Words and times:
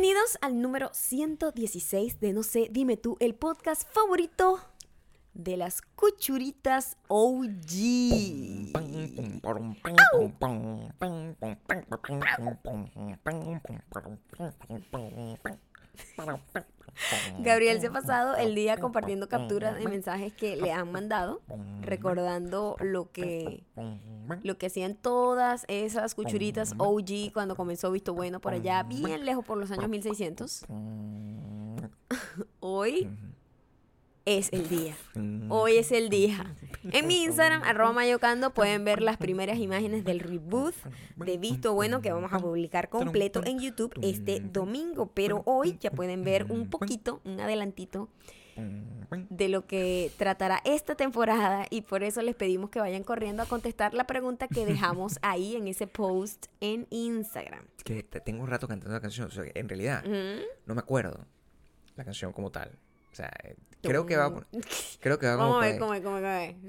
Bienvenidos 0.00 0.38
al 0.42 0.62
número 0.62 0.90
116 0.92 2.20
de 2.20 2.32
No 2.32 2.44
sé, 2.44 2.68
dime 2.70 2.96
tú, 2.96 3.16
el 3.18 3.34
podcast 3.34 3.82
favorito 3.92 4.60
de 5.34 5.56
las 5.56 5.82
cuchuritas 5.82 6.96
OG. 7.08 7.48
Gabriel 17.40 17.80
se 17.80 17.88
ha 17.88 17.92
pasado 17.92 18.36
el 18.36 18.54
día 18.54 18.76
compartiendo 18.76 19.28
capturas 19.28 19.76
de 19.76 19.84
mensajes 19.88 20.32
que 20.32 20.56
le 20.56 20.72
han 20.72 20.90
mandado, 20.90 21.40
recordando 21.80 22.76
lo 22.80 23.10
que, 23.12 23.64
lo 24.42 24.58
que 24.58 24.66
hacían 24.66 24.94
todas 24.94 25.64
esas 25.68 26.14
cuchuritas 26.14 26.74
OG 26.78 27.32
cuando 27.32 27.56
comenzó 27.56 27.90
Visto 27.90 28.14
Bueno 28.14 28.40
por 28.40 28.52
allá, 28.52 28.82
bien 28.82 29.24
lejos 29.24 29.44
por 29.44 29.58
los 29.58 29.70
años 29.70 29.88
1600. 29.88 30.64
Hoy 32.60 33.08
es 34.36 34.50
el 34.52 34.68
día. 34.68 34.94
Hoy 35.48 35.76
es 35.78 35.90
el 35.92 36.08
día. 36.10 36.54
En 36.92 37.06
mi 37.06 37.22
Instagram, 37.24 37.62
arroba 37.62 37.92
mayocando, 37.92 38.52
pueden 38.52 38.84
ver 38.84 39.00
las 39.02 39.16
primeras 39.16 39.58
imágenes 39.58 40.04
del 40.04 40.20
reboot 40.20 40.74
de 41.16 41.38
Visto 41.38 41.72
Bueno 41.74 42.00
que 42.02 42.12
vamos 42.12 42.32
a 42.32 42.38
publicar 42.38 42.88
completo 42.88 43.42
en 43.44 43.58
YouTube 43.60 43.92
este 44.02 44.40
domingo. 44.40 45.10
Pero 45.14 45.42
hoy 45.46 45.76
ya 45.80 45.90
pueden 45.90 46.24
ver 46.24 46.46
un 46.50 46.68
poquito, 46.70 47.20
un 47.24 47.40
adelantito 47.40 48.08
de 49.30 49.48
lo 49.48 49.66
que 49.66 50.10
tratará 50.18 50.60
esta 50.64 50.96
temporada 50.96 51.66
y 51.70 51.82
por 51.82 52.02
eso 52.02 52.20
les 52.22 52.34
pedimos 52.34 52.70
que 52.70 52.80
vayan 52.80 53.04
corriendo 53.04 53.42
a 53.42 53.46
contestar 53.46 53.94
la 53.94 54.04
pregunta 54.06 54.48
que 54.48 54.66
dejamos 54.66 55.18
ahí 55.22 55.54
en 55.54 55.68
ese 55.68 55.86
post 55.86 56.46
en 56.60 56.86
Instagram. 56.90 57.64
Que 57.84 58.02
te- 58.02 58.20
tengo 58.20 58.42
un 58.42 58.48
rato 58.48 58.66
cantando 58.66 58.92
la 58.94 59.00
canción. 59.00 59.28
O 59.28 59.30
sea, 59.30 59.44
en 59.54 59.68
realidad, 59.68 60.04
no 60.66 60.74
me 60.74 60.80
acuerdo 60.80 61.24
la 61.96 62.04
canción 62.04 62.32
como 62.32 62.50
tal. 62.50 62.78
O 63.18 63.20
sea, 63.20 63.32
eh, 63.42 63.56
creo 63.82 64.06
que 64.06 64.16
va 64.16 64.32
Creo 65.00 65.18
que 65.18 65.26
va 65.26 65.36
como. 65.36 65.58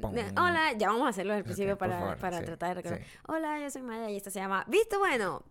Pum. 0.02 0.16
Hola, 0.36 0.74
ya 0.76 0.88
vamos 0.88 1.06
a 1.06 1.10
hacerlo 1.10 1.34
al 1.34 1.44
principio 1.44 1.78
para, 1.78 2.00
favor, 2.00 2.18
para 2.18 2.40
sí, 2.40 2.46
tratar 2.46 2.70
de 2.70 2.74
recordar. 2.74 3.00
sí. 3.02 3.18
Hola, 3.28 3.60
yo 3.60 3.70
soy 3.70 3.84
Maya 3.84 4.10
y 4.10 4.18
esta 4.18 4.32
se 4.32 4.40
llama 4.40 4.66
Visto 4.68 4.98
Bueno. 4.98 5.44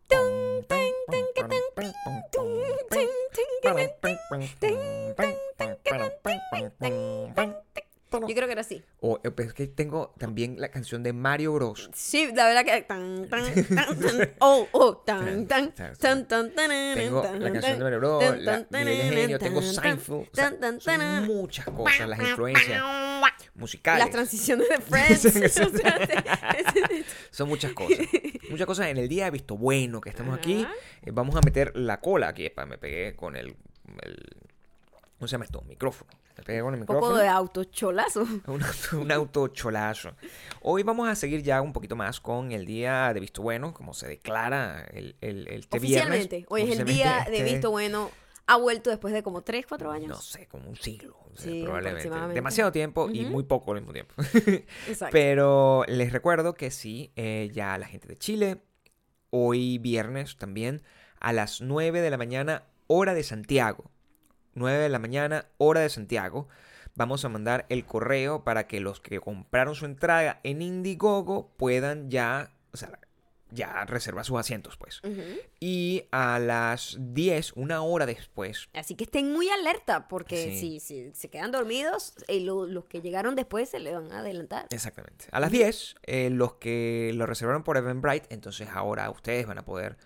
Yo 8.11 8.35
creo 8.35 8.47
que 8.47 8.53
era 8.53 8.61
así. 8.63 8.83
O 9.01 9.21
eh, 9.23 9.31
pues, 9.31 9.49
es 9.49 9.55
que 9.55 9.67
tengo 9.67 10.15
también 10.19 10.61
la 10.61 10.71
canción 10.71 11.03
de 11.03 11.13
Mario 11.13 11.53
Bros. 11.55 11.91
Sí, 11.95 12.31
la 12.35 12.47
verdad 12.47 12.65
que 12.65 12.83
tan 12.83 13.29
tan 13.29 13.45
tan 13.75 14.01
tan 14.01 14.35
oh 14.41 14.67
oh 14.73 14.97
tan 14.99 15.47
tan 15.47 15.75
tan 15.75 16.27
tan 16.27 16.27
tan 16.27 16.95
Tengo 16.95 17.23
la 17.23 17.53
canción 17.53 17.79
de 17.79 17.85
Mario 17.85 17.99
Bros, 17.99 18.39
la 18.39 18.67
Genio, 18.71 19.39
tengo 19.39 19.63
Seinfeld. 19.63 20.29
o 20.31 20.35
sea, 20.35 20.53
son 20.81 21.27
muchas 21.27 21.67
cosas, 21.67 22.09
las 22.09 22.19
influencias 22.21 22.83
musicales. 23.55 24.05
Las 24.05 24.11
transiciones 24.13 24.69
de 24.69 24.79
Friends. 24.81 25.25
O 25.27 25.69
sea, 25.71 25.99
Son 27.31 27.49
muchas 27.49 27.73
cosas. 27.73 27.99
Muchas 28.51 28.67
cosas 28.67 28.87
en 28.89 28.97
el 28.97 29.09
día 29.09 29.25
de 29.27 29.31
visto 29.33 29.57
bueno 29.57 30.01
que 30.01 30.11
estamos 30.11 30.37
aquí. 30.39 30.67
Eh, 31.03 31.11
vamos 31.13 31.37
a 31.37 31.41
meter 31.41 31.77
la 31.77 32.01
cola 32.01 32.29
aquí. 32.29 32.47
epa, 32.47 32.67
me 32.67 32.79
pegué 32.79 33.15
con 33.17 33.37
el, 33.37 33.49
el- 34.03 34.37
¿Cómo 35.19 35.27
se 35.27 35.33
llama 35.33 35.45
esto? 35.45 35.63
Micrófono. 35.63 36.11
Me 36.39 36.45
pegué 36.45 36.61
con 36.63 36.73
el 36.75 36.81
Un 36.81 36.87
poco 36.87 36.99
micrófono. 37.01 37.21
de 37.23 37.29
autocholazo. 37.29 38.23
Un, 38.47 38.63
auto- 38.63 39.01
un 39.01 39.13
autocholazo. 39.13 40.13
Hoy 40.63 40.83
vamos 40.85 41.09
a 41.09 41.15
seguir 41.15 41.43
ya 41.43 41.61
un 41.61 41.73
poquito 41.73 41.97
más 41.97 42.21
con 42.21 42.53
el 42.53 42.65
día 42.65 43.13
de 43.13 43.21
visto 43.21 43.43
bueno, 43.43 43.75
como 43.75 43.93
se 43.93 44.07
declara 44.09 44.85
el, 44.93 45.17
el, 45.21 45.49
el- 45.49 45.61
este 45.61 45.79
viernes. 45.81 46.07
Oficialmente, 46.27 46.47
hoy 46.49 46.63
es 46.63 46.79
el 46.79 46.87
día 46.87 46.95
Oficialmente, 47.07 47.31
de 47.33 47.39
este- 47.39 47.53
Visto 47.53 47.71
Bueno. 47.71 48.11
Ha 48.51 48.57
vuelto 48.57 48.89
después 48.89 49.13
de 49.13 49.23
como 49.23 49.43
3, 49.43 49.67
4 49.67 49.91
años. 49.91 50.09
No 50.09 50.17
sé, 50.23 50.47
como 50.47 50.71
un 50.71 50.77
siglo. 50.77 51.19
Sí, 51.37 51.61
probablemente. 51.65 52.09
Demasiado 52.33 52.73
tiempo 52.73 53.11
y 53.13 53.25
Ujú. 53.25 53.31
muy 53.33 53.43
poco 53.43 53.73
al 53.73 53.81
mismo 53.81 53.93
tiempo. 53.93 54.15
Exacto. 54.89 55.13
Pero 55.13 55.85
les 55.87 56.13
recuerdo 56.15 56.55
que 56.55 56.71
sí, 56.71 57.13
eh, 57.17 57.51
ya 57.53 57.77
la 57.77 57.87
gente 57.87 58.09
de 58.09 58.17
Chile, 58.17 58.63
hoy 59.29 59.77
viernes 59.77 60.39
también, 60.39 60.81
a 61.21 61.35
las 61.35 61.61
9 61.61 62.01
de 62.01 62.09
la 62.09 62.17
mañana, 62.17 62.63
hora 62.87 63.13
de 63.13 63.23
Santiago. 63.23 63.91
9 64.55 64.79
de 64.79 64.89
la 64.89 64.99
mañana, 64.99 65.47
hora 65.59 65.81
de 65.81 65.89
Santiago. 65.91 66.49
Vamos 66.95 67.25
a 67.25 67.29
mandar 67.29 67.65
el 67.69 67.85
correo 67.85 68.43
para 68.45 68.67
que 68.67 68.81
los 68.81 69.01
que 69.01 69.21
compraron 69.21 69.75
su 69.75 69.85
entrada 69.85 70.41
en 70.43 70.63
Indiegogo 70.63 71.53
puedan 71.57 72.11
ya, 72.11 72.51
o 72.73 72.77
sea, 72.77 72.99
ya 73.51 73.85
reservar 73.87 74.25
sus 74.27 74.39
asientos, 74.39 74.77
pues. 74.77 75.01
Y 75.61 76.05
a 76.11 76.39
las 76.39 76.97
10, 76.99 77.53
una 77.55 77.81
hora 77.83 78.05
después, 78.05 78.69
Así 78.75 78.95
que 78.95 79.05
estén 79.05 79.33
muy 79.33 79.49
alerta 79.49 80.07
porque 80.09 80.51
Sí. 80.59 80.81
si, 80.81 80.81
si 80.81 81.13
se 81.15 81.31
quedan 81.31 81.51
dormidos, 81.53 82.15
eh, 82.27 82.41
lo- 82.41 82.67
los 82.67 82.85
que 82.87 83.01
llegaron 83.01 83.37
después 83.37 83.69
se 83.71 83.79
le 83.79 83.95
van 83.95 84.13
a 84.13 84.19
adelantar. 84.19 84.67
Exactamente. 84.71 85.27
A 85.31 85.41
las 85.41 85.51
10, 85.51 85.95
eh, 86.03 86.29
los 86.31 86.55
que 86.57 87.13
lo 87.15 87.25
reservaron 87.27 87.63
por 87.63 87.77
Eventbrite, 87.79 88.27
entonces 88.35 88.69
ahora 88.71 89.09
ustedes 89.11 89.47
van 89.47 89.59
a 89.59 89.65
poder 89.65 89.97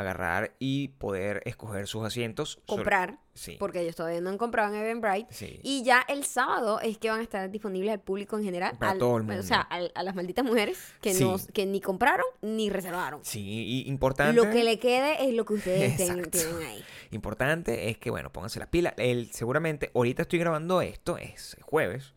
agarrar 0.00 0.54
y 0.58 0.88
poder 0.88 1.42
escoger 1.44 1.86
sus 1.86 2.04
asientos. 2.04 2.60
Sobre- 2.66 2.66
Comprar, 2.82 3.18
Sí. 3.34 3.56
porque 3.58 3.80
ellos 3.80 3.94
todavía 3.96 4.20
no 4.20 4.30
han 4.30 4.38
comprado 4.38 4.72
en 4.74 4.80
Eventbrite. 4.80 5.26
Sí. 5.32 5.60
Y 5.62 5.82
ya 5.84 6.04
el 6.08 6.24
sábado 6.24 6.80
es 6.80 6.98
que 6.98 7.10
van 7.10 7.20
a 7.20 7.22
estar 7.22 7.50
disponibles 7.50 7.92
al 7.92 8.00
público 8.00 8.36
en 8.38 8.44
general. 8.44 8.76
Para 8.78 8.92
al- 8.92 8.98
todo 8.98 9.16
el 9.16 9.22
O 9.22 9.26
mundo. 9.26 9.42
sea, 9.42 9.60
al- 9.60 9.92
a 9.94 10.02
las 10.02 10.14
malditas 10.14 10.44
mujeres 10.44 10.78
que, 11.00 11.14
Sí. 11.14 11.24
no, 11.24 11.36
que 11.52 11.66
ni 11.66 11.80
compraron 11.80 12.26
ni 12.42 12.70
reservaron. 12.70 13.20
Sí, 13.24 13.40
y 13.42 13.88
importante. 13.88 14.34
Lo 14.34 14.50
que 14.50 14.64
le 14.64 14.78
quede 14.78 15.28
es 15.28 15.34
lo 15.34 15.44
que 15.44 15.54
ustedes 15.54 15.96
ten- 15.96 16.30
tienen 16.30 16.62
ahí. 16.62 16.84
Importante 17.10 17.88
es 17.90 17.98
que, 17.98 18.10
bueno, 18.10 18.30
pónganse 18.32 18.58
las 18.58 18.68
pilas. 18.68 18.94
El, 18.96 19.32
seguramente, 19.32 19.90
ahorita 19.94 20.22
estoy 20.22 20.38
grabando 20.38 20.80
esto, 20.82 21.16
es 21.18 21.56
jueves. 21.62 22.14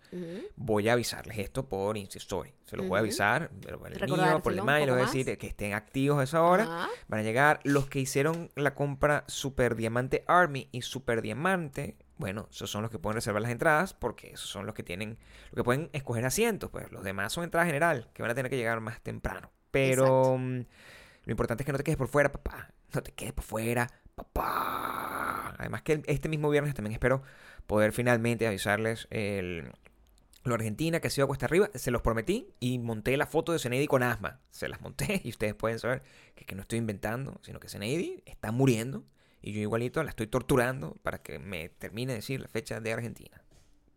Voy 0.56 0.90
a 0.90 0.94
avisarles 0.94 1.38
esto 1.38 1.68
por 1.68 1.98
Insta 1.98 2.18
Story. 2.18 2.54
Se 2.66 2.76
los 2.76 2.88
voy 2.88 2.98
a 2.98 3.00
avisar, 3.00 3.50
por 3.50 3.92
el 3.92 4.12
mío, 4.12 4.42
por 4.42 4.54
el 4.54 4.62
Maya, 4.62 4.86
les 4.86 4.96
voy 4.96 5.04
a 5.04 5.06
decir 5.06 5.38
que 5.38 5.48
estén 5.48 5.74
activos 5.74 6.20
a 6.20 6.24
esa 6.24 6.42
hora. 6.42 6.90
Van 7.08 7.20
a 7.20 7.24
llegar 7.24 7.60
los 7.64 7.88
que 7.88 8.00
hicieron 8.00 8.50
la 8.56 8.76
compra 8.76 9.24
Super 9.28 9.76
Diamante 9.76 10.24
Army 10.28 10.68
y 10.72 10.82
Super 10.82 11.22
Diamante. 11.22 11.96
Bueno, 12.18 12.48
esos 12.52 12.70
son 12.70 12.84
los 12.84 12.92
que 12.92 13.00
pueden 13.00 13.16
reservar 13.16 13.42
las 13.42 13.52
entradas 13.52 13.94
porque 13.94 14.32
esos 14.32 14.50
son 14.50 14.66
los 14.66 14.76
que 14.76 14.84
tienen, 14.84 15.18
lo 15.52 15.56
que 15.56 15.64
pueden 15.64 15.90
escoger 15.94 16.26
asientos. 16.26 16.70
Pues 16.70 16.92
los 16.92 17.04
demás 17.04 17.34
son 17.34 17.44
entrada 17.44 17.66
general, 17.66 18.10
que 18.14 18.22
van 18.22 18.32
a 18.32 18.36
tener 18.36 18.50
que 18.50 18.58
llegar 18.58 18.80
más 18.80 19.02
temprano. 19.02 19.52
Pero 19.72 20.38
mm, 20.38 20.60
lo 21.26 21.32
importante 21.32 21.64
es 21.64 21.66
que 21.66 21.72
no 21.72 21.78
te 21.78 21.84
quedes 21.84 21.98
por 21.98 22.10
fuera, 22.10 22.32
papá. 22.32 22.70
No 22.94 23.02
te 23.02 23.12
quedes 23.14 23.34
por 23.34 23.44
fuera, 23.44 23.90
papá. 24.16 25.56
Además 25.58 25.82
que 25.82 26.02
este 26.08 26.30
mismo 26.30 26.50
viernes 26.50 26.74
también 26.74 26.94
espero 26.94 27.24
poder 27.68 27.94
finalmente 27.94 28.48
avisarles 28.48 29.08
el, 29.12 29.72
lo 30.44 30.56
Argentina 30.56 31.00
que 31.00 31.08
ha 31.08 31.12
sido 31.12 31.28
cuesta 31.28 31.46
arriba. 31.46 31.70
Se 31.76 31.92
los 31.92 32.02
prometí 32.02 32.54
y 32.60 32.80
monté 32.80 33.16
la 33.18 33.28
foto 33.28 33.52
de 33.52 33.60
Zeneidi 33.60 33.88
con 33.88 34.04
asma. 34.04 34.40
Se 34.50 34.68
las 34.68 34.82
monté 34.82 35.22
y 35.26 35.30
ustedes 35.30 35.56
pueden 35.56 35.80
saber 35.80 36.04
que, 36.36 36.46
que 36.46 36.56
no 36.56 36.62
estoy 36.62 36.80
inventando, 36.80 37.40
sino 37.44 37.60
que 37.60 37.70
Zeneidi 37.70 38.24
está 38.26 38.52
muriendo 38.52 39.04
y 39.42 39.54
yo 39.54 39.62
igualito 39.62 40.04
la 40.04 40.10
estoy 40.10 40.28
torturando 40.28 40.96
para 41.04 41.22
que 41.22 41.40
me 41.40 41.70
termine 41.70 42.14
de 42.14 42.20
decir 42.20 42.40
la 42.40 42.48
fecha 42.48 42.80
de 42.80 42.94
Argentina. 42.94 43.44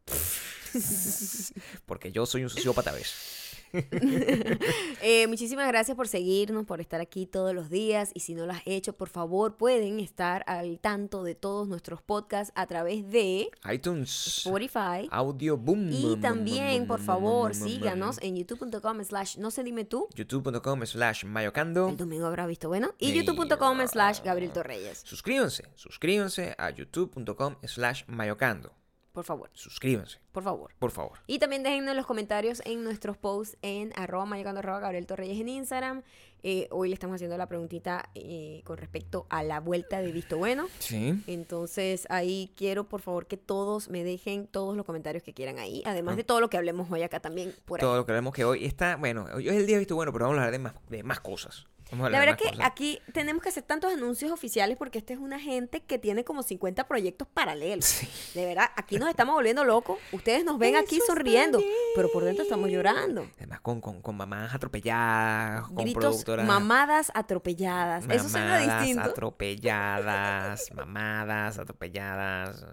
Porque 1.87 2.13
yo 2.13 2.27
soy 2.27 2.43
un 2.43 2.51
sociópata, 2.51 2.93
¿ves? 2.93 3.54
Eh, 5.07 5.27
muchísimas 5.27 5.69
gracias 5.69 5.97
por 5.97 6.09
seguirnos, 6.09 6.65
por 6.65 6.81
estar 6.81 7.01
aquí 7.01 7.27
todos 7.27 7.55
los 7.55 7.69
días. 7.69 8.11
Y 8.15 8.21
si 8.21 8.35
no 8.35 8.47
lo 8.47 8.53
has 8.53 8.63
hecho, 8.65 8.95
por 8.95 9.09
favor, 9.11 9.57
pueden 9.57 10.01
estar 10.01 10.45
al 10.47 10.79
tanto 10.79 11.23
de 11.23 11.35
todos 11.35 11.69
nuestros 11.69 12.01
podcasts 12.01 12.53
a 12.57 12.67
través 12.67 13.11
de 13.11 13.51
iTunes, 13.71 14.39
Spotify. 14.39 15.09
Audio 15.11 15.59
Boom. 15.59 15.91
Y 15.93 16.17
también, 16.17 16.87
por 16.87 17.01
favor, 17.01 17.55
síganos 17.55 18.19
en 18.23 18.37
youtube.com 18.37 19.05
slash 19.05 19.37
no 19.37 19.51
sé 19.51 19.63
dime 19.63 19.85
tú. 19.85 20.09
youtube.com 20.15 20.87
slash 20.87 21.25
mayocando. 21.25 21.89
El 21.89 21.97
domingo 21.97 22.27
habrá 22.27 22.47
visto 22.47 22.69
bueno. 22.69 22.95
Y 22.99 23.13
youtube.com 23.13 23.87
slash 23.87 24.21
Gabriel 24.25 24.53
Torreyes. 24.53 25.03
Suscríbanse, 25.05 25.65
suscríbanse 25.75 26.55
a 26.57 26.71
youtube.com 26.71 27.57
slash 27.65 28.05
mayocando. 28.07 28.73
Por 29.15 29.25
favor, 29.25 29.49
Suscríbanse, 29.55 30.19
por 30.33 30.43
favor. 30.43 30.73
por 30.79 30.91
favor. 30.91 31.19
Y 31.29 31.39
también 31.39 31.63
déjennos 31.63 31.95
los 31.95 32.05
comentarios 32.05 32.61
en 32.67 32.83
nuestros 32.85 33.17
posts 33.17 33.57
en 33.63 33.93
arroba 33.97 34.27
mayocando 34.27 34.59
arroba 34.59 34.81
Gabriel 34.81 35.07
Torreyes 35.07 35.41
en 35.41 35.49
Instagram. 35.49 36.03
Eh, 36.43 36.67
hoy 36.73 36.89
le 36.89 36.95
estamos 36.95 37.15
haciendo 37.15 37.39
la 37.39 37.47
preguntita 37.47 38.11
eh, 38.17 38.61
con 38.65 38.77
respecto 38.77 39.27
a 39.31 39.43
la 39.45 39.61
vuelta 39.61 40.03
de 40.03 40.11
Visto 40.13 40.37
Bueno. 40.37 40.67
Sí. 40.81 41.15
Entonces 41.29 42.07
ahí 42.11 42.53
quiero 42.57 42.85
por 42.89 43.01
favor 43.01 43.27
que 43.27 43.37
todos 43.39 43.89
me 43.89 44.03
dejen 44.05 44.47
todos 44.49 44.77
los 44.77 44.85
comentarios 44.85 45.23
que 45.23 45.33
quieran 45.33 45.59
ahí. 45.59 45.83
Además 45.87 46.15
Ah. 46.15 46.17
de 46.17 46.25
todo 46.25 46.41
lo 46.41 46.51
que 46.51 46.57
hablemos 46.59 46.91
hoy 46.91 47.03
acá 47.03 47.21
también 47.21 47.55
por 47.65 47.79
ahí. 47.81 47.87
Todo 47.87 47.97
lo 47.97 48.05
que 48.05 48.13
vemos 48.13 48.35
que 48.35 48.45
hoy 48.45 48.65
está, 48.65 48.97
bueno, 48.97 49.27
hoy 49.33 49.49
es 49.49 49.55
el 49.55 49.67
día 49.67 49.79
visto 49.79 49.95
bueno, 49.95 50.13
pero 50.13 50.25
vamos 50.27 50.39
a 50.39 50.41
hablar 50.45 50.53
de 50.53 50.59
más, 50.59 50.75
de 50.91 51.03
más 51.05 51.21
cosas. 51.21 51.67
Vamos 51.91 52.07
a 52.07 52.11
La 52.11 52.19
verdad 52.19 52.33
más 52.35 52.43
que 52.43 52.49
cosas. 52.51 52.67
aquí 52.67 53.01
tenemos 53.13 53.43
que 53.43 53.51
hacer 53.51 53.63
tantos 53.63 53.93
anuncios 53.93 54.33
oficiales 54.33 54.77
porque 54.77 54.99
esta 54.99 55.13
es 55.13 55.19
una 55.19 55.39
gente 55.39 55.81
que 55.83 55.99
tiene 55.99 56.25
como 56.25 56.43
50 56.43 56.89
proyectos 56.89 57.29
paralelos. 57.29 57.85
Sí. 57.85 58.09
De 58.35 58.47
verdad, 58.47 58.71
aquí 58.77 58.99
nos 58.99 59.09
estamos 59.11 59.35
volviendo 59.35 59.65
locos. 59.65 59.99
Ustedes 60.11 60.45
nos 60.45 60.59
ven 60.59 60.77
aquí 60.77 60.97
Eso 60.97 61.07
sonriendo, 61.09 61.61
pero 61.95 62.11
por 62.11 62.25
dentro 62.25 62.43
estamos 62.43 62.71
llorando. 62.71 63.29
Además, 63.37 63.61
con, 63.61 63.81
con, 63.81 64.01
con 64.03 64.17
mamás 64.17 64.55
atropelladas, 64.55 65.67
con 65.69 65.77
Gritos, 65.77 66.03
productoras. 66.03 66.47
mamadas 66.47 67.13
atropelladas. 67.15 68.05
Eso 68.09 68.29
suena 68.29 68.47
mamadas 68.59 68.81
distinto. 68.81 69.11
atropelladas, 69.11 70.71
mamadas 70.75 71.59
atropelladas. 71.59 72.65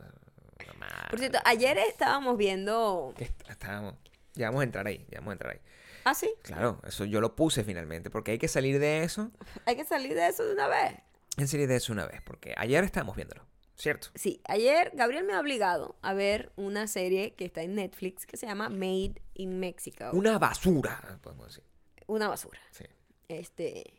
mamadas. 0.67 1.09
Por 1.09 1.19
cierto, 1.19 1.39
ayer 1.45 1.77
estábamos 1.79 2.37
viendo... 2.37 3.13
Estábamos- 3.49 3.95
Ya 4.33 4.47
vamos 4.47 4.61
a 4.61 4.63
entrar 4.63 4.87
ahí, 4.87 5.05
ya 5.09 5.19
vamos 5.19 5.31
a 5.31 5.33
entrar 5.33 5.53
ahí. 5.53 5.59
Ah, 6.03 6.13
sí, 6.13 6.31
Claro, 6.41 6.81
eso 6.85 7.05
yo 7.05 7.21
lo 7.21 7.35
puse 7.35 7.63
finalmente, 7.63 8.09
porque 8.09 8.31
hay 8.31 8.37
que 8.37 8.47
salir 8.47 8.79
de 8.79 9.03
eso. 9.03 9.31
hay 9.65 9.75
que 9.75 9.85
salir 9.85 10.13
de 10.15 10.27
eso 10.27 10.43
de 10.43 10.53
una 10.53 10.67
vez. 10.67 10.93
Hay 11.37 11.43
que 11.43 11.47
salir 11.47 11.67
de 11.67 11.75
eso 11.75 11.93
una 11.93 12.05
vez, 12.05 12.21
porque 12.23 12.53
ayer 12.57 12.83
estábamos 12.83 13.15
viéndolo, 13.15 13.45
¿cierto? 13.75 14.09
Sí, 14.15 14.41
ayer 14.47 14.91
Gabriel 14.93 15.23
me 15.23 15.33
ha 15.33 15.39
obligado 15.39 15.95
a 16.01 16.13
ver 16.13 16.51
una 16.55 16.87
serie 16.87 17.33
que 17.35 17.45
está 17.45 17.61
en 17.61 17.75
Netflix 17.75 18.25
que 18.25 18.37
se 18.37 18.45
llama 18.47 18.69
Made 18.69 19.21
in 19.35 19.59
Mexico. 19.59 20.09
Una 20.13 20.37
basura, 20.39 21.19
podemos 21.21 21.47
decir. 21.47 21.63
Una 22.07 22.27
basura. 22.27 22.59
Sí. 22.71 22.85
Este 23.29 23.93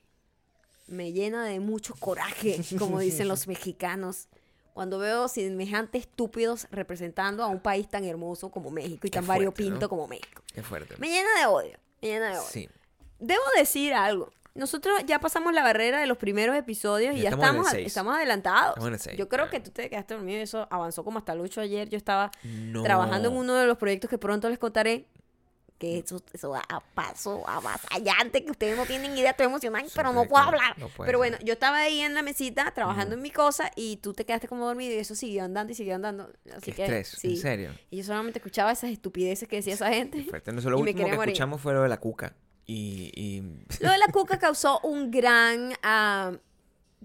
me 0.89 1.13
llena 1.13 1.45
de 1.47 1.59
mucho 1.61 1.95
coraje, 1.95 2.61
como 2.79 2.99
dicen 3.01 3.29
los 3.29 3.47
mexicanos, 3.49 4.29
cuando 4.75 4.99
veo 4.99 5.29
semejantes 5.29 6.03
estúpidos 6.03 6.67
representando 6.71 7.43
a 7.43 7.47
un 7.47 7.61
país 7.61 7.89
tan 7.89 8.05
hermoso 8.05 8.51
como 8.51 8.71
México 8.71 9.07
y 9.07 9.11
Qué 9.11 9.17
tan 9.17 9.25
fuerte, 9.25 9.39
variopinto 9.47 9.81
¿no? 9.81 9.89
como 9.89 10.09
México. 10.09 10.43
Qué 10.53 10.63
fuerte. 10.63 10.97
Me 10.99 11.09
llena 11.09 11.29
de 11.41 11.47
odio, 11.47 11.79
de. 12.03 12.45
Sí. 12.51 12.69
Debo 13.19 13.43
decir 13.57 13.95
algo. 13.95 14.31
Nosotros 14.55 15.01
ya 15.07 15.19
pasamos 15.19 15.55
la 15.55 15.63
barrera 15.63 15.99
de 15.99 16.07
los 16.07 16.19
primeros 16.19 16.55
episodios 16.57 17.15
y 17.15 17.19
Ya 17.19 17.23
ya 17.23 17.31
estamos 17.31 17.73
estamos, 17.73 18.15
adelantados. 18.17 18.71
Estamos 18.77 18.89
en 18.89 18.95
el 18.95 19.01
seis, 19.01 19.17
Yo 19.17 19.29
creo 19.29 19.49
que 19.49 19.61
tú 19.61 19.71
te 19.71 19.89
quedaste 19.89 20.13
dormido 20.15 20.41
y 20.41 20.43
eso 20.43 20.69
avanzó 20.71 21.05
como 21.05 21.19
hasta 21.19 21.33
el 21.33 21.41
8 21.41 21.63
ayer. 21.63 21.89
Yo 21.89 21.97
estaba 21.97 22.31
No. 22.45 22.83
trabajando 22.83 23.29
en 23.31 23.37
uno 23.37 23.55
de 23.55 23.67
los 23.67 23.79
proyectos 23.79 24.11
que 24.11 24.19
pronto 24.19 24.51
les 24.51 24.59
contaré. 24.59 25.07
Que 25.82 25.99
eso, 25.99 26.23
eso 26.32 26.55
a 26.55 26.81
paso 26.94 27.43
avasallante, 27.49 28.44
que 28.44 28.50
ustedes 28.52 28.76
no 28.76 28.87
tienen 28.87 29.17
idea, 29.17 29.31
estoy 29.32 29.46
emocionada, 29.46 29.84
Sí, 29.84 29.93
pero 29.96 30.12
no 30.12 30.26
puedo 30.29 30.44
hablar. 30.44 30.79
no 30.79 30.88
pero 31.05 31.19
bueno, 31.19 31.37
yo 31.43 31.55
estaba 31.55 31.79
ahí 31.79 32.00
en 32.00 32.14
la 32.14 32.23
mesita 32.23 32.70
trabajando 32.73 33.14
en 33.17 33.23
mi 33.23 33.31
cosa 33.31 33.70
y 33.75 33.96
tú 33.96 34.12
te 34.12 34.25
quedaste 34.25 34.46
como 34.49 34.67
dormido 34.67 34.94
y 34.94 34.99
eso 34.99 35.14
siguió 35.14 35.43
andando 35.44 35.73
y 35.73 35.75
siguió 35.75 35.96
andando. 35.96 36.31
Así 36.55 36.67
Qué 36.67 36.73
que, 36.73 36.82
estrés, 36.84 37.08
sí. 37.08 37.29
en 37.32 37.37
serio. 37.37 37.70
Y 37.90 37.96
yo 37.99 38.05
solamente 38.05 38.38
escuchaba 38.38 38.70
esas 38.70 38.90
estupideces 38.90 39.49
que 39.49 39.56
decía 39.56 39.75
esa 39.75 39.88
gente. 39.88 40.23
Fuerte. 40.25 40.52
Lo 40.52 40.61
Y 40.79 40.82
último 40.82 41.06
que 41.08 41.17
morir. 41.17 41.32
escuchamos 41.32 41.61
fue 41.61 41.73
lo 41.75 41.82
de 41.82 41.88
la 41.88 41.99
cuca. 41.99 42.34
Y, 42.64 43.11
y 43.14 43.40
Lo 43.81 43.90
de 43.90 43.99
la 43.99 44.06
cuca 44.12 44.38
causó 44.38 44.79
un 44.84 45.11
gran, 45.11 45.73
ah, 45.82 46.32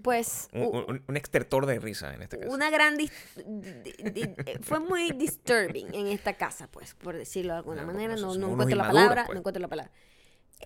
pues, 0.02 0.48
un, 0.52 0.84
un- 0.88 1.02
un 1.06 1.16
extertor 1.16 1.66
de 1.66 1.78
risa 1.78 2.14
en 2.14 2.22
este 2.22 2.38
caso. 2.38 2.52
una 2.52 2.70
gran... 2.70 2.96
dis- 2.96 3.10
di- 3.46 4.10
di- 4.10 4.34
eh, 4.46 4.58
fue 4.62 4.80
muy 4.80 5.10
disturbing 5.12 5.94
en 5.94 6.06
esta 6.08 6.34
casa, 6.34 6.68
pues, 6.70 6.94
por 6.94 7.16
decirlo 7.16 7.52
de 7.52 7.58
alguna 7.58 7.82
Ah, 7.82 7.86
manera. 7.86 8.16
No, 8.16 8.32
unos 8.32 8.50
encuentro 8.52 8.76
la 8.76 8.86
palabra, 8.86 9.24
pues. 9.26 9.34
no 9.34 9.38
encuentro 9.40 9.60
la 9.60 9.68
palabra. 9.68 9.92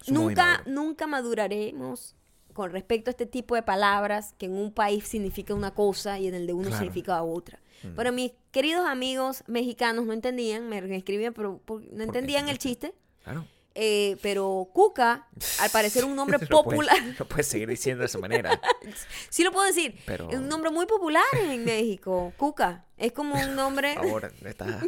Nunca, 0.08 0.62
nunca 0.66 1.06
maduraremos 1.06 2.16
con 2.52 2.70
respecto 2.70 3.10
a 3.10 3.12
este 3.12 3.26
tipo 3.26 3.54
de 3.54 3.62
palabras 3.62 4.34
que 4.38 4.46
en 4.46 4.52
un 4.54 4.72
país 4.72 5.06
significa 5.08 5.54
una 5.54 5.72
cosa 5.74 6.18
y 6.18 6.26
en 6.28 6.34
el 6.34 6.46
de 6.46 6.52
uno 6.52 6.68
Claro. 6.68 6.78
significa 6.78 7.22
otra. 7.22 7.60
Mm. 7.82 7.94
Pero 7.96 8.12
mis 8.12 8.32
queridos 8.50 8.86
amigos 8.86 9.42
mexicanos 9.46 10.04
no 10.06 10.12
entendían, 10.12 10.68
me 10.68 10.78
escribían, 10.96 11.32
pero 11.34 11.58
por- 11.58 11.82
no 11.92 12.02
entendían 12.04 12.48
el 12.48 12.58
chiste. 12.58 12.94
Claro. 13.24 13.46
Eh, 13.74 14.18
pero 14.20 14.68
Cuca, 14.74 15.28
al 15.60 15.70
parecer 15.70 16.04
un 16.04 16.14
nombre 16.14 16.36
No 16.42 16.46
puedes- 16.46 16.62
popular, 16.62 16.96
No 17.18 17.24
puedes 17.26 17.46
seguir 17.46 17.68
diciendo 17.68 18.00
de 18.00 18.06
esa 18.06 18.18
manera. 18.18 18.60
sí 19.30 19.42
lo 19.44 19.50
puedo 19.52 19.66
decir, 19.66 19.98
Pero- 20.06 20.28
es 20.30 20.36
un 20.36 20.48
nombre 20.48 20.70
muy 20.70 20.86
popular 20.86 21.24
en 21.40 21.64
México, 21.64 22.32
Cuca. 22.36 22.84
Es 22.98 23.12
como 23.12 23.34
un 23.34 23.54
nombre... 23.56 23.94
Por 23.94 24.04
favor, 24.04 24.32
estás, 24.44 24.82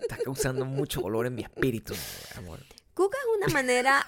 estás 0.00 0.18
causando 0.24 0.64
mucho 0.64 1.00
dolor 1.02 1.26
en 1.26 1.34
mi 1.34 1.42
espíritu, 1.42 1.94
amor. 2.36 2.60
Cuca 2.94 3.18
es 3.18 3.36
una 3.44 3.52
manera 3.52 4.06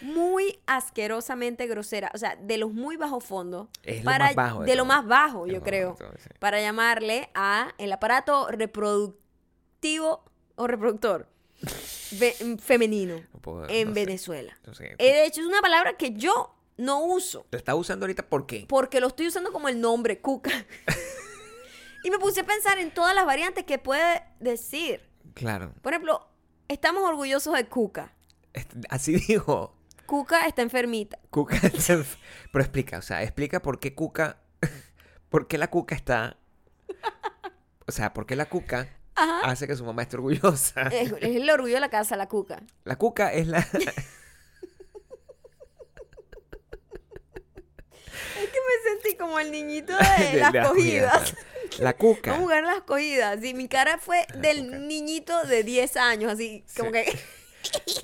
muy 0.00 0.58
asquerosamente 0.66 1.66
grosera, 1.66 2.10
o 2.14 2.18
sea, 2.18 2.34
de 2.36 2.58
los 2.58 2.72
muy 2.72 2.96
bajos 2.96 3.24
fondos, 3.24 3.68
Es 3.84 3.98
lo 4.04 4.04
para, 4.10 4.26
más 4.26 4.34
bajo 4.34 4.60
de 4.62 4.70
de 4.70 4.76
lo 4.76 4.84
más 4.84 5.06
bajo, 5.06 5.44
De 5.44 5.50
yo 5.52 5.54
lo 5.54 5.60
más 5.60 5.68
creo, 5.68 5.88
bajo 5.90 5.98
todo, 6.04 6.12
sí. 6.18 6.28
para 6.40 6.60
llamarle 6.60 7.30
a 7.34 7.72
el 7.78 7.92
aparato 7.92 8.48
reproductivo 8.50 10.24
o 10.56 10.66
reproductor 10.66 11.28
femenino 12.60 13.22
No 13.44 13.68
en 13.68 13.88
no 13.88 13.94
sé. 13.94 14.00
Venezuela. 14.04 14.58
No 14.66 14.74
sé. 14.74 14.94
Eh, 14.98 15.12
de 15.12 15.24
hecho, 15.26 15.40
es 15.40 15.46
una 15.46 15.60
palabra 15.60 15.96
que 15.96 16.12
yo 16.12 16.54
no 16.76 17.04
uso. 17.04 17.46
Lo 17.50 17.58
estás 17.58 17.74
usando 17.74 18.04
ahorita 18.04 18.28
¿por 18.28 18.46
qué? 18.46 18.66
porque 18.68 19.00
lo 19.00 19.08
estoy 19.08 19.28
usando 19.28 19.52
como 19.52 19.68
el 19.68 19.80
nombre, 19.80 20.20
Cuca. 20.20 20.50
y 22.04 22.10
me 22.10 22.18
puse 22.18 22.40
a 22.40 22.44
pensar 22.44 22.78
en 22.78 22.92
todas 22.92 23.14
las 23.14 23.26
variantes 23.26 23.64
que 23.64 23.78
puede 23.78 24.22
decir. 24.40 25.00
Claro. 25.34 25.72
Por 25.82 25.92
ejemplo, 25.92 26.28
estamos 26.68 27.02
orgullosos 27.08 27.54
de 27.54 27.66
Cuca. 27.66 28.12
Así 28.88 29.12
dijo. 29.28 29.76
Cuca 30.06 30.46
está 30.46 30.62
enfermita. 30.62 31.18
Cuca. 31.30 31.58
Pero 31.60 32.64
explica, 32.64 32.98
o 32.98 33.02
sea, 33.02 33.22
explica 33.22 33.62
por 33.62 33.78
qué 33.80 33.94
Cuca. 33.94 34.38
¿Por 35.30 35.46
qué 35.46 35.56
la 35.56 35.70
Cuca 35.70 35.94
está. 35.94 36.36
O 37.86 37.92
sea, 37.92 38.12
por 38.12 38.26
qué 38.26 38.36
la 38.36 38.46
Cuca 38.46 38.88
Ajá. 39.22 39.50
hace 39.50 39.66
que 39.66 39.76
su 39.76 39.84
mamá 39.84 40.02
esté 40.02 40.16
orgullosa. 40.16 40.82
Es, 40.92 41.12
es 41.12 41.36
el 41.36 41.48
orgullo 41.50 41.74
de 41.74 41.80
la 41.80 41.90
casa, 41.90 42.16
la 42.16 42.28
Cuca. 42.28 42.62
La 42.84 42.96
Cuca 42.96 43.32
es 43.32 43.46
la. 43.46 43.58
Es 48.36 48.48
que 48.48 48.58
me 48.58 48.90
sentí 49.00 49.16
como 49.16 49.38
el 49.38 49.50
niñito 49.50 49.92
de- 50.32 50.38
las 50.40 50.52
las 50.52 50.68
cogidas. 50.68 51.18
cogidas. 51.32 51.34
La 51.78 51.96
Cuca. 51.96 52.32
Vamos 52.32 52.40
a 52.52 52.56
jugar 52.56 52.64
las 52.64 52.82
cogidas. 52.82 53.42
Y 53.44 53.54
mi 53.54 53.68
cara 53.68 53.98
fue 53.98 54.26
del 54.36 54.86
niñito 54.88 55.42
de 55.44 55.62
10 55.62 55.96
años, 55.96 56.32
así 56.32 56.64
como 56.76 56.90
Sí. 56.90 56.96
que. 57.04 57.18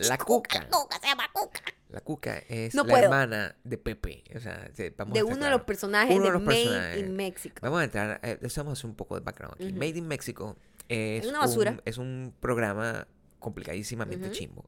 La 0.08 0.16
Cuca. 0.16 0.68
Cuca, 0.70 0.98
se 1.00 1.06
llama 1.08 1.28
Cuca. 1.32 1.60
La 1.90 2.00
Cuca 2.00 2.38
es 2.48 2.74
No 2.74 2.84
la 2.84 2.90
puedo. 2.90 3.04
hermana 3.04 3.56
de 3.64 3.78
Pepe. 3.78 4.22
O 4.36 4.40
sea, 4.40 4.70
vamos 4.96 5.14
De 5.14 5.20
a 5.20 5.24
uno 5.24 5.44
de 5.44 5.50
los 5.50 5.62
personajes 5.62 6.14
Uno 6.14 6.26
de, 6.26 6.30
los 6.32 6.42
Made 6.42 6.56
personajes. 6.64 6.98
in 7.00 7.16
Mexico. 7.16 7.56
Vamos 7.62 7.80
a 7.80 7.84
entrar, 7.84 8.20
eh, 8.22 8.38
vamos 8.56 8.56
a 8.70 8.72
hacer 8.72 8.86
un 8.90 8.96
poco 8.96 9.14
de 9.18 9.20
background 9.24 9.54
aquí. 9.54 9.72
Made 9.72 9.98
in 9.98 10.06
Mexico 10.06 10.56
es, 10.88 11.26
una 11.26 11.40
basura. 11.40 11.72
Un, 11.72 11.82
es 11.84 11.98
un 11.98 12.34
programa 12.40 13.06
complicadísimamente 13.38 14.26
Ujú. 14.26 14.34
chimbo 14.34 14.64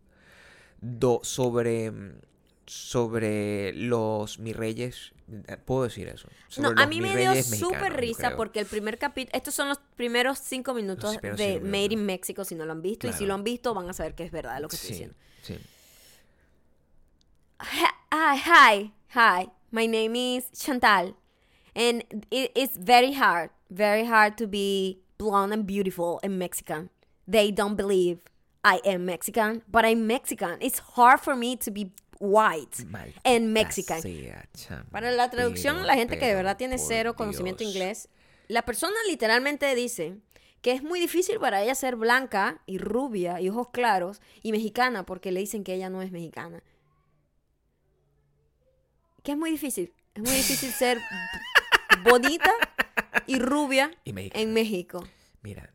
do- 0.81 1.21
sobre, 1.23 1.93
sobre 2.67 3.73
los 3.75 4.39
mis 4.39 4.57
reyes. 4.57 5.13
eh, 5.49 5.57
¿Puedo 5.57 5.85
decir 5.85 6.09
eso? 6.09 6.29
Sobre 6.49 6.75
No, 6.75 6.81
a 6.83 6.87
mí 6.87 7.01
me 7.01 7.17
dio 7.17 7.35
súper 7.43 7.93
risa 7.95 8.29
creo. 8.29 8.37
porque 8.37 8.61
el 8.61 8.67
primer 8.67 8.99
capítulo, 8.99 9.37
estos 9.37 9.55
son 9.55 9.69
los 9.69 9.79
primeros 9.97 10.39
cinco 10.39 10.73
minutos 10.75 11.17
primeros 11.19 11.39
de 11.39 11.53
cinco 11.55 11.65
Made 11.67 11.73
minutos. 11.89 11.93
in 12.01 12.07
Mexico, 12.07 12.45
si 12.45 12.55
no 12.55 12.65
lo 12.65 12.73
han 12.73 12.83
visto, 12.83 13.07
y 13.09 13.13
si 13.13 13.27
lo 13.27 13.35
han 13.35 13.45
visto 13.45 13.75
van 13.75 13.89
a 13.89 13.93
saber 13.93 14.15
que 14.15 14.25
es 14.25 14.31
verdad 14.33 14.61
lo 14.61 14.69
que 14.69 14.77
estoy 14.77 14.91
diciendo. 14.91 15.15
sí. 15.43 15.59
Hi, 18.13 18.37
hi, 18.37 18.93
hi. 19.15 19.51
My 19.71 19.87
name 19.87 20.17
is 20.17 20.51
Chantal, 20.59 21.15
and 21.77 22.03
it, 22.31 22.51
it's 22.57 22.77
very 22.77 23.13
hard, 23.13 23.51
very 23.71 24.05
hard 24.05 24.37
to 24.39 24.47
be 24.49 24.99
blonde 25.21 25.53
and 25.53 25.67
beautiful 25.67 26.19
and 26.23 26.39
Mexican. 26.39 26.89
They 27.27 27.53
don't 27.53 27.77
believe 27.77 28.19
I 28.65 28.81
am 28.85 29.05
Mexican, 29.05 29.63
but 29.69 29.85
I'm 29.85 30.07
Mexican. 30.07 30.57
It's 30.61 30.81
hard 30.97 31.21
for 31.21 31.37
me 31.37 31.57
to 31.59 31.71
be 31.71 31.93
white 32.19 32.85
Maldita 32.91 33.21
and 33.25 33.53
Mexican. 33.53 34.01
sea, 34.03 34.45
Para 34.91 35.11
la 35.13 35.29
traducción, 35.31 35.77
pero- 35.77 35.87
la 35.87 35.95
gente 35.95 36.19
que 36.19 36.27
de 36.27 36.35
verdad 36.35 36.57
tiene 36.57 36.79
cero 36.79 37.15
conocimiento 37.15 37.63
inglés, 37.65 38.09
la 38.49 38.63
persona 38.63 38.97
literalmente 39.09 39.75
dice 39.75 40.17
que 40.63 40.73
es 40.73 40.83
muy 40.83 41.01
difícil 41.01 41.39
para 41.39 41.63
ella 41.63 41.75
ser 41.75 41.97
blanca 41.97 42.61
y 42.67 42.79
rubia 42.79 43.41
y 43.41 43.49
ojos 43.49 43.69
claros 43.71 44.21
y 44.43 44.53
mexicana 44.53 45.05
porque 45.07 45.33
le 45.33 45.41
dicen 45.41 45.65
que 45.65 45.75
ella 45.75 45.89
no 45.89 46.03
es 46.03 46.11
mexicana. 46.13 46.63
Que 49.23 49.33
es 49.33 49.39
muy 49.39 49.51
difícil. 49.51 49.93
Es 50.15 50.23
muy 50.23 50.33
difícil 50.33 50.71
ser 50.73 50.99
bonita 52.05 52.51
y 53.27 53.39
rubia 53.39 53.91
Y 54.05 54.13
en 54.35 54.53
México. 54.53 55.07
Mira. 55.43 55.73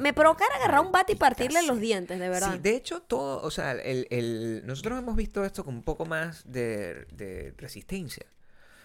Me 0.00 0.12
provocara 0.12 0.54
agarrar 0.56 0.80
un 0.80 0.92
bate 0.92 1.12
y 1.12 1.16
partirle 1.16 1.62
los 1.66 1.80
dientes, 1.80 2.18
de 2.18 2.28
verdad. 2.28 2.52
Sí, 2.54 2.58
de 2.58 2.76
hecho, 2.76 3.00
todo, 3.00 3.40
o 3.42 3.50
sea, 3.50 3.72
el, 3.72 4.06
el- 4.10 4.62
nosotros 4.66 4.98
hemos 4.98 5.16
visto 5.16 5.44
esto 5.44 5.64
con 5.64 5.76
un 5.76 5.82
poco 5.82 6.04
más 6.04 6.42
de, 6.50 7.06
de 7.12 7.54
resistencia. 7.56 8.26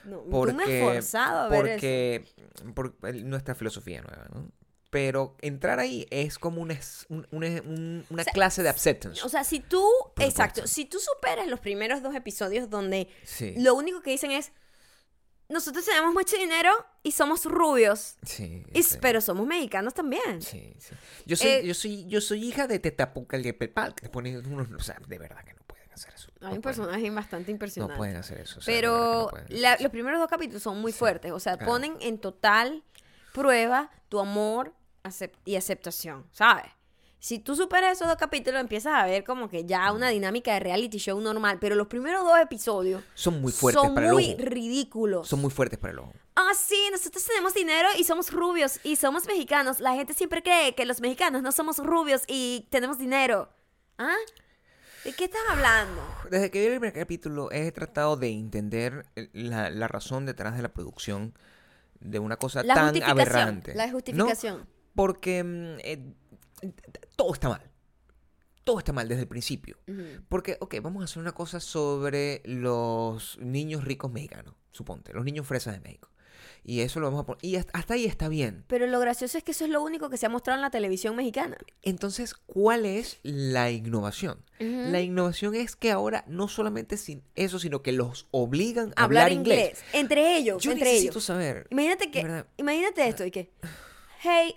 No, 0.05 0.23
Porque, 0.23 0.51
tú 0.53 0.57
me 0.57 0.63
has 0.63 0.81
forzado 0.93 1.39
a 1.39 1.49
ver 1.49 1.65
eso. 1.65 1.73
porque, 1.73 2.25
por 2.73 2.95
el- 3.09 3.27
nuestra 3.29 3.53
filosofía 3.55 4.01
nueva, 4.01 4.27
¿no? 4.33 4.49
Pero 4.91 5.35
entrar 5.41 5.79
ahí 5.79 6.05
es 6.11 6.37
como 6.37 6.61
una, 6.61 6.79
una, 7.09 7.25
un- 7.31 8.05
una 8.09 8.21
O 8.21 8.23
sea, 8.23 8.31
clase 8.33 8.61
de 8.63 8.69
acceptance. 8.69 9.23
O 9.25 9.29
sea, 9.29 9.43
si 9.43 9.59
tú, 9.59 9.85
exacto, 10.19 10.67
si 10.67 10.85
tú 10.85 10.99
superas 10.99 11.47
los 11.47 11.59
primeros 11.59 12.01
dos 12.03 12.15
episodios 12.15 12.69
donde 12.69 13.07
sí, 13.23 13.55
lo 13.57 13.73
único 13.75 14.01
que 14.01 14.11
dicen 14.11 14.31
es, 14.31 14.51
nosotros 15.53 15.85
tenemos 15.85 16.13
mucho 16.13 16.35
dinero 16.35 16.71
y 17.03 17.11
somos 17.13 17.45
rubios, 17.45 18.17
sí, 18.23 18.63
y- 18.73 18.83
sí, 18.83 18.97
pero 19.01 19.21
somos 19.21 19.47
mexicanos 19.47 19.93
también. 19.93 20.41
sí, 20.41 20.73
sí. 20.79 20.93
Yo 21.25 21.35
soy, 21.37 21.47
Eh, 21.49 21.65
yo 21.65 21.73
soy, 21.73 22.05
yo 22.07 22.19
soy 22.19 22.43
hija 22.45 22.67
de 22.67 22.79
Tetapucaltepetl, 22.79 23.93
que 23.95 24.01
te 24.01 24.09
ponen 24.09 24.45
unos, 24.51 24.69
o 24.71 24.83
sea, 24.83 24.97
de 25.07 25.17
verdad 25.17 25.43
que 25.45 25.53
no 25.53 25.59
pueden. 25.65 25.83
hacer 25.93 26.11
eso. 26.15 26.29
Hay 26.41 26.47
No 26.49 26.55
un 26.55 26.61
pueden. 26.61 26.61
personaje 26.79 27.09
bastante 27.11 27.51
No 27.51 27.51
impresionante. 27.51 27.95
pueden 27.97 28.15
hacer 28.15 28.39
eso. 28.39 28.57
o 28.57 28.61
sea, 28.63 28.73
Pero 28.73 29.29
no 29.31 29.37
la- 29.49 29.77
los 29.79 29.91
primeros 29.91 30.19
dos 30.19 30.27
capítulos 30.27 30.63
son 30.63 30.81
muy 30.81 30.91
Sí, 30.91 30.97
fuertes. 30.97 31.31
O 31.31 31.39
sea, 31.39 31.55
claro. 31.55 31.71
ponen 31.71 31.95
en 32.01 32.17
total 32.17 32.83
prueba 33.31 33.91
tu 34.09 34.19
amor 34.19 34.73
y 35.45 35.55
aceptación, 35.55 36.25
¿sabes? 36.31 36.65
Si 37.23 37.39
tú 37.39 37.55
superas 37.55 37.93
esos 37.93 38.09
dos 38.09 38.17
capítulos, 38.17 38.59
empiezas 38.59 38.95
a 38.95 39.05
ver 39.05 39.23
como 39.23 39.47
que 39.47 39.63
ya 39.63 39.93
una 39.93 40.09
dinámica 40.09 40.55
de 40.55 40.59
reality 40.59 40.97
show 40.97 41.21
normal. 41.21 41.57
Pero 41.61 41.73
los 41.75 41.87
primeros 41.87 42.25
dos 42.25 42.37
episodios 42.37 43.01
Son 43.13 43.39
muy 43.39 43.53
fuertes 43.53 43.81
son 43.81 43.95
para 43.95 44.11
muy 44.11 44.31
el 44.31 44.41
ojo. 44.41 44.49
ridículos. 44.49 45.29
Son 45.29 45.39
muy 45.39 45.49
fuertes 45.49 45.79
para 45.79 45.93
el 45.93 45.99
ojo. 45.99 46.11
Ah, 46.35 46.51
sí, 46.53 46.75
nosotros 46.91 47.23
tenemos 47.23 47.53
dinero 47.53 47.87
y 47.97 48.03
somos 48.03 48.29
rubios 48.29 48.77
y 48.83 48.97
somos 48.97 49.25
mexicanos. 49.25 49.79
La 49.79 49.93
gente 49.93 50.13
siempre 50.13 50.43
cree 50.43 50.75
que 50.75 50.85
los 50.85 50.99
mexicanos 50.99 51.41
no 51.41 51.53
somos 51.53 51.77
rubios 51.77 52.23
y 52.27 52.67
tenemos 52.69 52.97
dinero. 52.97 53.47
¿Ah? 53.97 54.17
¿De 55.05 55.13
qué 55.13 55.23
estás 55.23 55.43
hablando? 55.49 56.01
Desde 56.29 56.51
que 56.51 56.59
vi 56.59 56.65
el 56.65 56.71
primer 56.73 56.91
capítulo 56.91 57.53
he 57.53 57.71
tratado 57.71 58.17
de 58.17 58.31
entender 58.31 59.05
la, 59.31 59.69
la 59.69 59.87
razón 59.87 60.25
detrás 60.25 60.57
de 60.57 60.61
la 60.61 60.73
producción 60.73 61.33
de 62.01 62.19
una 62.19 62.35
cosa 62.35 62.63
La 62.63 62.73
tan 62.73 63.01
aberrante. 63.01 63.75
La 63.75 63.87
¿no? 63.87 63.93
justificación. 63.93 64.67
Porque 64.93 65.41
mm, 65.41 65.79
eh, 65.79 66.13
todo 67.15 67.33
está 67.33 67.49
mal. 67.49 67.69
Todo 68.63 68.79
está 68.79 68.93
mal 68.93 69.07
desde 69.09 69.23
el 69.23 69.27
principio. 69.27 69.77
Porque, 70.29 70.57
ok, 70.59 70.75
vamos 70.81 71.01
a 71.01 71.05
hacer 71.05 71.19
una 71.21 71.33
cosa 71.33 71.59
sobre 71.59 72.41
los 72.45 73.37
niños 73.39 73.83
ricos 73.83 74.11
mexicanos, 74.11 74.55
suponte, 74.71 75.13
los 75.13 75.25
niños 75.25 75.45
fresas 75.45 75.73
de 75.73 75.81
México. 75.81 76.09
Y 76.65 76.79
eso 76.79 77.01
lo 77.01 77.07
vamos 77.07 77.23
a 77.23 77.25
poner. 77.25 77.43
Y 77.43 77.57
hasta 77.57 77.93
ahí 77.93 78.05
está 78.05 78.29
bien. 78.29 78.63
Pero 78.67 78.87
lo 78.87 78.97
gracioso 79.01 79.37
es 79.37 79.43
que 79.43 79.51
eso 79.51 79.65
es 79.65 79.69
lo 79.69 79.81
único 79.81 80.09
que 80.09 80.15
se 80.15 80.25
ha 80.25 80.29
mostrado 80.29 80.57
en 80.57 80.61
la 80.61 80.69
televisión 80.69 81.13
mexicana. 81.13 81.57
Entonces, 81.81 82.35
¿cuál 82.35 82.85
es 82.85 83.19
la 83.21 83.69
innovación? 83.69 84.45
La 84.59 85.01
innovación 85.01 85.55
es 85.55 85.75
que 85.75 85.91
ahora 85.91 86.23
no 86.25 86.47
solamente 86.47 86.95
sin 86.95 87.21
eso, 87.35 87.59
sino 87.59 87.81
que 87.81 87.91
los 87.91 88.27
obligan 88.31 88.93
a 88.95 89.03
hablar, 89.03 89.33
inglés. 89.33 89.83
Entre 89.91 90.37
ellos, 90.37 90.63
Yo 90.63 90.71
entre 90.71 90.85
necesito 90.85 91.11
ellos. 91.15 91.23
saber. 91.25 91.67
Imagínate 91.69 92.09
que, 92.09 92.45
imagínate 92.55 93.09
esto 93.09 93.25
y 93.25 93.31
que, 93.31 93.51
hey, 94.21 94.55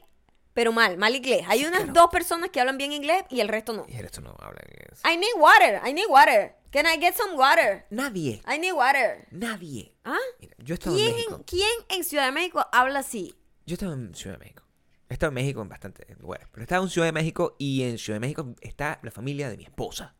pero 0.56 0.72
mal, 0.72 0.96
mal 0.96 1.14
inglés. 1.14 1.44
Hay 1.48 1.66
unas 1.66 1.92
dos 1.92 2.08
personas 2.10 2.48
que 2.48 2.58
hablan 2.58 2.78
bien 2.78 2.90
inglés 2.90 3.25
y 3.28 3.40
el 3.40 3.48
resto 3.48 3.75
no. 3.75 3.84
Y 3.86 3.94
el 3.94 4.00
resto 4.00 4.22
no 4.22 4.34
habla 4.38 4.62
inglés. 4.66 5.02
I 5.04 5.18
need 5.18 5.38
water, 5.38 5.82
I 5.86 5.92
need 5.92 6.08
water. 6.08 6.56
Can 6.72 6.86
I 6.86 6.98
get 6.98 7.14
some 7.14 7.36
water? 7.36 7.84
Nadie. 7.90 8.40
I 8.50 8.58
need 8.58 8.72
water. 8.72 9.26
Nadie. 9.30 9.92
¿Ah? 10.02 10.16
Mira, 10.40 10.56
yo 10.56 10.72
he 10.72 10.78
estado 10.78 10.96
en 10.96 11.02
¿Quién, 11.02 11.14
México. 11.14 11.44
¿Quién 11.46 11.68
en 11.90 12.04
Ciudad 12.04 12.25
de 12.25 12.32
México 12.32 12.66
habla 12.72 13.00
así? 13.00 13.34
Yo 13.66 13.75
he 13.75 13.76
estado 13.76 13.92
en 13.92 14.14
Ciudad 14.14 14.38
de 14.38 14.44
México. 14.46 14.62
He 15.10 15.12
estado 15.12 15.28
en 15.28 15.34
México 15.34 15.60
en 15.60 15.68
bastantes 15.68 16.18
lugares. 16.20 16.48
Pero 16.50 16.62
he 16.62 16.64
estado 16.64 16.84
en 16.84 16.88
Ciudad 16.88 17.08
de 17.08 17.12
México 17.12 17.54
y 17.58 17.82
en 17.82 17.98
Ciudad 17.98 18.16
de 18.16 18.20
México 18.20 18.54
está 18.62 18.98
la 19.02 19.10
familia 19.10 19.50
de 19.50 19.58
mi 19.58 19.64
esposa. 19.64 20.14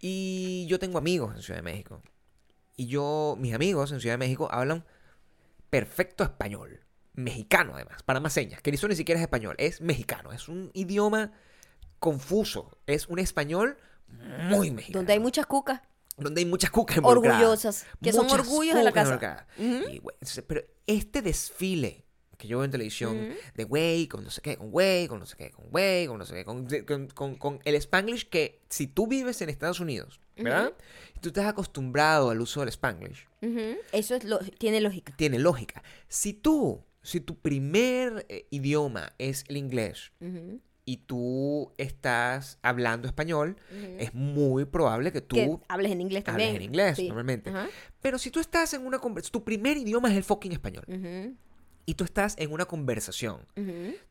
Y 0.00 0.66
yo 0.68 0.80
tengo 0.80 0.98
amigos 0.98 1.36
en 1.36 1.42
Ciudad 1.42 1.60
de 1.60 1.70
México. 1.70 2.02
Y 2.76 2.88
yo, 2.88 3.36
mis 3.38 3.54
amigos 3.54 3.92
en 3.92 4.00
Ciudad 4.00 4.14
de 4.14 4.18
México 4.18 4.48
hablan 4.50 4.84
perfecto 5.70 6.24
español. 6.24 6.80
Mexicano 7.16 7.72
además, 7.74 8.02
para 8.04 8.20
más 8.20 8.32
señas. 8.32 8.62
Que 8.62 8.70
eso 8.70 8.86
ni 8.88 8.94
siquiera 8.96 9.18
es 9.18 9.24
español, 9.24 9.56
es 9.58 9.80
mexicano. 9.80 10.32
Es 10.32 10.48
un 10.48 10.70
idioma 10.74 11.32
confuso. 11.98 12.78
Es 12.86 13.08
un 13.08 13.18
español 13.18 13.76
muy 14.50 14.70
mexicano. 14.70 15.00
Donde 15.00 15.12
hay 15.14 15.20
muchas 15.20 15.46
cucas 15.46 15.80
donde 16.18 16.40
hay 16.40 16.46
muchas 16.46 16.70
cucas 16.70 16.96
involucradas. 16.96 17.42
orgullosas, 17.42 17.86
que 18.02 18.10
son 18.10 18.30
orgullos 18.30 18.74
de 18.74 18.82
la 18.84 18.92
casa. 18.92 19.46
Y, 19.58 20.00
pero 20.46 20.62
este 20.86 21.20
desfile 21.20 22.06
que 22.38 22.48
yo 22.48 22.56
veo 22.56 22.64
en 22.64 22.70
televisión 22.70 23.16
Ujú. 23.18 23.34
de 23.54 23.64
güey, 23.64 24.08
con 24.08 24.24
no 24.24 24.30
sé 24.30 24.40
qué, 24.40 24.56
con 24.56 24.70
güey, 24.70 25.08
con 25.08 25.18
no 25.18 25.26
sé 25.26 25.36
qué, 25.36 25.50
con 25.50 25.68
güey, 25.68 26.06
con 26.06 26.16
no 26.18 26.24
sé 26.24 26.34
qué, 26.34 26.44
con, 26.46 26.66
con, 26.86 27.08
con- 27.08 27.34
con 27.36 27.60
el 27.66 27.74
spanglish 27.74 28.30
que 28.30 28.62
si 28.70 28.86
tú 28.86 29.06
vives 29.06 29.42
en 29.42 29.50
Estados 29.50 29.78
Unidos, 29.78 30.18
¿verdad? 30.38 30.72
Y 31.16 31.20
tú 31.20 31.28
estás 31.28 31.44
acostumbrado 31.46 32.30
al 32.30 32.40
uso 32.40 32.60
del 32.60 32.70
spanglish. 32.70 33.26
Eso 33.92 34.14
es 34.14 34.24
lo, 34.24 34.38
tiene 34.38 34.80
lógica. 34.80 35.12
tiene 35.18 35.38
lógica. 35.38 35.82
Si 36.08 36.32
tú, 36.32 36.82
si 37.06 37.20
tu 37.20 37.38
primer 37.38 38.26
eh, 38.28 38.46
idioma 38.50 39.12
es 39.18 39.44
el 39.48 39.56
inglés 39.56 40.12
y 40.84 40.98
tú 40.98 41.72
estás 41.78 42.58
hablando 42.62 43.06
español, 43.08 43.56
es 43.98 44.12
muy 44.14 44.64
probable 44.64 45.12
que 45.12 45.20
tú 45.20 45.34
que 45.36 45.58
hables 45.68 45.92
en 45.92 46.00
inglés 46.00 46.24
también. 46.24 46.48
hables 46.50 46.62
en 46.62 46.68
inglés 46.68 46.96
Sí. 46.96 47.08
normalmente. 47.08 47.52
Pero 48.00 48.18
si 48.18 48.30
tú 48.30 48.40
estás 48.40 48.72
en 48.74 48.86
una 48.86 48.98
conversación, 48.98 49.32
tu 49.32 49.44
primer 49.44 49.76
idioma 49.76 50.10
es 50.10 50.16
el 50.16 50.24
fucking 50.24 50.52
español, 50.52 50.84
y 51.88 51.94
tú 51.94 52.02
estás 52.04 52.34
en 52.38 52.52
una 52.52 52.64
conversación 52.66 53.40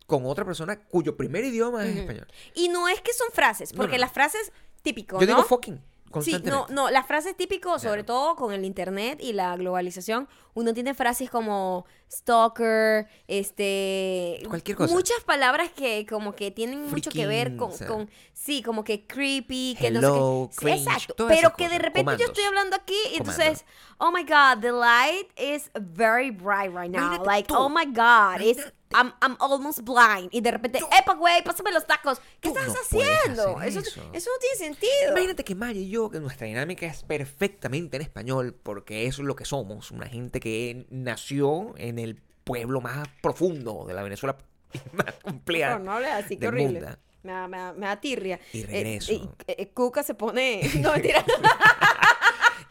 con 0.07 0.25
otra 0.25 0.45
persona 0.45 0.79
cuyo 0.79 1.15
primer 1.17 1.43
idioma 1.45 1.85
es 1.85 1.95
español. 1.97 2.27
Y 2.55 2.69
no 2.69 2.87
es 2.87 3.01
que 3.01 3.13
son 3.13 3.27
frases, 3.33 3.71
porque 3.73 3.93
no, 3.93 3.97
no. 3.97 4.01
las 4.01 4.11
frases 4.13 4.51
típico, 4.81 5.19
Yo 5.19 5.25
¿no? 5.27 5.35
digo 5.35 5.43
fucking 5.47 5.79
Sí, 6.24 6.39
no, 6.43 6.65
no, 6.69 6.89
las 6.89 7.05
frases 7.07 7.36
típicos, 7.36 7.81
sobre 7.81 8.03
Claro. 8.03 8.05
todo 8.05 8.36
con 8.36 8.53
el 8.53 8.63
internet 8.65 9.19
y 9.22 9.34
la 9.34 9.55
globalización, 9.57 10.27
uno 10.53 10.74
tiene 10.74 10.93
frases 10.93 11.29
como 11.29 11.86
stalker, 12.12 13.07
este... 13.27 14.41
Cualquier 14.48 14.77
cosa. 14.77 14.93
Muchas 14.93 15.24
palabras 15.25 15.69
que 15.75 16.05
como 16.05 16.34
que 16.34 16.51
tienen 16.51 16.89
mucho 16.89 17.10
que 17.12 17.27
ver 17.27 17.48
Freaking, 17.48 17.57
con, 17.57 17.69
o 17.72 17.74
sea. 17.77 17.88
con- 17.88 18.10
sí, 18.34 18.62
como 18.62 18.84
que 18.84 19.05
creepy, 19.05 19.75
que 19.79 19.91
no 19.91 20.00
Hello, 20.00 20.50
sé 20.51 20.57
qué. 20.60 20.65
Cringe, 20.65 20.88
exacto, 20.88 21.27
pero 21.27 21.53
que 21.55 21.63
de 21.65 21.69
cosas, 21.72 21.81
repente 21.81 22.00
yo 22.00 22.05
comandos. 22.05 22.27
estoy 22.27 22.43
hablando 22.45 22.75
aquí 22.75 22.98
y 23.13 23.17
entonces, 23.17 23.65
oh 23.98 24.12
my 24.12 24.24
god, 24.24 24.60
the 24.62 24.72
light 24.72 25.27
is 25.39 25.69
very 25.75 26.31
bright 26.31 26.72
right 26.74 26.89
now. 26.91 27.00
Imagínate 27.07 27.25
like, 27.25 27.48
tú. 27.48 27.55
oh 27.57 27.69
my 27.69 27.86
god, 27.86 28.41
it's. 28.41 28.62
I'm, 28.95 29.13
I'm 29.21 29.35
almost 29.39 29.81
blind. 29.81 30.29
Y 30.31 30.41
de 30.41 30.51
repente, 30.51 30.79
epa, 30.99 31.13
güey, 31.15 31.43
pásame 31.43 31.71
los 31.71 31.85
tacos. 31.85 32.21
¿Qué 32.39 32.47
estás 32.49 32.67
no 32.67 32.73
haciendo? 32.73 33.61
Eso, 33.61 33.79
eso. 33.79 34.09
eso 34.13 34.29
no 34.31 34.37
tiene 34.39 34.55
sentido. 34.57 35.11
Imagínate 35.11 35.43
que 35.43 35.53
Maya 35.55 35.79
y 35.79 35.89
yo, 35.89 36.09
que 36.09 36.19
nuestra 36.19 36.47
dinámica 36.47 36.85
es 36.85 37.03
perfectamente 37.03 37.97
en 37.97 38.03
español, 38.03 38.55
porque 38.63 39.05
eso 39.07 39.21
es 39.21 39.27
lo 39.27 39.35
que 39.35 39.45
somos, 39.45 39.91
una 39.91 40.07
gente 40.07 40.39
que 40.39 40.85
nació 40.89 41.73
en 41.77 41.99
el 41.99 42.21
pueblo 42.43 42.79
más 42.81 43.07
profundo 43.21 43.85
de 43.87 43.93
la 43.93 44.03
Venezuela 44.03 44.37
más 44.93 45.13
compleja 45.23 45.77
No, 45.79 45.85
no 45.85 45.91
hables 45.93 46.11
así, 46.11 46.35
qué 46.37 46.45
del 46.45 46.49
horrible. 46.49 46.81
mundo. 46.81 46.97
Me 47.23 47.31
da, 47.31 47.47
me 47.47 47.57
da- 47.57 47.73
me 47.73 47.85
da 47.87 47.99
tirria. 47.99 48.39
Y 48.53 48.61
Eh, 48.61 48.65
regreso. 48.67 49.35
eh, 49.47 49.69
Cuca 49.73 50.03
se 50.03 50.13
pone. 50.13 50.61
No, 50.79 50.91
mentira. 50.93 51.25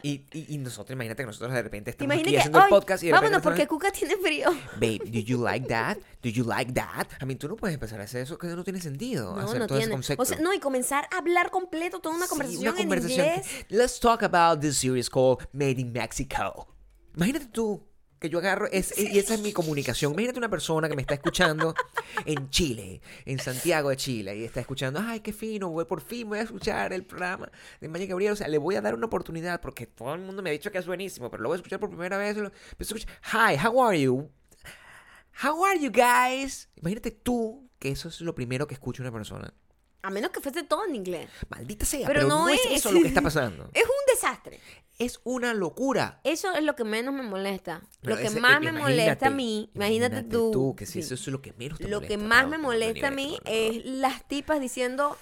Y, 0.07 0.23
y, 0.33 0.53
y 0.53 0.57
nosotros, 0.59 0.93
imagínate 0.93 1.23
que 1.23 1.27
nosotros 1.27 1.51
de 1.51 1.63
repente 1.63 1.89
estamos 1.89 2.13
aquí 2.15 2.23
que. 2.29 2.37
haciendo 2.37 2.59
el 2.59 2.63
"Ay, 2.65 2.69
podcast 2.69 3.03
y 3.03 3.07
de 3.07 3.13
vámonos, 3.13 3.41
porque 3.41 3.65
Cuca 3.65 3.91
tiene 3.91 4.15
frío. 4.17 4.51
Babe, 4.75 4.99
do 5.05 5.19
you 5.19 5.37
like 5.43 5.67
that? 5.67 5.97
Do 6.21 6.29
you 6.29 6.43
like 6.43 6.73
that? 6.73 7.07
I 7.21 7.25
mean, 7.25 7.39
tú 7.39 7.47
no 7.47 7.55
puedes 7.55 7.73
empezar 7.73 7.99
a 7.99 8.03
hacer 8.03 8.21
eso 8.21 8.37
que 8.37 8.45
no 8.47 8.63
tiene 8.63 8.79
sentido. 8.81 9.35
No, 9.35 9.41
hacer 9.41 9.59
no 9.59 9.65
todo 9.65 9.77
ese 9.79 9.87
tiene. 9.87 9.95
concepto. 9.95 10.21
O 10.21 10.25
sea, 10.25 10.37
no, 10.39 10.53
y 10.53 10.59
comenzar 10.59 11.07
a 11.11 11.17
hablar 11.17 11.49
completo 11.49 12.01
toda 12.01 12.15
una 12.15 12.25
Sí, 12.25 12.29
conversación, 12.29 12.67
una 12.73 12.77
conversación 12.77 13.25
en 13.25 13.31
inglés. 13.39 13.65
Let's 13.69 13.99
talk 13.99 14.21
about 14.21 14.61
this 14.61 14.77
series 14.77 15.09
called 15.09 15.39
Made 15.53 15.79
in 15.81 15.91
Mexico. 15.91 16.67
Imagínate 17.15 17.47
tú 17.47 17.81
que 18.19 18.29
yo 18.29 18.39
agarro 18.39 18.67
es, 18.71 18.97
y 18.97 19.19
esa 19.19 19.33
es 19.35 19.41
mi 19.41 19.51
comunicación. 19.53 20.13
Imagínate 20.13 20.39
una 20.39 20.49
persona 20.49 20.87
que 20.89 20.95
me 20.95 21.01
está 21.01 21.13
escuchando 21.15 21.75
en 22.25 22.49
Chile, 22.49 23.01
en 23.25 23.39
Santiago 23.39 23.89
de 23.89 23.97
Chile, 23.97 24.35
y 24.37 24.43
está 24.45 24.61
escuchando, 24.61 24.99
ay, 25.03 25.19
qué 25.19 25.33
fino, 25.33 25.69
voy, 25.69 25.85
por 25.85 26.01
fin 26.01 26.27
voy 26.29 26.39
a 26.39 26.43
escuchar 26.43 26.93
el 26.93 27.05
programa 27.05 27.51
de 27.81 27.87
Maya 27.87 28.05
Gabriel. 28.05 28.33
O 28.33 28.35
sea, 28.35 28.47
le 28.47 28.57
voy 28.57 28.75
a 28.75 28.81
dar 28.81 28.95
una 28.95 29.05
oportunidad 29.07 29.59
porque 29.61 29.85
todo 29.85 30.13
el 30.13 30.21
mundo 30.21 30.41
me 30.41 30.49
ha 30.49 30.53
dicho 30.53 30.71
que 30.71 30.77
es 30.77 30.87
buenísimo, 30.87 31.29
pero 31.29 31.43
lo 31.43 31.49
voy 31.49 31.55
a 31.55 31.57
escuchar 31.57 31.79
por 31.79 31.89
primera 31.89 32.17
vez. 32.17 32.37
y 32.37 32.39
lo- 32.41 32.51
empiezo 32.71 32.95
a 32.95 32.97
escuchar, 32.97 33.19
Hi, 33.33 33.57
how 33.67 33.83
are 33.83 33.99
you? 34.01 34.29
How 35.43 35.65
are 35.65 35.79
you 35.79 35.91
guys? 35.91 36.69
Imagínate 36.77 37.11
tú 37.11 37.69
que 37.79 37.89
eso 37.91 38.07
es 38.07 38.21
lo 38.21 38.33
primero 38.33 38.67
que 38.67 38.73
escucha 38.73 39.03
una 39.03 39.11
persona. 39.11 39.53
A 40.05 40.09
menos 40.11 40.29
que 40.31 40.39
fuese 40.39 40.63
todo 40.63 40.85
en 40.85 40.93
inglés. 40.95 41.29
Maldita 41.49 41.85
sea, 41.85 42.05
Pero 42.07 42.19
pero, 42.21 42.27
no 42.29 42.45
no, 42.45 42.49
es 42.49 42.63
es. 42.65 42.71
eso 42.73 42.91
lo 42.91 43.01
que 43.01 43.07
está 43.07 43.21
pasando. 43.21 43.69
Es 43.73 43.83
un 43.83 44.13
desastre. 44.13 44.59
Es 44.99 45.19
una 45.23 45.53
locura. 45.53 46.21
Eso 46.23 46.53
es 46.53 46.63
lo 46.63 46.75
que 46.75 46.83
menos 46.83 47.13
me 47.13 47.23
molesta. 47.23 47.81
Pero 48.01 48.15
lo 48.15 48.21
que 48.21 48.27
ese- 48.27 48.39
más 48.39 48.57
eh, 48.57 48.59
me 48.59 48.71
molesta 48.71 49.27
a 49.27 49.29
mí, 49.31 49.69
imagínate, 49.73 50.17
imagínate 50.19 50.51
tú. 50.51 50.75
que 50.77 50.85
si 50.85 50.93
sí. 50.93 50.99
eso 50.99 51.15
es 51.15 51.27
lo 51.27 51.41
que 51.41 51.53
menos 51.53 51.79
te 51.79 51.87
Lo 51.87 51.97
molesta, 51.97 52.07
que 52.07 52.17
más 52.23 52.47
me 52.47 52.57
molesta 52.57 53.07
a 53.07 53.11
mí 53.11 53.37
es 53.45 53.83
las 53.85 54.25
tipas 54.27 54.61
diciendo, 54.61 55.17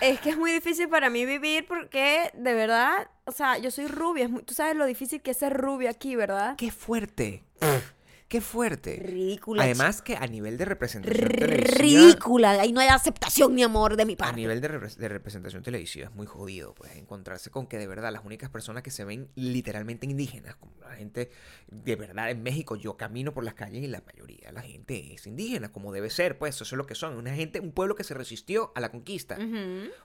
es 0.00 0.20
que 0.20 0.30
es 0.30 0.36
muy 0.38 0.52
difícil 0.52 0.88
para 0.88 1.10
mí 1.10 1.26
vivir 1.26 1.66
porque 1.66 2.30
de 2.34 2.54
verdad, 2.54 3.08
o 3.24 3.32
sea, 3.32 3.58
yo 3.58 3.70
soy 3.70 3.88
rubia, 3.88 4.24
es 4.24 4.30
muy- 4.30 4.42
tú 4.42 4.54
sabes 4.54 4.76
lo 4.76 4.86
difícil 4.86 5.20
que 5.22 5.32
es 5.32 5.36
ser 5.38 5.52
rubia 5.52 5.90
aquí, 5.90 6.14
¿verdad? 6.16 6.54
¡Qué 6.56 6.70
fuerte! 6.70 7.42
¡Qué 8.28 8.40
fuerte! 8.40 8.96
Ridícula. 8.96 9.62
Además 9.62 10.02
que 10.02 10.16
a 10.16 10.26
nivel 10.26 10.58
de 10.58 10.64
representación 10.64 11.28
televisiva... 11.28 11.78
Ridícula, 11.78 12.50
ahí 12.60 12.72
no 12.72 12.80
hay 12.80 12.88
aceptación 12.88 13.54
ni 13.54 13.62
amor 13.62 13.96
de 13.96 14.04
mi 14.04 14.14
A 14.14 14.16
parte. 14.16 14.36
nivel 14.36 14.60
de, 14.60 14.68
repre- 14.68 14.96
de 14.96 15.08
representación 15.08 15.62
televisiva 15.62 16.06
es 16.08 16.14
muy 16.14 16.26
jodido, 16.26 16.74
pues, 16.74 16.96
encontrarse 16.96 17.50
con 17.50 17.68
que 17.68 17.78
de 17.78 17.86
verdad 17.86 18.12
las 18.12 18.24
únicas 18.24 18.50
personas 18.50 18.82
que 18.82 18.90
se 18.90 19.04
ven 19.04 19.28
literalmente 19.36 20.06
indígenas, 20.06 20.56
como 20.56 20.72
la 20.80 20.96
gente 20.96 21.30
de 21.68 21.94
verdad 21.94 22.30
en 22.30 22.42
México, 22.42 22.74
yo 22.74 22.96
camino 22.96 23.32
por 23.32 23.44
las 23.44 23.54
calles 23.54 23.84
y 23.84 23.86
la 23.86 24.02
mayoría 24.04 24.48
de 24.48 24.52
la 24.52 24.62
gente 24.62 25.14
es 25.14 25.26
indígena, 25.28 25.70
como 25.70 25.92
debe 25.92 26.10
ser, 26.10 26.36
pues, 26.36 26.56
eso 26.56 26.64
es 26.64 26.72
lo 26.72 26.84
que 26.86 26.96
son, 26.96 27.16
una 27.16 27.32
gente, 27.32 27.60
un 27.60 27.70
pueblo 27.70 27.94
que 27.94 28.02
se 28.02 28.14
resistió 28.14 28.72
a 28.74 28.80
la 28.80 28.90
conquista. 28.90 29.38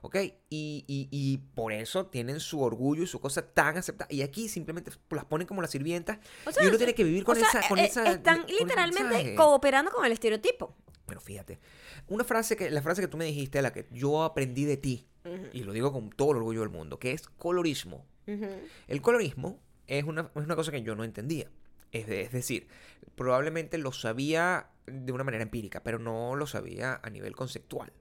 ¿Ok? 0.01 0.15
Y, 0.49 0.85
y- 0.87 1.07
y 1.11 1.37
por 1.55 1.73
eso 1.73 2.05
tienen 2.05 2.39
su 2.39 2.61
orgullo 2.61 3.01
y 3.03 3.07
su 3.07 3.19
cosa 3.19 3.41
tan 3.41 3.77
aceptada. 3.77 4.07
Y 4.13 4.21
aquí 4.21 4.47
simplemente 4.47 4.91
las 5.09 5.25
ponen 5.25 5.47
como 5.47 5.61
las 5.63 5.71
sirvientas. 5.71 6.19
O 6.45 6.51
sea, 6.51 6.63
y 6.63 6.67
uno 6.67 6.77
tiene 6.77 6.93
que 6.93 7.03
vivir 7.03 7.23
con 7.23 7.35
o 7.37 7.39
sea, 7.39 7.47
esa. 7.49 7.67
Con 7.67 7.79
eh, 7.79 7.85
esa 7.85 8.10
están 8.11 8.45
literalmente 8.47 9.35
cooperando 9.35 9.91
con 9.91 10.05
el 10.05 10.11
estereotipo. 10.11 10.75
Pero 11.05 11.19
fíjate, 11.19 11.59
una 12.07 12.23
frase 12.23 12.55
que, 12.55 12.69
la 12.69 12.81
frase 12.81 13.01
que 13.01 13.07
tú 13.07 13.17
me 13.17 13.25
dijiste, 13.25 13.61
la 13.61 13.73
que 13.73 13.87
yo 13.91 14.23
aprendí 14.23 14.65
de 14.65 14.77
ti, 14.77 15.07
y 15.53 15.63
lo 15.63 15.73
digo 15.73 15.91
con 15.91 16.09
todo 16.09 16.31
el 16.31 16.37
orgullo 16.37 16.61
del 16.61 16.69
mundo, 16.69 16.99
que 16.99 17.11
es 17.11 17.27
colorismo. 17.27 18.05
El 18.87 19.01
colorismo 19.01 19.59
es 19.87 20.05
una, 20.05 20.31
es 20.33 20.43
una 20.43 20.55
cosa 20.55 20.71
que 20.71 20.81
yo 20.81 20.95
no 20.95 21.03
entendía. 21.03 21.49
Es, 21.91 22.07
es, 22.07 22.31
decir, 22.31 22.67
probablemente 23.15 23.77
lo 23.77 23.91
sabía 23.91 24.69
de 24.85 25.11
una 25.11 25.25
manera 25.25 25.43
empírica, 25.43 25.83
pero 25.83 25.99
no 25.99 26.35
lo 26.37 26.47
sabía 26.47 27.01
a 27.03 27.09
nivel 27.09 27.35
conceptual. 27.35 27.91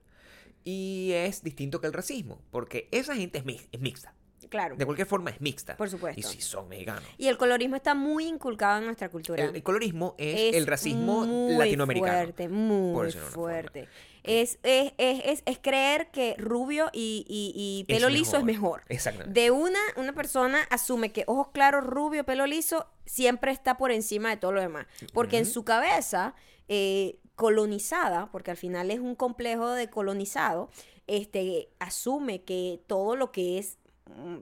Y 0.63 1.11
es 1.13 1.43
distinto 1.43 1.81
que 1.81 1.87
el 1.87 1.93
racismo, 1.93 2.41
porque 2.51 2.87
esa 2.91 3.15
gente 3.15 3.43
es, 3.45 3.67
es 3.71 3.81
mixta. 3.81 4.15
Claro. 4.49 4.75
De 4.75 4.85
cualquier 4.85 5.07
forma 5.07 5.29
es 5.29 5.41
mixta. 5.41 5.77
Por 5.77 5.89
supuesto. 5.89 6.19
Y 6.19 6.23
si 6.23 6.41
son 6.41 6.67
mexicanos. 6.69 7.03
Y 7.17 7.27
el 7.27 7.37
colorismo 7.37 7.75
está 7.75 7.93
muy 7.93 8.27
inculcado 8.27 8.79
en 8.79 8.85
nuestra 8.85 9.09
cultura. 9.09 9.43
El, 9.43 9.63
colorismo 9.63 10.15
es, 10.17 10.55
el 10.55 10.67
racismo 10.67 11.25
muy 11.25 11.55
latinoamericano. 11.55 12.13
Fuerte, 12.13 12.49
muy 12.49 13.11
fuerte. 13.11 13.87
Es, 14.23 14.59
es, 14.61 14.93
es, 14.99 15.41
es, 15.45 15.59
creer 15.59 16.11
que 16.11 16.35
rubio 16.37 16.89
y, 16.93 17.25
y, 17.27 17.83
pelo 17.91 18.09
liso 18.09 18.37
es 18.37 18.43
mejor. 18.43 18.83
Exactamente. 18.87 19.39
De 19.39 19.49
una, 19.49 19.79
una 19.95 20.13
persona 20.13 20.61
asume 20.69 21.11
que 21.11 21.23
ojos 21.25 21.47
claros, 21.51 21.83
rubio, 21.83 22.23
pelo 22.23 22.45
liso, 22.45 22.87
siempre 23.05 23.51
está 23.51 23.77
por 23.77 23.91
encima 23.91 24.29
de 24.29 24.37
todo 24.37 24.51
lo 24.51 24.61
demás. 24.61 24.85
Porque 25.13 25.39
en 25.39 25.47
su 25.47 25.63
cabeza, 25.63 26.35
eh, 26.67 27.17
colonizada, 27.35 28.29
porque 28.31 28.51
al 28.51 28.57
final 28.57 28.91
es 28.91 28.99
un 28.99 29.15
complejo 29.15 29.71
de 29.71 29.89
colonizado, 29.89 30.69
este, 31.07 31.69
asume 31.79 32.43
que 32.43 32.79
todo 32.85 33.15
lo 33.15 33.31
que 33.31 33.57
es 33.57 33.79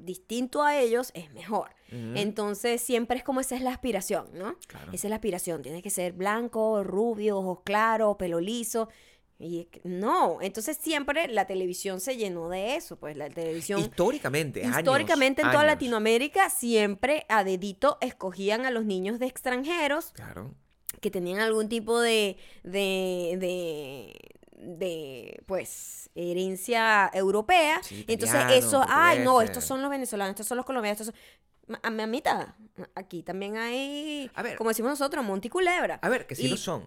distinto 0.02 0.64
a 0.64 0.78
ellos 0.78 1.12
es 1.14 1.32
mejor. 1.34 1.70
Entonces 1.92 2.82
siempre 2.82 3.18
es 3.18 3.24
como 3.24 3.40
esa 3.40 3.56
es 3.56 3.62
la 3.62 3.72
aspiración, 3.72 4.28
¿no? 4.34 4.56
Esa 4.94 5.08
es 5.08 5.10
la 5.10 5.16
aspiración. 5.16 5.62
Tiene 5.64 5.82
que 5.82 5.90
ser 5.90 6.14
blanco, 6.14 6.84
rubio, 6.84 7.40
ojos 7.40 7.62
claros, 7.64 8.16
pelo 8.18 8.40
liso. 8.40 8.90
Y 9.42 9.70
no, 9.86 10.42
entonces 10.42 10.78
siempre 10.78 11.30
la 11.30 11.48
televisión 11.48 12.02
se 12.02 12.18
llenó 12.18 12.50
de 12.50 12.76
eso, 12.76 12.98
pues 12.98 13.16
la 13.16 13.30
televisión... 13.30 13.80
Históricamente, 13.80 14.62
Históricamente 14.62 15.42
en 15.42 15.52
toda 15.52 15.64
Latinoamérica 15.64 16.50
siempre 16.50 17.26
a 17.30 17.46
dedito 17.46 17.98
escogían 18.02 18.66
a 18.66 18.72
los 18.72 18.84
niños 18.84 19.18
de 19.18 19.28
extranjeros. 19.28 20.12
Claro. 20.12 20.54
Que 21.00 21.10
tenían 21.10 21.40
algún 21.40 21.70
tipo 21.70 22.02
de, 22.02 22.36
de, 22.64 23.38
de, 23.40 24.20
de 24.60 25.42
pues, 25.46 26.10
herencia 26.16 27.10
europea. 27.14 27.82
entonces 28.08 28.42
eso, 28.52 28.84
ay, 28.88 29.20
no, 29.20 29.42
estos 29.42 29.64
son 29.64 29.82
los 29.82 29.90
venezolanos, 29.90 30.32
estos 30.32 30.48
son 30.48 30.58
los 30.58 30.66
colombianos, 30.66 31.02
estos 31.02 31.16
son... 31.16 31.40
A, 31.84 31.92
mitad, 32.08 32.48
aquí 32.96 33.22
también 33.22 33.56
hay, 33.56 34.32
como 34.58 34.72
decimos 34.72 34.90
nosotros, 34.90 35.24
Monticulebra. 35.24 36.00
A 36.02 36.10
ver, 36.10 36.26
que 36.26 36.34
sí 36.34 36.48
lo 36.48 36.58
son 36.58 36.84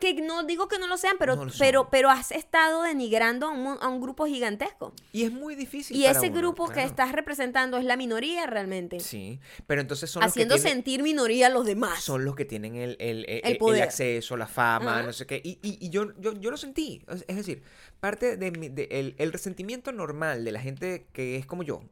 que 0.00 0.14
no 0.14 0.42
digo 0.44 0.66
que 0.66 0.78
no 0.78 0.86
lo 0.88 0.96
sean, 0.96 1.16
pero, 1.18 1.46
pero, 1.58 1.90
pero 1.90 2.10
has 2.10 2.32
estado 2.32 2.82
denigrando 2.82 3.46
a 3.46 3.88
un, 3.88 4.00
grupo 4.00 4.26
gigantesco. 4.26 4.92
Y 5.12 5.24
es 5.24 5.32
muy 5.32 5.54
difícil. 5.54 5.96
Y 5.96 6.06
ese 6.06 6.30
grupo 6.30 6.68
que 6.68 6.82
estás 6.82 7.12
representando 7.12 7.76
es 7.76 7.84
la 7.84 7.96
minoría 7.96 8.46
realmente. 8.46 8.98
Sí, 8.98 9.38
pero 9.66 9.80
entonces 9.80 10.10
son 10.10 10.24
Haciendo 10.24 10.54
los 10.54 10.64
que 10.64 10.70
sentir 10.70 11.02
minoría 11.02 11.48
a 11.48 11.50
los 11.50 11.66
demás. 11.66 12.02
Son 12.02 12.24
los 12.24 12.34
que 12.34 12.46
tienen 12.46 12.74
el, 12.76 12.96
el, 12.98 13.24
el, 13.28 13.82
acceso, 13.82 14.36
la 14.36 14.46
fama, 14.46 15.02
no 15.02 15.12
sé 15.12 15.26
qué. 15.26 15.40
Y, 15.44 15.58
y, 15.62 15.90
yo, 15.90 16.18
yo, 16.18 16.32
yo, 16.32 16.50
lo 16.50 16.56
sentí. 16.56 17.02
Es 17.28 17.36
decir, 17.36 17.62
parte 18.00 18.38
del 18.38 18.74
de, 18.74 19.14
el 19.18 19.32
resentimiento 19.32 19.92
normal 19.92 20.44
de 20.44 20.52
la 20.52 20.60
gente 20.60 21.06
que 21.12 21.36
es 21.36 21.44
como 21.44 21.62
yo, 21.62 21.82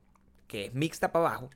que 0.47 0.67
es 0.67 0.75
mixta 0.75 1.13
para 1.13 1.27
abajo, 1.27 1.51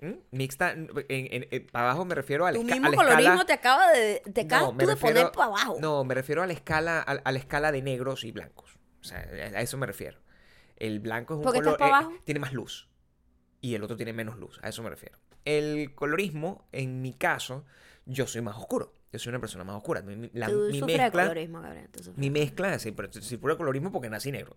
¿Mm? 0.00 0.12
Mixta, 0.30 0.72
en, 0.72 1.66
para 1.72 1.86
abajo 1.86 2.04
me 2.04 2.14
refiero 2.14 2.44
a 2.44 2.52
la, 2.52 2.58
tu 2.58 2.64
mismo 2.64 2.92
colorismo 2.92 3.46
te 3.46 3.54
acaba 3.54 3.90
de, 3.92 4.22
te 4.32 4.44
no, 4.44 4.72
de 4.72 4.96
poner 4.96 5.30
para 5.32 5.46
abajo. 5.46 5.76
No, 5.80 6.04
me 6.04 6.14
refiero 6.14 6.42
a 6.42 6.46
la 6.46 6.52
escala, 6.52 7.00
a, 7.00 7.32
la 7.32 7.38
escala 7.38 7.72
de 7.72 7.80
negros 7.80 8.24
y 8.24 8.32
blancos. 8.32 8.78
O 9.00 9.04
sea, 9.04 9.18
a 9.18 9.60
eso 9.62 9.78
me 9.78 9.86
refiero. 9.86 10.18
El 10.76 11.00
blanco 11.00 11.34
es 11.34 11.46
un 11.46 11.52
color. 11.52 11.78
Eh, 11.80 12.20
tiene 12.24 12.40
más 12.40 12.52
luz. 12.52 12.90
Y 13.62 13.74
el 13.74 13.82
otro 13.82 13.96
tiene 13.96 14.12
menos 14.12 14.36
luz. 14.36 14.60
A 14.62 14.68
eso 14.68 14.82
me 14.82 14.90
refiero. 14.90 15.18
El 15.46 15.94
colorismo, 15.94 16.68
en 16.72 17.00
mi 17.00 17.14
caso, 17.14 17.64
yo 18.04 18.26
soy 18.26 18.42
más 18.42 18.56
oscuro. 18.56 18.92
Yo 19.12 19.18
soy 19.18 19.30
una 19.30 19.40
persona 19.40 19.64
más 19.64 19.76
oscura. 19.76 20.02
Mi, 20.02 20.28
la, 20.34 20.48
mi 20.48 20.82
mezcla, 20.82 21.10
colorismo, 21.10 21.62
Gabriel, 21.62 21.88
mi 22.16 22.28
mezcla, 22.28 22.78
sí, 22.78 22.92
pero 22.92 23.10
si 23.12 23.36
puro 23.38 23.56
colorismo 23.56 23.90
porque 23.90 24.10
nací 24.10 24.30
negro. 24.30 24.56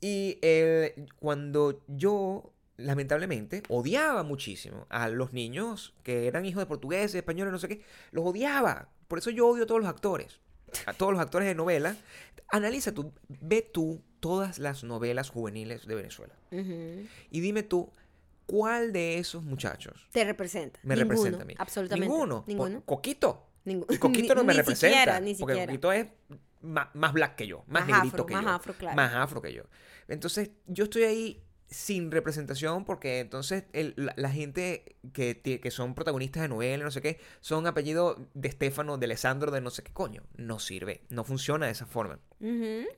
Y 0.00 0.38
el, 0.42 1.08
cuando 1.18 1.82
yo 1.88 2.52
lamentablemente, 2.78 3.62
odiaba 3.68 4.22
muchísimo 4.22 4.86
a 4.88 5.08
los 5.08 5.32
niños 5.32 5.94
que 6.04 6.26
eran 6.26 6.46
hijos 6.46 6.62
de 6.62 6.66
portugueses, 6.66 7.16
españoles, 7.16 7.52
no 7.52 7.58
sé 7.58 7.68
qué. 7.68 7.82
Los 8.12 8.24
odiaba. 8.24 8.88
Por 9.08 9.18
eso 9.18 9.30
yo 9.30 9.48
odio 9.48 9.64
a 9.64 9.66
todos 9.66 9.80
los 9.80 9.90
actores. 9.90 10.40
A 10.86 10.92
todos 10.94 11.12
los 11.12 11.20
actores 11.20 11.46
de 11.46 11.54
novela. 11.54 11.96
Analiza 12.50 12.92
tú, 12.92 13.12
ve 13.28 13.62
tú 13.62 14.00
todas 14.20 14.58
las 14.58 14.84
novelas 14.84 15.28
juveniles 15.28 15.86
de 15.86 15.94
Venezuela. 15.94 16.34
Y 16.50 17.40
dime 17.40 17.62
tú, 17.62 17.92
¿cuál 18.46 18.92
de 18.92 19.18
esos 19.18 19.42
muchachos 19.42 20.08
te 20.12 20.24
representa? 20.24 20.78
Me 20.82 20.94
representa 20.94 21.42
a 21.42 21.44
mí. 21.44 21.54
Absolutamente. 21.58 22.08
Ninguno. 22.08 22.44
Ninguno. 22.46 22.82
Coquito. 22.84 23.44
Coquito 23.98 24.34
no 24.34 24.44
me 24.44 24.52
representa. 24.54 25.20
porque 25.38 25.66
Coquito 25.66 25.92
es 25.92 26.06
más, 26.62 27.12
black 27.12 27.34
que 27.34 27.46
yo, 27.46 27.64
más, 27.66 27.86
negrito 27.86 28.24
que 28.24 28.34
más 28.34 28.44
yo. 28.44 28.50
Afro, 28.50 28.74
claro. 28.74 28.96
Más 28.96 29.14
afro 29.14 29.42
que 29.42 29.52
yo. 29.52 29.64
Entonces, 30.06 30.50
yo 30.66 30.84
estoy 30.84 31.02
ahí 31.02 31.42
sin 31.70 32.10
representación 32.10 32.84
porque 32.84 33.20
entonces 33.20 33.64
la, 33.96 34.30
gente 34.30 34.96
que, 35.12 35.40
que, 35.40 35.70
son 35.70 35.94
protagonistas 35.94 36.42
de 36.42 36.48
novelas, 36.48 36.84
no 36.84 36.90
sé 36.90 37.02
qué, 37.02 37.18
son 37.40 37.66
apellidos 37.66 38.18
de 38.34 38.48
Estefano, 38.48 38.96
de 38.96 39.06
Alessandro, 39.06 39.50
de 39.50 39.60
no 39.60 39.70
sé 39.70 39.82
qué 39.82 39.92
coño. 39.92 40.22
No 40.36 40.58
sirve, 40.58 41.02
no 41.10 41.24
funciona 41.24 41.66
de 41.66 41.72
esa 41.72 41.86
forma. 41.86 42.20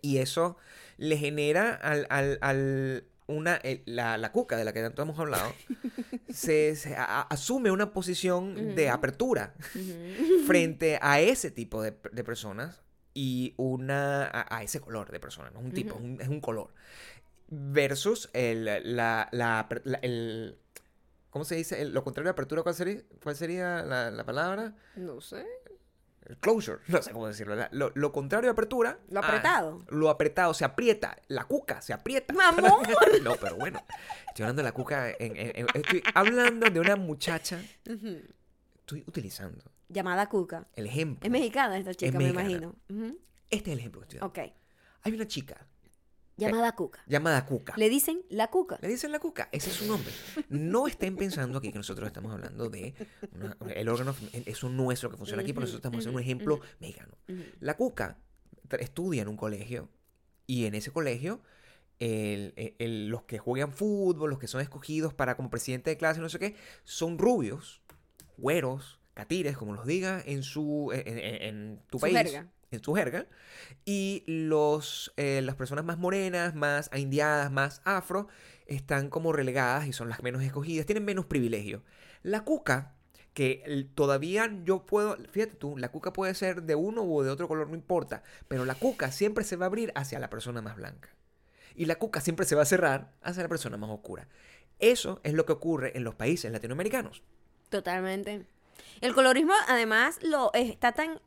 Y 0.03 0.19
eso 0.19 0.57
le 0.99 1.17
genera 1.17 1.75
al, 1.75 2.07
al, 2.41 3.05
una, 3.27 3.61
la, 3.87 4.33
cuca 4.33 4.57
de 4.57 4.65
la 4.65 4.73
que 4.73 4.83
tanto 4.83 5.03
hemos 5.03 5.19
hablado, 5.19 5.53
se, 6.29 6.77
asume 6.97 7.71
una 7.71 7.93
posición 7.93 8.75
de 8.75 8.89
apertura 8.89 9.55
frente 10.47 10.99
a 11.03 11.21
ese 11.21 11.51
tipo 11.51 11.83
de, 11.83 11.93
personas 11.93 12.83
y 13.15 13.55
una 13.57 14.31
a, 14.49 14.63
ese 14.63 14.81
color 14.81 15.11
de 15.11 15.19
personas, 15.19 15.53
no 15.53 15.59
es 15.61 15.65
un 15.65 15.73
tipo, 15.73 16.01
es 16.21 16.29
un 16.29 16.41
color 16.41 16.73
versus 17.51 18.31
el, 18.33 18.65
la, 18.65 19.29
la, 19.33 19.69
el, 20.03 20.57
¿cómo 21.31 21.45
se 21.45 21.57
dice? 21.57 21.85
lo 21.85 22.05
contrario 22.05 22.29
de 22.29 22.33
apertura, 22.33 22.63
¿cuál 22.63 22.75
sería, 22.75 23.03
cuál 23.23 23.37
sería 23.37 23.83
la, 23.83 24.11
la 24.11 24.25
palabra? 24.25 24.75
No 24.97 25.21
sé. 25.21 25.45
El 26.27 26.37
closure, 26.37 26.79
no 26.87 27.03
sé 27.03 27.13
cómo 27.13 27.27
decirlo. 27.27 27.57
Lo, 27.73 27.91
lo 27.95 28.13
contrario 28.13 28.49
de 28.49 28.53
apertura. 28.53 29.01
Lo 29.09 29.19
apretado. 29.19 29.83
lo 29.89 30.11
apretado, 30.11 30.55
se 30.55 30.65
aprieta. 30.65 31.17
La 31.27 31.45
cuca 31.45 31.83
se 31.83 31.93
aprieta. 31.93 32.33
¡Mamón! 32.33 32.83
no, 33.25 33.35
pero 33.35 33.57
bueno. 33.57 33.83
Estoy 34.29 34.45
hablando 34.45 34.63
de 34.63 34.69
la 34.69 34.73
cuca. 34.73 35.11
En, 35.19 35.67
estoy 35.75 36.03
hablando 36.15 36.71
de 36.71 36.79
una 36.79 36.95
muchacha. 36.95 37.61
Estoy 37.85 39.03
utilizando. 39.09 39.65
Llamada 39.89 40.29
cuca. 40.29 40.69
El 40.77 40.87
ejemplo. 40.87 41.27
Es 41.27 41.33
mexicana 41.33 41.77
esta 41.77 41.95
chica, 41.95 42.17
me 42.17 42.29
imagino. 42.29 42.77
Este 43.51 43.71
es 43.71 43.73
el 43.73 43.79
ejemplo 43.81 44.01
que 44.03 44.05
estoy 44.05 44.21
dando. 44.21 44.41
Ok. 44.41 44.53
Hay 45.03 45.13
una 45.13 45.27
chica 45.27 45.67
Llamada 46.41 46.73
Cuca. 46.75 47.03
Llamada 47.07 47.47
Cuca. 47.47 47.75
Le 47.77 47.89
dicen 47.89 48.23
la 48.29 48.49
Cuca. 48.49 48.79
Le 48.81 48.89
dicen 48.89 49.13
la 49.13 49.19
Cuca. 49.19 49.49
Ese 49.53 49.71
es 49.71 49.77
su 49.77 49.87
nombre. 49.87 50.13
No 50.49 50.87
estén 50.87 51.17
pensando 51.17 51.59
aquí 51.59 51.71
que 51.71 51.79
nosotros 51.79 52.07
estamos 52.07 52.33
hablando 52.33 52.69
de. 52.69 52.95
el 53.75 53.89
órgano. 53.89 54.15
es 54.33 54.63
un 54.65 54.77
nuestro 54.77 55.11
que 55.11 55.17
funciona 55.17 55.43
aquí, 55.43 55.53
pero 55.53 55.63
nosotros 55.63 55.81
estamos 55.81 55.99
haciendo 55.99 56.19
un 56.19 56.23
ejemplo 56.23 56.61
mexicano. 56.81 57.17
La 57.61 57.77
Cuca 57.77 58.19
estudia 58.79 59.23
en 59.23 59.29
un 59.29 59.37
colegio 59.37 59.89
y 60.47 60.67
en 60.67 60.75
ese 60.75 60.91
colegio. 60.91 61.43
los 61.99 63.23
que 63.25 63.39
juegan 63.39 63.73
fútbol, 63.73 64.31
los 64.31 64.39
que 64.39 64.49
son 64.49 64.61
escogidos 64.61 65.15
para 65.15 65.37
como 65.37 65.51
presidente 65.51 65.91
de 65.91 65.97
clase, 65.97 66.21
no 66.21 66.29
sé 66.29 66.39
qué, 66.39 66.57
son 66.85 67.19
rubios, 67.19 67.83
güeros, 68.37 68.99
catires, 69.15 69.57
como 69.57 69.75
los 69.75 69.87
diga 69.87 70.23
en 70.25 70.43
su 70.43 70.91
en, 70.93 71.83
tu 71.91 71.99
país 71.99 72.43
en 72.71 72.83
su 72.83 72.95
jerga, 72.95 73.27
y 73.85 74.25
los, 74.27 75.13
eh, 75.17 75.41
las 75.43 75.57
personas 75.57 75.85
más 75.85 75.99
morenas, 75.99 76.55
más 76.55 76.91
indiadas, 76.95 77.51
más 77.51 77.83
afro, 77.85 78.29
están 78.67 79.11
como 79.11 79.33
relegadas 79.33 79.87
y 79.87 79.93
son 79.93 80.09
las 80.09 80.23
menos 80.23 80.43
escogidas, 80.43 80.87
tienen 80.87 81.05
menos 81.05 81.27
privilegio. 81.27 81.83
La 82.23 82.45
cuca, 82.45 82.95
que 83.35 83.89
todavía 83.95 84.51
yo 84.65 84.87
puedo, 84.87 85.17
fíjate 85.31 85.57
tú, 85.57 85.77
la 85.77 85.91
cuca 85.91 86.13
puede 86.13 86.35
ser 86.35 86.63
de 86.63 86.75
uno 86.75 87.03
o 87.03 87.23
de 87.23 87.31
otro 87.31 87.49
color, 87.49 87.69
no 87.69 87.75
importa, 87.75 88.23
pero 88.49 88.65
la 88.65 88.75
cuca 88.75 89.11
siempre 89.11 89.45
se 89.45 89.57
va 89.57 89.67
a 89.67 89.69
abrir 89.69 89.93
hacia 89.95 90.21
la 90.21 90.31
persona 90.31 90.63
más 90.63 90.77
blanca. 90.77 91.09
Y 91.75 91.87
la 91.87 91.97
cuca 91.97 92.21
siempre 92.21 92.47
se 92.47 92.55
va 92.55 92.63
a 92.63 92.67
cerrar 92.67 93.13
hacia 93.23 93.43
la 93.43 93.49
persona 93.49 93.77
más 93.77 93.91
oscura. 93.91 94.29
Eso 94.79 95.21
es 95.25 95.35
lo 95.35 95.47
que 95.47 95.53
ocurre 95.53 95.97
en 95.97 96.05
los 96.05 96.15
países 96.15 96.51
latinoamericanos. 96.53 97.23
Totalmente. 97.69 98.47
El 99.01 99.15
colorismo 99.15 99.53
además 99.69 100.19
lo 100.23 100.53
está 100.55 100.93
tan 100.93 101.21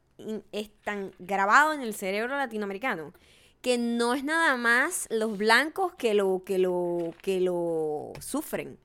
es 0.51 0.69
tan 0.83 1.11
grabado 1.19 1.73
en 1.73 1.81
el 1.81 1.93
cerebro 1.93 2.37
latinoamericano 2.37 3.13
que 3.63 3.77
no 3.77 4.13
es 4.13 4.25
nada 4.25 4.57
más 4.57 5.07
los 5.09 5.37
blancos 5.37 5.93
que 5.95 6.13
lo 6.13 6.43
que 6.45 6.57
lo 6.59 7.13
que 7.21 7.39
lo 7.39 8.11
sufren. 8.19 8.77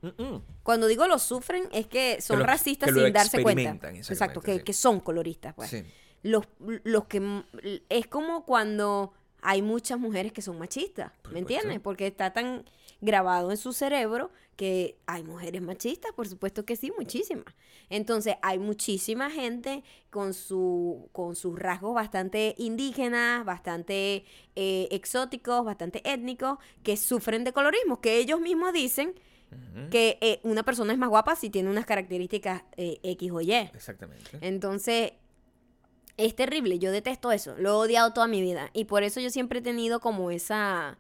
Cuando 0.62 0.86
digo 0.86 1.08
lo 1.08 1.18
sufren 1.18 1.68
es 1.72 1.88
que 1.88 2.20
son 2.20 2.40
racistas 2.40 2.94
sin 2.94 3.12
darse 3.12 3.42
cuenta. 3.42 3.90
Exacto, 3.90 4.40
que, 4.40 4.62
que, 4.62 4.72
son 4.72 5.00
coloristas, 5.00 5.52
pues. 5.54 5.84
Los, 6.22 6.44
los 6.84 7.06
que 7.06 7.42
es 7.88 8.06
como 8.06 8.44
cuando 8.44 9.12
hay 9.42 9.62
muchas 9.62 9.98
mujeres 9.98 10.32
que 10.32 10.42
son 10.42 10.58
machistas, 10.58 11.12
Por 11.22 11.32
¿me 11.32 11.40
entiendes? 11.40 11.80
Porque 11.80 12.06
está 12.06 12.32
tan 12.32 12.64
grabado 13.00 13.50
en 13.50 13.56
su 13.56 13.72
cerebro 13.72 14.30
que 14.56 14.98
hay 15.06 15.22
mujeres 15.22 15.62
machistas, 15.62 16.11
por 16.12 16.26
supuesto 16.26 16.64
que 16.64 16.74
sí, 16.74 16.92
muchísimas. 16.98 17.54
Entonces, 17.90 18.34
hay 18.42 18.58
muchísima 18.58 19.30
gente 19.30 19.84
con, 20.11 20.34
su, 20.34 21.08
con 21.12 21.37
sus 21.37 21.56
rasgos 21.56 21.94
bastante 21.94 22.56
indígenas, 22.58 23.44
bastante 23.44 24.24
eh, 24.56 24.88
exóticos, 24.90 25.64
bastante 25.64 26.02
étnicos, 26.04 26.58
que 26.82 26.96
sufren 26.96 27.44
de 27.44 27.52
colorismo, 27.52 28.00
que 28.00 28.18
ellos 28.18 28.40
mismos 28.40 28.72
dicen 28.72 29.14
que 29.90 30.18
eh, 30.20 30.40
una 30.42 30.62
persona 30.62 30.92
es 30.92 30.98
más 30.98 31.08
guapa 31.08 31.34
si 31.34 31.48
tiene 31.48 31.70
unas 31.70 31.87
características 31.87 32.64
eh, 32.76 32.98
X 33.02 33.30
o 33.30 33.40
Y. 33.40 33.52
Exactamente. 33.52 34.38
Entonces, 34.40 35.12
es 36.18 36.34
terrible, 36.34 36.80
yo 36.80 36.90
detesto 36.90 37.30
eso, 37.30 37.54
lo 37.56 37.70
he 37.70 37.87
odiado 37.87 38.12
toda 38.12 38.26
mi 38.26 38.42
vida 38.42 38.70
y 38.74 38.84
por 38.84 39.04
eso 39.04 39.20
yo 39.20 39.30
siempre 39.30 39.61
he 39.61 39.62
tenido 39.62 40.00
como 40.00 40.32
esa 40.32 40.98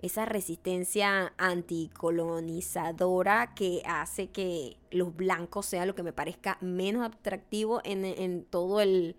esa 0.00 0.24
resistencia 0.26 1.32
anticolonizadora 1.38 3.54
que 3.54 3.82
hace 3.86 4.28
que 4.30 4.76
los 4.90 5.14
blancos 5.16 5.66
sea 5.66 5.86
lo 5.86 5.94
que 5.94 6.02
me 6.02 6.12
parezca 6.12 6.58
menos 6.60 7.06
atractivo 7.06 7.80
en, 7.84 8.04
en 8.04 8.44
todo 8.44 8.80
el 8.80 9.16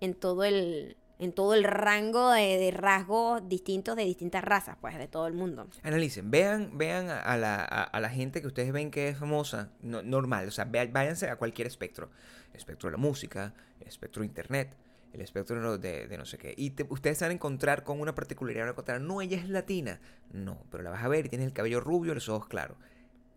en 0.00 0.14
todo 0.14 0.44
el 0.44 0.96
en 1.20 1.32
todo 1.32 1.54
el 1.54 1.64
rango 1.64 2.30
de, 2.30 2.70
rasgos 2.70 3.48
distintos 3.48 3.96
de 3.96 4.04
distintas 4.04 4.44
razas, 4.44 4.76
pues, 4.80 4.96
de 4.96 5.08
todo 5.08 5.26
el 5.26 5.34
mundo. 5.34 5.66
Analicen, 5.82 6.30
vean, 6.30 6.78
vean 6.78 7.10
a, 7.10 7.36
la, 7.36 7.56
a- 7.64 7.98
la 7.98 8.08
gente 8.08 8.40
que 8.40 8.46
ustedes 8.46 8.72
ven 8.72 8.92
que 8.92 9.08
es 9.08 9.18
famosa, 9.18 9.72
no- 9.80 10.00
normal, 10.04 10.46
o 10.46 10.52
sea, 10.52 10.64
váyanse 10.66 11.28
a 11.28 11.34
cualquier 11.34 11.66
espectro. 11.66 12.08
Espectro 12.54 12.86
de 12.88 12.92
la 12.92 12.98
música, 13.02 13.52
espectro 13.80 14.20
de 14.20 14.26
internet, 14.26 14.76
el 15.18 15.24
espectro 15.24 15.78
de, 15.78 16.16
no 16.16 16.24
sé 16.24 16.38
qué. 16.38 16.54
Y 16.56 16.70
te- 16.70 16.86
ustedes 16.88 17.18
se 17.18 17.24
van 17.24 17.30
a 17.32 17.34
encontrar 17.34 17.84
con 17.84 18.00
una 18.00 18.14
particularidad, 18.14 18.62
van 18.62 18.68
a 18.68 18.72
encontrar, 18.72 19.00
no, 19.00 19.20
ella 19.20 19.36
es 19.36 19.48
latina. 19.48 20.00
No, 20.32 20.64
pero 20.70 20.82
la 20.82 20.90
vas 20.90 21.02
a 21.04 21.08
ver 21.08 21.26
y 21.26 21.28
tiene 21.28 21.44
el 21.44 21.52
cabello 21.52 21.80
rubio 21.80 22.14
los 22.14 22.28
ojos 22.28 22.48
claros. 22.48 22.76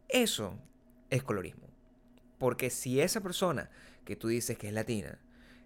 Eso 0.09 0.57
es 1.09 1.23
colorismo. 1.23 1.67
Porque 2.37 2.69
si 2.69 3.01
esa 3.01 3.21
persona 3.21 3.69
que 4.05 4.15
tú 4.15 4.27
dices 4.27 4.57
que 4.57 4.67
es 4.67 4.73
latina, 4.73 5.19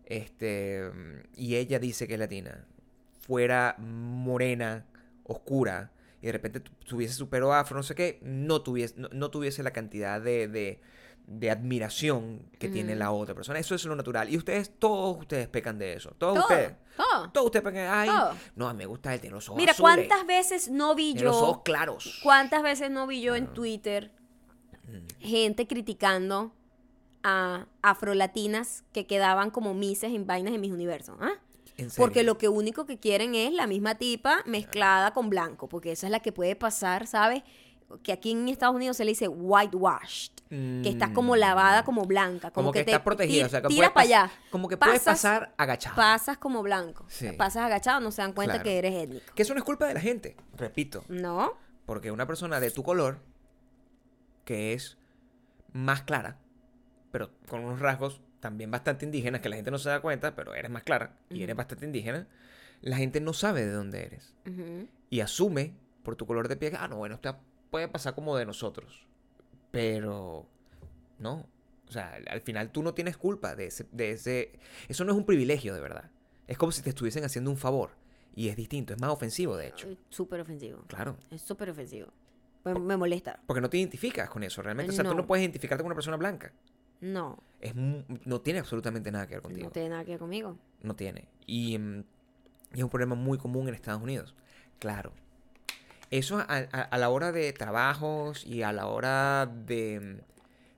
este, 0.05 0.91
y 1.35 1.55
ella 1.55 1.79
dice 1.79 2.07
que 2.07 2.13
es 2.13 2.19
latina, 2.19 2.65
fuera 3.19 3.75
morena, 3.79 4.85
oscura, 5.23 5.91
y 6.21 6.27
de 6.27 6.31
repente 6.31 6.59
tu- 6.59 6.71
tuviese 6.85 7.13
su 7.13 7.29
pelo 7.29 7.53
afro, 7.53 7.77
no 7.77 7.83
sé 7.83 7.95
qué, 7.95 8.19
no 8.23 8.61
tuviese, 8.61 8.95
no, 8.97 9.09
no 9.11 9.29
tuviese 9.31 9.63
la 9.63 9.71
cantidad 9.71 10.21
de, 10.21 10.79
de 11.27 11.49
admiración 11.49 12.43
que 12.59 12.69
tiene 12.69 12.95
la 12.95 13.11
otra 13.11 13.33
persona. 13.33 13.57
Eso 13.59 13.73
es 13.75 13.83
lo 13.85 13.95
natural. 13.95 14.29
Y 14.29 14.37
ustedes, 14.37 14.71
todos 14.77 15.17
ustedes 15.19 15.47
pecan 15.47 15.77
de 15.79 15.93
eso. 15.93 16.11
Todos 16.17 16.35
Todo, 16.35 16.43
ustedes. 16.43 16.73
todo. 16.95 17.29
Todos 17.31 17.45
ustedes 17.47 17.63
pecan. 17.63 17.87
Ay, 17.91 18.09
Todo. 18.09 18.31
no, 18.55 18.73
me 18.75 18.85
gusta 18.85 19.13
él, 19.13 19.19
tiene 19.21 19.33
los 19.35 19.49
ojos 19.49 19.57
Mira, 19.59 19.71
azules, 19.71 19.95
¿cuántas 20.07 20.27
veces 20.27 20.69
no 20.69 20.93
vi 20.95 21.13
tiene 21.13 21.23
los 21.29 21.35
ojos 21.37 21.57
yo? 21.57 21.63
claros. 21.63 22.19
¿Cuántas 22.23 22.61
veces 22.61 22.91
no 22.91 23.07
vi 23.07 23.21
yo 23.21 23.35
en 23.35 23.45
Claro. 23.45 23.53
Twitter 23.55 24.11
Mm. 24.87 25.07
gente 25.19 25.65
criticando 25.67 26.53
a 27.23 27.65
afrolatinas 27.81 28.83
que 28.93 29.07
quedaban 29.07 29.49
como 29.49 29.73
mises 29.73 30.13
en 30.13 30.27
vainas 30.27 30.53
en 30.53 30.61
mis 30.61 30.71
universos? 30.71 31.17
¿ah? 31.19 31.31
Porque 31.97 32.23
lo 32.23 32.37
que 32.37 32.47
único 32.49 32.85
que 32.85 32.99
quieren 32.99 33.35
es 33.35 33.51
la 33.51 33.67
misma 33.67 33.95
tipa 33.95 34.43
mezclada 34.45 35.11
con 35.11 35.29
blanco, 35.29 35.67
porque 35.67 35.91
esa 35.91 36.07
es 36.07 36.11
la 36.11 36.19
que 36.21 36.31
puede 36.31 36.55
pasar, 36.55 37.07
¿sabes? 37.07 37.41
Que 38.03 38.11
aquí 38.11 38.31
en 38.31 38.49
Estados 38.49 38.75
Unidos 38.75 38.97
se 38.97 39.05
le 39.05 39.11
dice 39.11 39.27
whitewashed, 39.27 40.31
que 40.49 40.89
está 40.89 41.13
como 41.13 41.35
Mm. 41.35 41.39
lavada 41.39 41.83
como 41.83 42.05
blanca, 42.05 42.49
como, 42.51 42.65
Como, 42.67 42.71
que, 42.73 42.83
te 42.83 42.91
está 42.91 43.03
protegida. 43.03 43.45
O 43.45 43.49
sea, 43.49 43.61
que 43.61 43.67
tiras 43.67 43.91
para 43.91 44.03
allá, 44.05 44.31
Como 44.49 44.67
que 44.67 44.75
puedes 44.77 45.01
pasas- 45.03 45.21
pasar 45.21 45.53
agachado. 45.57 45.95
pasas 45.95 46.37
como 46.37 46.61
blanco, 46.63 47.05
Sí. 47.07 47.31
pasas 47.37 47.63
agachado, 47.63 47.99
no 48.01 48.11
se 48.11 48.21
dan 48.21 48.33
cuenta 48.33 48.53
Claro. 48.55 48.63
que 48.63 48.77
eres 48.79 48.93
étnico. 48.95 49.33
Que 49.35 49.43
eso 49.43 49.53
no 49.53 49.59
es 49.59 49.63
culpa 49.63 49.85
de 49.87 49.93
la 49.93 50.01
gente, 50.01 50.35
repito. 50.57 51.03
¿No? 51.09 51.53
Porque 51.85 52.11
una 52.11 52.25
persona 52.25 52.59
de 52.59 52.71
tu 52.71 52.81
color, 52.83 53.19
que 54.45 54.73
es 54.73 54.97
más 55.71 56.01
clara, 56.03 56.37
pero 57.11 57.29
con 57.47 57.63
unos 57.63 57.79
rasgos 57.79 58.21
también 58.39 58.71
bastante 58.71 59.05
indígenas, 59.05 59.41
que 59.41 59.49
la 59.49 59.55
gente 59.55 59.71
no 59.71 59.77
se 59.77 59.89
da 59.89 60.01
cuenta, 60.01 60.35
pero 60.35 60.53
eres 60.55 60.69
más 60.71 60.83
clara 60.83 61.15
y 61.29 61.43
eres 61.43 61.55
bastante 61.55 61.85
indígena, 61.85 62.27
la 62.81 62.97
gente 62.97 63.21
no 63.21 63.33
sabe 63.33 63.65
de 63.65 63.71
dónde 63.71 64.03
eres. 64.05 64.33
Y 65.09 65.19
asume 65.21 65.73
por 66.03 66.15
tu 66.15 66.25
color 66.27 66.47
de 66.47 66.55
piel, 66.55 66.71
que, 66.71 66.77
ah, 66.77 66.87
no, 66.87 66.97
bueno, 66.97 67.15
usted 67.15 67.31
puede 67.69 67.87
pasar 67.87 68.15
como 68.15 68.35
de 68.37 68.45
nosotros. 68.45 69.05
Pero, 69.71 70.45
no. 71.19 71.47
O 71.87 71.91
sea, 71.91 72.13
al- 72.15 72.27
al 72.29 72.41
final 72.41 72.71
tú 72.71 72.81
no 72.81 72.93
tienes 72.93 73.17
culpa 73.17 73.55
de 73.55 73.67
ese, 73.67 73.85
de 73.91 74.11
ese... 74.11 74.53
Eso 74.87 75.03
no 75.05 75.11
es 75.11 75.17
un 75.17 75.25
privilegio, 75.25 75.73
de 75.73 75.81
verdad. 75.81 76.09
Es 76.47 76.57
como 76.57 76.71
si 76.71 76.81
te 76.81 76.89
estuviesen 76.89 77.23
haciendo 77.23 77.51
un 77.51 77.57
favor. 77.57 77.91
Y 78.35 78.49
es 78.49 78.55
distinto, 78.55 78.93
es 78.93 78.99
más 78.99 79.11
ofensivo, 79.11 79.55
de 79.55 79.67
hecho. 79.67 79.87
Es 79.89 79.97
Súper 80.09 80.41
ofensivo. 80.41 80.83
Claro. 80.87 81.17
Es 81.31 81.41
súper 81.41 81.69
ofensivo. 81.69 82.07
Me 82.65 82.97
molesta. 82.97 83.39
Porque 83.45 83.61
no 83.61 83.69
te 83.69 83.77
identificas 83.77 84.29
con 84.29 84.43
eso 84.43 84.61
realmente. 84.61 84.91
O 84.91 84.95
sea, 84.95 85.05
tú 85.05 85.13
No. 85.15 85.27
puedes 85.27 85.43
identificarte 85.43 85.83
con 85.83 85.87
una 85.87 85.95
persona 85.95 86.17
blanca. 86.17 86.51
No, 87.01 87.37
Es 87.61 87.75
no 87.75 88.41
tiene 88.41 88.59
absolutamente 88.59 89.11
nada 89.11 89.27
que 89.27 89.35
ver 89.35 89.43
contigo. 89.43 89.65
no 89.67 89.71
tiene 89.71 89.89
nada 89.89 90.03
que 90.03 90.11
ver 90.11 90.19
conmigo. 90.19 90.57
No 90.81 90.95
tiene. 90.95 91.27
Y, 91.45 91.77
mm, 91.77 91.99
y 92.73 92.77
es 92.77 92.83
un 92.83 92.89
problema 92.89 93.13
muy 93.15 93.37
común 93.37 93.67
en 93.67 93.75
Estados 93.75 94.01
Unidos. 94.01 94.33
Claro. 94.79 95.13
Eso 96.11 96.37
a, 96.37 96.43
a- 96.47 96.81
a 96.81 96.97
la 96.97 97.09
hora 97.09 97.31
de 97.31 97.51
trabajos 97.53 98.45
y 98.45 98.61
a 98.63 98.71
la 98.71 98.87
hora 98.87 99.45
de, 99.47 100.21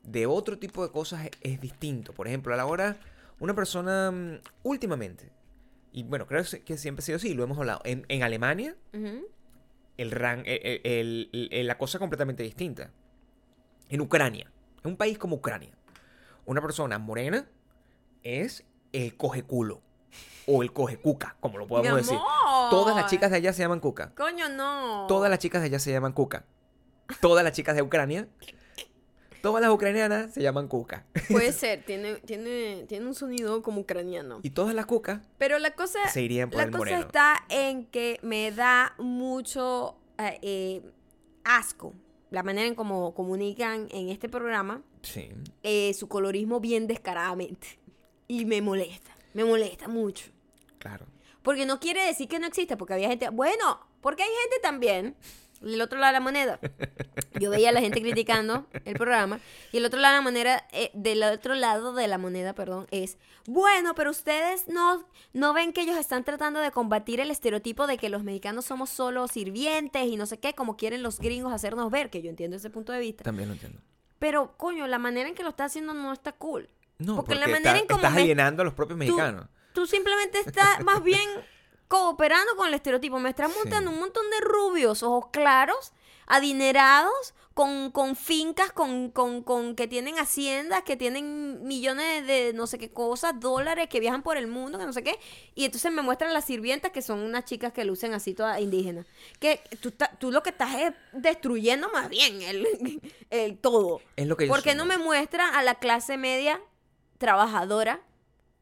de 0.03 0.25
otro 0.25 0.57
tipo 0.57 0.85
de 0.85 0.91
cosas 0.91 1.25
es, 1.25 1.31
es 1.41 1.61
distinto. 1.61 2.13
Por 2.13 2.27
ejemplo, 2.27 2.53
a 2.53 2.57
la 2.57 2.65
hora, 2.65 2.97
una 3.39 3.53
persona 3.53 4.11
mm, 4.11 4.39
últimamente, 4.63 5.29
y 5.91 6.03
bueno, 6.03 6.27
creo 6.27 6.43
que 6.65 6.77
siempre 6.77 7.01
ha 7.01 7.05
sido 7.05 7.15
así, 7.17 7.33
lo 7.33 7.43
hemos 7.43 7.57
hablado, 7.57 7.81
en, 7.83 8.05
en 8.09 8.23
Alemania 8.23 8.75
el 9.97 10.11
ran- 10.11 10.43
el- 10.45 10.81
el- 10.83 11.29
el- 11.33 11.49
el- 11.51 11.67
la 11.67 11.77
cosa 11.77 11.97
es 11.97 11.99
completamente 11.99 12.43
distinta. 12.43 12.91
En 13.89 14.01
Ucrania, 14.01 14.51
en 14.83 14.91
un 14.91 14.97
país 14.97 15.17
como 15.17 15.37
Ucrania, 15.37 15.71
una 16.45 16.61
persona 16.61 16.99
morena 16.99 17.47
es 18.23 18.63
el 18.93 19.15
coge 19.17 19.43
culo 19.43 19.81
o 20.47 20.63
el 20.63 20.71
coge 20.73 20.97
cuca, 20.97 21.35
como 21.39 21.57
lo 21.59 21.67
podemos 21.67 21.97
decir. 21.97 22.17
Todas 22.71 22.95
las 22.95 23.09
chicas 23.11 23.29
de 23.31 23.37
allá 23.37 23.53
se 23.53 23.61
llaman 23.61 23.79
cuca. 23.79 24.13
Coño, 24.15 24.49
no. 24.49 25.05
Todas 25.07 25.29
las 25.29 25.39
chicas 25.39 25.61
de 25.61 25.67
allá 25.67 25.79
se 25.79 25.91
llaman 25.91 26.13
cuca. 26.13 26.45
Todas 27.21 27.43
las 27.43 27.53
chicas 27.53 27.75
de 27.75 27.81
Ucrania, 27.81 28.27
todas 29.41 29.61
las 29.61 29.71
ucranianas 29.71 30.33
se 30.33 30.41
llaman 30.41 30.67
cuca. 30.67 31.05
Puede 31.29 31.51
ser, 31.53 31.83
tiene, 31.85 32.15
tiene, 32.17 32.85
tiene 32.87 33.05
un 33.05 33.15
sonido 33.15 33.61
como 33.61 33.81
ucraniano. 33.81 34.39
Y 34.43 34.49
todas 34.49 34.73
las 34.75 34.85
cucas 34.85 35.21
Pero 35.37 35.59
la 35.59 35.71
cosa, 35.71 35.99
se 36.09 36.21
irían 36.21 36.49
por 36.49 36.57
la 36.57 36.63
el 36.63 36.71
cosa 36.71 36.79
moreno. 36.79 36.99
está 37.01 37.45
en 37.49 37.85
que 37.85 38.19
me 38.23 38.51
da 38.51 38.93
mucho 38.97 39.95
eh, 40.17 40.39
eh, 40.41 40.81
asco 41.43 41.93
la 42.29 42.43
manera 42.43 42.67
en 42.67 42.75
cómo 42.75 43.13
comunican 43.13 43.87
en 43.91 44.09
este 44.09 44.27
programa 44.27 44.81
Sí. 45.01 45.29
eh, 45.63 45.93
su 45.93 46.09
colorismo 46.09 46.59
bien 46.59 46.87
descaradamente. 46.87 47.79
Y 48.27 48.43
me 48.43 48.61
molesta, 48.61 49.15
me 49.33 49.45
molesta 49.45 49.87
mucho. 49.87 50.25
Claro. 50.87 51.05
Porque 51.43 51.65
no 51.65 51.79
quiere 51.79 52.03
decir 52.05 52.27
que 52.27 52.39
no 52.39 52.47
exista, 52.47 52.77
porque 52.77 52.93
había 52.93 53.07
gente, 53.09 53.29
bueno, 53.29 53.79
porque 54.01 54.23
hay 54.23 54.29
gente 54.43 54.57
también 54.61 55.15
del 55.61 55.81
otro 55.81 55.97
lado 55.97 56.11
de 56.11 56.19
la 56.19 56.23
moneda. 56.23 56.59
Yo 57.39 57.49
veía 57.49 57.69
a 57.69 57.71
la 57.71 57.81
gente 57.81 58.01
criticando 58.01 58.67
el 58.85 58.95
programa 58.95 59.39
y 59.71 59.77
el 59.77 59.85
otro 59.85 59.99
lado 59.99 60.13
de 60.13 60.17
la 60.19 60.23
moneda, 60.23 60.67
eh, 60.71 60.91
del 60.93 61.23
otro 61.23 61.55
lado 61.55 61.93
de 61.93 62.07
la 62.07 62.17
moneda, 62.17 62.53
perdón, 62.53 62.87
es, 62.91 63.17
bueno, 63.45 63.95
pero 63.95 64.11
ustedes 64.11 64.67
no, 64.67 65.07
no 65.33 65.53
ven 65.53 65.73
que 65.73 65.81
ellos 65.81 65.97
están 65.97 66.23
tratando 66.23 66.59
de 66.59 66.71
combatir 66.71 67.19
el 67.19 67.31
estereotipo 67.31 67.87
de 67.87 67.97
que 67.97 68.09
los 68.09 68.23
mexicanos 68.23 68.65
somos 68.65 68.89
solo 68.89 69.27
sirvientes 69.27 70.03
y 70.05 70.17
no 70.17 70.25
sé 70.25 70.39
qué, 70.39 70.53
como 70.53 70.77
quieren 70.77 71.01
los 71.03 71.19
gringos 71.19 71.53
hacernos 71.53 71.89
ver, 71.91 72.09
que 72.09 72.21
yo 72.21 72.29
entiendo 72.29 72.57
ese 72.57 72.69
punto 72.69 72.91
de 72.91 72.99
vista. 72.99 73.23
También 73.23 73.49
lo 73.49 73.53
entiendo. 73.53 73.79
Pero, 74.19 74.57
coño, 74.57 74.85
la 74.87 74.97
manera 74.99 75.29
en 75.29 75.35
que 75.35 75.43
lo 75.43 75.49
está 75.49 75.65
haciendo 75.65 75.93
no 75.93 76.11
está 76.11 76.31
cool. 76.33 76.69
No, 76.97 77.15
Porque 77.15 77.35
porque, 77.35 77.39
la 77.39 77.47
manera 77.47 77.71
está- 77.71 77.79
en 77.81 77.87
cómo 77.87 77.97
estás 77.99 78.17
alienando 78.17 78.61
a 78.63 78.65
los 78.65 78.73
propios 78.73 78.97
mexicanos. 78.97 79.47
Tú 79.73 79.85
simplemente 79.87 80.39
estás 80.39 80.79
más 80.83 81.03
bien 81.03 81.29
cooperando 81.87 82.55
con 82.55 82.67
el 82.67 82.73
estereotipo. 82.73 83.19
Me 83.19 83.29
estás 83.29 83.53
montando 83.53 83.89
Sí. 83.91 83.95
un 83.95 83.99
montón 84.01 84.29
de 84.29 84.39
rubios, 84.41 85.03
ojos 85.03 85.29
claros, 85.31 85.93
adinerados, 86.25 87.33
con, 87.53 87.89
con 87.91 88.15
fincas, 88.15 88.71
con, 88.71 89.09
con, 89.09 89.41
con 89.41 89.75
que 89.75 89.87
tienen 89.87 90.19
haciendas, 90.19 90.83
que 90.83 90.95
tienen 90.95 91.65
millones 91.65 92.27
de 92.27 92.51
no 92.53 92.67
sé 92.67 92.77
qué 92.77 92.91
cosas, 92.91 93.39
dólares, 93.39 93.87
que 93.89 93.99
viajan 93.99 94.21
por 94.21 94.37
el 94.37 94.45
mundo, 94.47 94.77
que 94.77 94.85
no 94.85 94.93
sé 94.93 95.01
qué. 95.03 95.17
Y 95.55 95.65
entonces 95.65 95.91
me 95.91 96.03
muestran 96.03 96.33
las 96.33 96.45
sirvientas, 96.45 96.91
que 96.91 97.01
son 97.01 97.19
unas 97.19 97.45
chicas 97.45 97.73
que 97.73 97.83
lucen 97.85 98.13
así 98.13 98.35
todas 98.35 98.59
indígenas. 98.61 99.07
Que 99.39 99.61
tú, 99.81 99.91
tú 100.19 100.31
lo 100.31 100.43
que 100.43 100.51
estás 100.51 100.75
es 100.75 100.93
destruyendo 101.13 101.89
más 101.89 102.09
bien 102.09 102.41
el, 102.43 102.67
el 103.31 103.57
todo. 103.57 104.01
Es 104.17 104.27
lo 104.27 104.37
que 104.37 104.45
yo 104.45 104.53
¿Por 104.53 104.61
qué 104.61 104.75
no 104.75 104.85
me 104.85 104.97
muestra 104.99 105.49
a 105.57 105.63
la 105.63 105.75
clase 105.75 106.17
media 106.17 106.61
trabajadora 107.17 108.01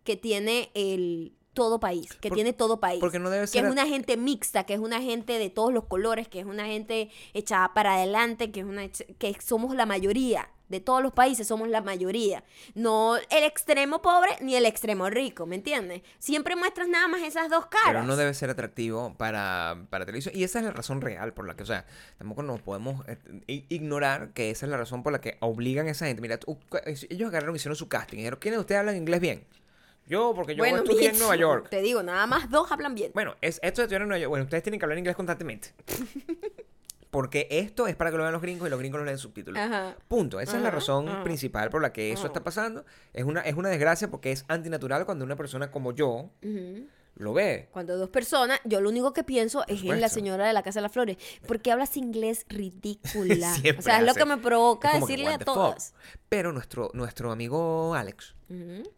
que 0.06 0.16
tiene 0.16 0.72
el 0.74 1.34
todo 1.54 1.80
país, 1.80 2.12
que 2.20 2.28
Por- 2.30 2.36
tiene 2.36 2.52
todo 2.54 2.80
país? 2.82 3.00
porque 3.00 3.18
no 3.20 3.30
debe 3.30 3.44
que 3.44 3.48
ser 3.48 3.64
es 3.64 3.70
a- 3.70 3.72
una 3.72 3.86
gente 3.88 4.18
mixta, 4.18 4.66
que 4.66 4.74
es 4.74 4.80
una 4.80 5.02
gente 5.02 5.40
de 5.40 5.50
todos 5.50 5.74
los 5.74 5.86
colores, 5.86 6.28
que 6.28 6.40
es 6.42 6.46
una 6.46 6.66
gente 6.66 7.10
echada 7.34 7.74
para 7.74 7.96
adelante, 7.96 8.52
que 8.52 8.60
es 8.62 8.66
una 8.66 8.88
que 8.90 9.36
somos 9.42 9.76
la 9.76 9.86
mayoría. 9.86 10.50
de 10.68 10.80
todos 10.80 11.04
los 11.04 11.14
países 11.14 11.46
somos 11.46 11.70
la 11.70 11.82
mayoría. 11.82 12.44
No 12.74 13.18
el 13.18 13.44
extremo 13.44 14.02
pobre 14.02 14.32
ni 14.42 14.56
el 14.56 14.66
extremo 14.66 15.12
rico, 15.12 15.46
¿me 15.46 15.58
entiendes? 15.58 16.02
Siempre 16.18 16.56
muestras 16.56 16.88
nada 16.90 17.08
más 17.08 17.22
esas 17.22 17.52
dos 17.52 17.68
caras. 17.68 17.90
Pero 17.90 18.04
no 18.04 18.16
debe 18.16 18.34
ser 18.34 18.50
atractivo 18.50 19.14
para, 19.16 19.86
para 19.92 20.08
televisión. 20.08 20.34
Y 20.36 20.44
esa 20.44 20.58
es 20.58 20.66
la 20.66 20.72
razón 20.72 21.02
real 21.02 21.36
por 21.36 21.46
la 21.46 21.56
que, 21.56 21.62
o 21.62 21.66
sea, 21.68 21.86
tampoco 22.18 22.42
nos 22.42 22.62
podemos 22.64 23.06
eh, 23.08 23.64
ignorar 23.70 24.34
que 24.34 24.50
esa 24.50 24.66
es 24.66 24.72
la 24.72 24.78
razón 24.78 25.04
por 25.04 25.14
la 25.14 25.22
que 25.22 25.38
obligan 25.40 25.86
a 25.88 25.92
esa 25.92 26.08
gente. 26.08 26.20
Mira, 26.24 26.40
tú- 26.40 26.58
ellos 27.10 27.30
agarraron, 27.30 27.56
hicieron 27.56 27.76
su 27.76 27.88
casting 27.88 28.16
y 28.18 28.22
dijeron, 28.22 28.40
¿quiénes 28.42 28.58
de 28.58 28.62
ustedes 28.62 28.80
hablan 28.80 28.98
inglés 28.98 29.22
bien? 29.22 29.46
Yo, 30.08 30.34
porque 30.36 30.56
yo 30.56 30.60
bueno, 30.60 30.78
estudié 30.78 31.10
en 31.10 31.18
Nueva 31.18 31.36
York. 31.36 31.70
Te 31.70 31.82
digo, 31.82 32.04
nada 32.04 32.28
más 32.28 32.50
dos 32.50 32.72
hablan 32.72 32.94
bien. 32.94 33.12
Bueno, 33.14 33.36
es, 33.42 33.60
esto 33.64 33.82
de 33.82 33.86
estudiar 33.86 34.04
en 34.04 34.10
Nueva 34.10 34.20
York, 34.20 34.30
bueno, 34.30 34.44
ustedes 34.44 34.64
tienen 34.64 34.80
que 34.80 34.86
hablar 34.86 34.98
inglés 35.00 35.16
constantemente. 35.16 35.70
Porque 37.10 37.48
esto 37.50 37.88
es 37.88 37.96
para 37.96 38.12
que 38.12 38.18
lo 38.18 38.24
vean 38.24 38.34
los 38.34 38.42
gringos 38.42 38.68
y 38.68 38.70
los 38.70 38.78
gringos 38.78 39.00
no 39.00 39.06
leen 39.06 39.18
subtítulos. 39.18 39.62
Ajá. 39.62 39.96
Punto. 40.10 40.42
Esa 40.42 40.58
es 40.58 40.64
la 40.64 40.70
razón 40.70 41.08
ajá. 41.08 41.24
principal 41.24 41.70
por 41.70 41.82
la 41.82 41.94
que 41.94 42.12
eso 42.12 42.28
está 42.28 42.44
pasando. 42.44 42.84
Es 43.14 43.24
una, 43.24 43.40
es 43.40 43.56
una 43.56 43.70
desgracia 43.70 44.10
porque 44.10 44.34
es 44.34 44.44
antinatural 44.50 45.06
cuando 45.06 45.24
una 45.24 45.38
persona 45.38 45.72
como 45.72 45.94
yo. 45.94 46.30
Lo 47.16 47.34
ve. 47.34 47.70
Cuando 47.72 47.98
dos 47.98 48.10
personas, 48.10 48.60
yo 48.66 48.82
lo 48.82 48.90
único 48.90 49.14
que 49.14 49.24
pienso 49.24 49.66
es 49.68 49.84
en 49.84 50.02
la 50.02 50.10
señora 50.10 50.46
de 50.48 50.54
la 50.54 50.64
Casa 50.64 50.80
de 50.80 50.84
las 50.84 50.92
Flores. 50.92 51.18
porque 51.48 51.72
hablas 51.72 51.98
inglés 51.98 52.46
ridícula? 52.50 53.56
O 53.78 53.82
sea, 53.82 54.00
es 54.00 54.06
lo 54.06 54.14
que 54.14 54.26
me 54.26 54.38
provoca 54.38 55.00
decirle 55.00 55.30
a 55.30 55.38
todas. 55.38 55.94
Pero 56.30 56.52
nuestro, 56.52 56.92
nuestro 56.94 57.32
amigo 57.32 57.96
Alex 57.96 58.36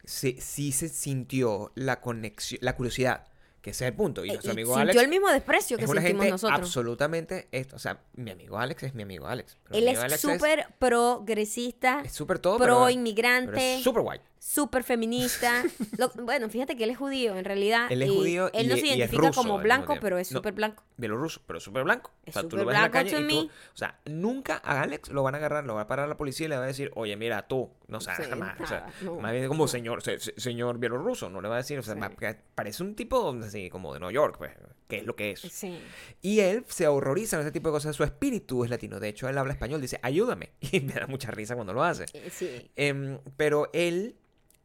sí, 0.03 0.37
sí 0.39 0.71
se 0.71 0.89
sintió 0.89 1.71
la 1.75 2.01
conexión, 2.01 2.59
la 2.61 2.75
curiosidad, 2.75 3.27
que 3.67 3.71
ese 3.71 3.85
es 3.85 3.89
el 3.91 3.95
punto. 3.95 4.23
Y 4.23 4.29
Eh, 4.29 4.33
nuestro 4.33 4.51
y 4.51 4.53
amigo 4.53 4.67
sintió 4.75 4.81
Alex 4.83 5.01
el 5.03 5.09
mismo 5.09 5.27
desprecio 5.29 5.77
que 5.77 5.83
es 5.83 5.89
una 5.89 6.01
sentimos 6.01 6.23
gente 6.23 6.31
nosotros. 6.31 6.59
absolutamente 6.59 7.47
esto. 7.51 7.75
O 7.75 7.79
sea, 7.79 7.99
mi 8.13 8.31
amigo 8.31 8.57
Alex 8.57 8.83
es 8.83 8.93
mi 8.95 9.03
amigo 9.03 9.27
Alex. 9.27 9.57
pero 9.63 9.73
mi 9.73 9.77
Él 9.79 9.87
amigo 9.89 9.99
es 9.99 10.05
Alex 10.05 10.21
súper 10.21 10.67
progresista, 10.79 12.01
es 12.05 12.13
súper 12.13 12.39
todo, 12.39 12.57
pro 12.57 12.89
inmigrante, 12.89 13.79
súper 13.83 14.03
guay. 14.03 14.19
súper 14.39 14.83
feminista. 14.83 15.63
Lo- 15.97 16.09
bueno, 16.23 16.49
fíjate 16.49 16.77
que 16.77 16.83
él 16.85 16.91
es 16.91 16.97
judío, 16.97 17.35
en 17.35 17.43
realidad. 17.43 17.87
Él 17.91 18.01
es 18.03 18.09
y 18.09 18.15
judío 18.15 18.49
Él 18.53 18.67
y- 18.67 18.69
no 18.69 18.75
se 18.77 18.87
identifica 18.87 19.31
como 19.31 19.57
blanco, 19.57 19.95
pero 19.99 20.17
es 20.17 20.27
súper 20.29 20.53
blanco. 20.53 20.83
bielorruso, 20.95 21.41
pero 21.45 21.59
súper 21.59 21.83
blanco. 21.83 22.11
Es 22.25 22.35
o 22.35 22.39
sea, 22.39 22.43
tú 22.43 22.51
súper 22.51 22.59
lo 22.59 22.65
ves 22.67 22.75
en 22.77 22.81
la 22.81 22.87
blanco 22.89 23.09
calle 23.11 23.25
y 23.25 23.27
tú, 23.27 23.45
o 23.73 23.77
sea, 23.77 23.99
nunca 24.05 24.61
a 24.63 24.81
Alex 24.81 25.09
lo 25.09 25.23
van 25.23 25.35
a 25.35 25.37
agarrar, 25.37 25.65
lo 25.65 25.75
va 25.75 25.81
a 25.81 25.87
parar 25.87 26.07
la 26.07 26.17
policía 26.17 26.45
y 26.45 26.49
le 26.49 26.57
va 26.57 26.63
a 26.63 26.67
decir, 26.67 26.91
oye, 26.95 27.15
mira, 27.17 27.47
tú, 27.47 27.69
no 27.87 27.99
sabes 27.99 28.25
Sí, 28.25 28.29
jamás. 28.31 28.59
O 28.61 28.65
sea, 28.67 28.79
nada, 28.81 28.93
no. 29.01 29.15
más 29.19 29.31
bien 29.33 29.47
como 29.47 29.67
señor, 29.67 30.01
se- 30.01 30.19
se- 30.19 30.39
señor 30.39 30.77
bielorruso, 30.79 31.29
no 31.29 31.41
le 31.41 31.49
va 31.49 31.55
a 31.55 31.57
decir, 31.57 31.77
o 31.79 31.83
sea, 31.83 31.95
Sí. 31.95 32.27
parece 32.55 32.83
un 32.83 32.95
tipo 32.95 33.33
así 33.57 33.69
como 33.69 33.93
de 33.93 33.99
Nueva 33.99 34.13
York, 34.13 34.35
pues, 34.37 34.51
que 34.87 34.97
es 34.97 35.05
lo 35.05 35.15
que 35.15 35.31
es. 35.31 35.39
Sí. 35.41 35.77
Y 36.21 36.39
él 36.39 36.63
se 36.67 36.87
horroriza 36.87 37.37
en 37.37 37.41
ese 37.43 37.51
tipo 37.51 37.69
de 37.69 37.73
cosas. 37.73 37.95
Su 37.95 38.03
espíritu 38.03 38.63
es 38.63 38.69
latino. 38.69 38.99
De 38.99 39.09
hecho, 39.09 39.27
él 39.27 39.37
habla 39.37 39.53
español, 39.53 39.81
dice, 39.81 39.99
ayúdame. 40.01 40.51
Y 40.71 40.79
me 40.81 40.93
da 40.93 41.07
mucha 41.07 41.31
risa 41.31 41.55
cuando 41.55 41.73
lo 41.73 41.83
hace. 41.83 42.05
Eh, 42.13 42.29
Sí. 42.31 42.71
Em, 42.75 43.19
pero 43.35 43.69
él 43.73 44.15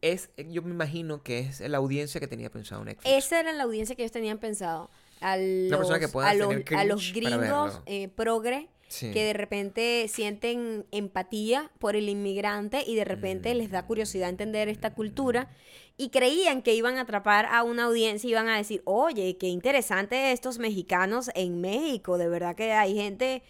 es, 0.01 0.31
yo 0.37 0.63
me 0.63 0.71
imagino 0.71 1.23
que 1.23 1.41
es 1.41 1.61
la 1.61 1.79
audiencia 1.79 2.21
que 2.21 2.27
tenía 2.29 2.51
pensado 2.51 2.85
Netflix. 2.85 3.11
Esa 3.13 3.41
era 3.41 3.53
la 3.53 3.63
audiencia 3.65 3.95
que 3.97 4.03
ellos 4.03 4.13
tenían 4.13 4.39
pensado. 4.39 4.91
A 5.21 5.37
los, 5.37 5.79
persona 5.79 6.01
que 6.01 6.07
a 6.19 6.35
los, 6.35 6.55
a 6.77 6.85
los 6.85 7.13
gringos 7.13 7.81
eh, 7.87 8.09
progre 8.09 8.69
Sí. 8.89 9.11
que 9.13 9.25
de 9.25 9.33
repente 9.33 10.07
sienten 10.09 10.85
empatía 10.91 11.71
por 11.79 11.97
el 11.97 12.11
inmigrante 12.11 12.85
y 12.87 12.95
de 12.95 13.05
repente 13.07 13.55
les 13.55 13.69
Mm. 13.71 13.73
da 13.73 13.87
curiosidad 13.87 14.29
entender 14.29 14.69
esta 14.69 14.93
cultura 14.93 15.49
y 15.97 16.11
creían 16.11 16.63
que 16.63 16.75
iban 16.75 16.97
a 16.99 17.03
atrapar 17.03 17.47
a 17.47 17.63
una 17.63 17.85
audiencia 17.85 18.27
y 18.29 18.31
iban 18.33 18.49
a 18.49 18.57
decir, 18.57 18.83
oye, 18.85 19.37
qué 19.39 19.47
interesante 19.49 20.33
estos 20.33 20.59
mexicanos 20.59 21.31
en 21.35 21.61
México, 21.61 22.19
de 22.19 22.29
verdad 22.29 22.55
que 22.57 22.73
hay 22.73 22.95
gente... 22.95 23.43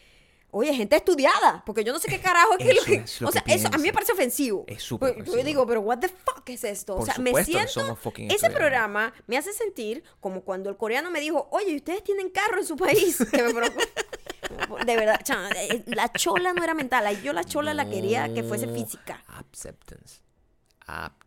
Oye, 0.55 0.75
gente 0.75 0.97
estudiada, 0.97 1.63
porque 1.65 1.83
yo 1.83 1.95
no 1.95 1.99
sé 1.99 2.09
qué 2.11 2.21
carajo 2.21 2.59
es 2.59 2.67
que 2.67 2.73
Eso 2.73 2.81
lo 2.81 2.85
que... 2.85 2.95
es 2.97 3.21
lo 3.23 3.29
o 3.31 3.33
sea, 3.33 3.43
eso 3.47 3.69
a 3.73 3.79
mí 3.79 3.85
me 3.85 3.93
parece 3.95 4.13
ofensivo. 4.13 4.65
Es 4.69 4.83
súper 4.83 5.15
Pues, 5.15 5.33
Yo 5.33 5.43
digo, 5.43 5.67
pero 5.67 5.81
what 5.81 5.99
the 6.01 6.09
fuck 6.09 6.47
es 6.51 6.63
esto? 6.65 6.97
Por 6.97 7.05
o 7.05 7.07
sea, 7.07 7.15
me 7.17 7.33
siento... 7.43 7.69
somos 7.73 7.99
fucking 7.99 8.27
Ese 8.27 8.35
estudiados. 8.35 8.59
programa 8.59 9.15
me 9.27 9.39
hace 9.39 9.55
sentir 9.55 10.05
como 10.21 10.43
cuando 10.43 10.69
el 10.69 10.77
coreano 10.77 11.11
me 11.11 11.21
dijo, 11.21 11.49
oye, 11.53 11.75
¿ustedes 11.77 12.05
tienen 12.05 12.29
carro 12.29 12.59
en 12.59 12.67
su 12.67 12.77
país? 12.77 13.17
Que 13.31 13.43
me. 13.45 13.53
De 14.85 14.97
verdad, 14.97 15.21
eh, 15.57 15.85
la 15.87 16.13
chola 16.13 16.53
no 16.53 16.63
era 16.63 16.75
mental, 16.75 17.23
yo 17.23 17.33
la 17.33 17.45
chola 17.45 17.73
la 17.73 17.89
quería 17.89 18.35
que 18.35 18.43
fuese 18.43 18.67
No. 18.67 18.75
física. 18.75 19.25
Acceptance. 19.29 20.21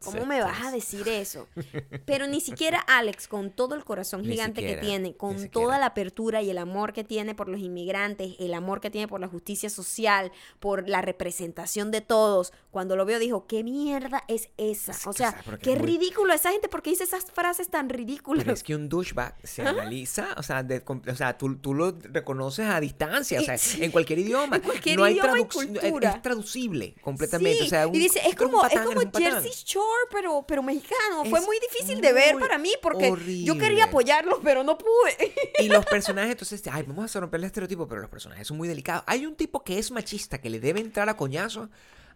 ¿Cómo 0.06 0.26
me 0.26 0.42
vas 0.42 0.62
a 0.66 0.72
decir 0.72 1.08
eso? 1.08 1.48
Pero 2.06 2.28
ni 2.28 2.42
siquiera 2.42 2.80
Alex, 2.80 3.28
con 3.28 3.52
todo 3.52 3.76
el 3.76 3.84
corazón 3.84 4.24
gigante 4.24 4.62
siquiera, 4.62 4.82
que 4.82 4.88
tiene, 4.88 5.16
con 5.16 5.50
toda 5.50 5.78
la 5.80 5.88
apertura 5.88 6.42
y 6.42 6.50
el 6.50 6.58
amor 6.58 6.94
que 6.94 7.04
tiene 7.04 7.36
por 7.36 7.48
los 7.50 7.60
inmigrantes, 7.60 8.36
el 8.40 8.54
amor 8.54 8.82
que 8.82 8.90
tiene 8.90 9.08
por 9.08 9.20
la 9.20 9.28
justicia 9.28 9.70
social, 9.70 10.32
por 10.60 10.88
la 10.88 11.02
representación 11.02 11.92
de 11.92 12.02
todos, 12.02 12.54
cuando 12.72 12.96
lo 12.96 13.06
veo 13.06 13.20
dijo, 13.20 13.48
¿qué 13.48 13.64
mierda 13.64 14.24
es 14.28 14.50
esa? 14.58 14.92
Es 14.92 15.08
O 15.08 15.14
sea, 15.14 15.34
qué 15.62 15.74
es 15.74 15.80
muy- 15.80 15.88
ridículo 15.88 16.34
esa 16.34 16.52
gente 16.52 16.68
porque 16.70 16.90
dice 16.90 17.04
esas 17.06 17.26
frases 17.32 17.70
tan 17.70 17.90
ridículas. 17.90 18.44
Pero 18.44 18.54
es 18.54 18.64
que 18.64 18.76
un 18.76 18.90
douchebag 18.90 19.36
se 19.44 19.62
analiza, 19.62 20.28
o 20.38 20.44
sea, 20.44 20.64
de- 20.64 20.84
o 20.86 21.16
sea 21.16 21.38
tú, 21.38 21.56
tú 21.58 21.74
lo 21.74 21.92
reconoces 22.02 22.66
a 22.68 22.80
distancia, 22.80 23.40
o 23.40 23.44
sea, 23.44 23.58
Sí. 23.58 23.84
en 23.84 23.92
cualquier 23.92 24.20
idioma. 24.20 24.56
En 24.58 24.62
cualquier 24.62 24.98
no 24.98 25.04
hay 25.04 25.14
idioma 25.14 25.40
y 25.40 25.44
traduc- 25.44 26.14
es- 26.16 26.22
traducible 26.22 26.96
completamente. 27.02 27.60
Sí, 27.60 27.66
o 27.66 27.70
sea, 27.70 27.88
un- 27.88 27.96
y 27.96 28.00
dice, 28.00 28.20
es 28.28 28.36
como, 28.36 28.66
es 28.66 28.80
como. 28.80 29.02
Jersey 29.16 29.52
Shore, 29.66 29.86
pero, 30.12 30.46
pero 30.48 30.64
mexicano. 30.64 31.26
Fue 31.30 31.42
muy 31.42 31.58
difícil 31.60 32.02
de 32.02 32.14
ver 32.14 32.38
para 32.40 32.58
mí 32.58 32.74
porque 32.82 33.14
yo 33.44 33.58
quería 33.58 33.86
apoyarlos, 33.86 34.40
pero 34.44 34.64
no 34.64 34.78
pude. 34.78 35.34
Y 35.60 35.70
los 35.70 35.86
personajes, 35.86 36.32
entonces, 36.32 36.62
ay, 36.72 36.84
vamos 36.84 37.16
a 37.16 37.20
romper 37.20 37.40
el 37.40 37.46
estereotipo, 37.46 37.88
pero 37.88 38.02
los 38.02 38.10
personajes 38.10 38.48
son 38.48 38.58
muy 38.58 38.68
delicados. 38.68 39.04
Hay 39.08 39.26
un 39.26 39.36
tipo 39.36 39.64
que 39.64 39.80
es 39.80 39.92
machista, 39.92 40.40
que 40.40 40.50
le 40.50 40.60
debe 40.60 40.80
entrar 40.80 41.08
a 41.10 41.16
coñazo 41.18 41.70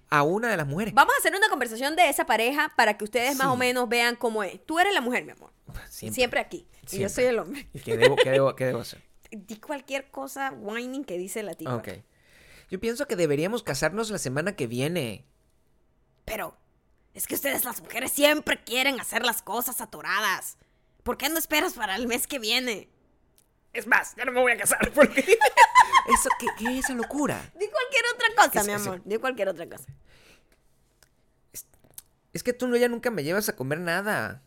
a 0.09 0.23
una 0.23 0.49
de 0.49 0.57
las 0.57 0.67
mujeres. 0.67 0.93
Vamos 0.93 1.13
a 1.15 1.17
hacer 1.19 1.33
una 1.35 1.49
conversación 1.49 1.95
de 1.95 2.09
esa 2.09 2.25
pareja 2.25 2.73
para 2.75 2.97
que 2.97 3.03
ustedes 3.03 3.35
más 3.37 3.47
o 3.47 3.55
menos 3.55 3.87
vean 3.87 4.15
cómo 4.15 4.43
es. 4.43 4.63
Tú 4.65 4.79
eres 4.79 4.93
la 4.93 5.01
mujer, 5.01 5.23
mi 5.25 5.31
amor. 5.31 5.51
Siempre, 5.89 6.39
aquí. 6.39 6.67
Y 6.91 6.99
yo 6.99 7.09
soy 7.09 7.25
el 7.25 7.39
hombre. 7.39 7.67
¿Y 7.73 7.79
qué 7.79 7.97
debo, 7.97 8.15
qué 8.15 8.31
debo, 8.31 8.55
qué 8.55 8.65
debo 8.65 8.79
hacer? 8.79 9.01
Di 9.31 9.57
cualquier 9.57 10.09
cosa 10.09 10.51
whining 10.51 11.03
que 11.03 11.17
dice 11.17 11.43
la 11.43 11.53
tipa. 11.53 11.75
Ok. 11.75 11.89
Yo 12.69 12.79
pienso 12.79 13.07
que 13.07 13.15
deberíamos 13.15 13.63
casarnos 13.63 14.09
la 14.09 14.17
semana 14.17 14.55
que 14.55 14.67
viene. 14.67 15.25
Pero 16.25 16.55
es 17.19 17.27
que 17.27 17.35
ustedes 17.35 17.65
las 17.65 17.81
mujeres 17.81 18.13
siempre 18.13 18.63
quieren 18.63 18.97
hacer 19.01 19.25
las 19.25 19.41
cosas 19.41 19.81
atoradas. 19.81 20.55
¿Por 21.03 21.17
qué 21.17 21.27
no 21.27 21.37
esperas 21.37 21.73
para 21.73 21.95
el 21.95 22.07
mes 22.07 22.27
que 22.27 22.39
viene? 22.39 22.87
Es 23.73 23.87
más, 23.87 24.15
ya 24.15 24.23
no 24.23 24.31
me 24.31 24.39
voy 24.39 24.53
a 24.53 24.57
casar 24.57 24.89
porque... 24.95 25.19
¿Eso 26.13 26.29
qué, 26.39 26.47
qué 26.57 26.77
es 26.79 26.85
esa 26.85 26.93
locura? 26.93 27.41
Di 27.59 27.67
cualquier 27.67 28.03
otra 28.15 28.27
cosa, 28.37 28.61
Es- 28.61 28.67
mi 28.67 28.73
es- 28.73 28.81
amor. 28.87 29.01
Di 29.03 29.17
cualquier 29.17 29.49
otra 29.49 29.67
cosa. 29.69 29.83
Es 32.31 32.41
que 32.41 32.53
tú 32.53 32.67
no, 32.67 32.77
ya 32.77 32.87
nunca 32.87 33.11
me 33.11 33.23
llevas 33.25 33.49
a 33.49 33.55
comer 33.57 33.79
nada. 33.81 34.41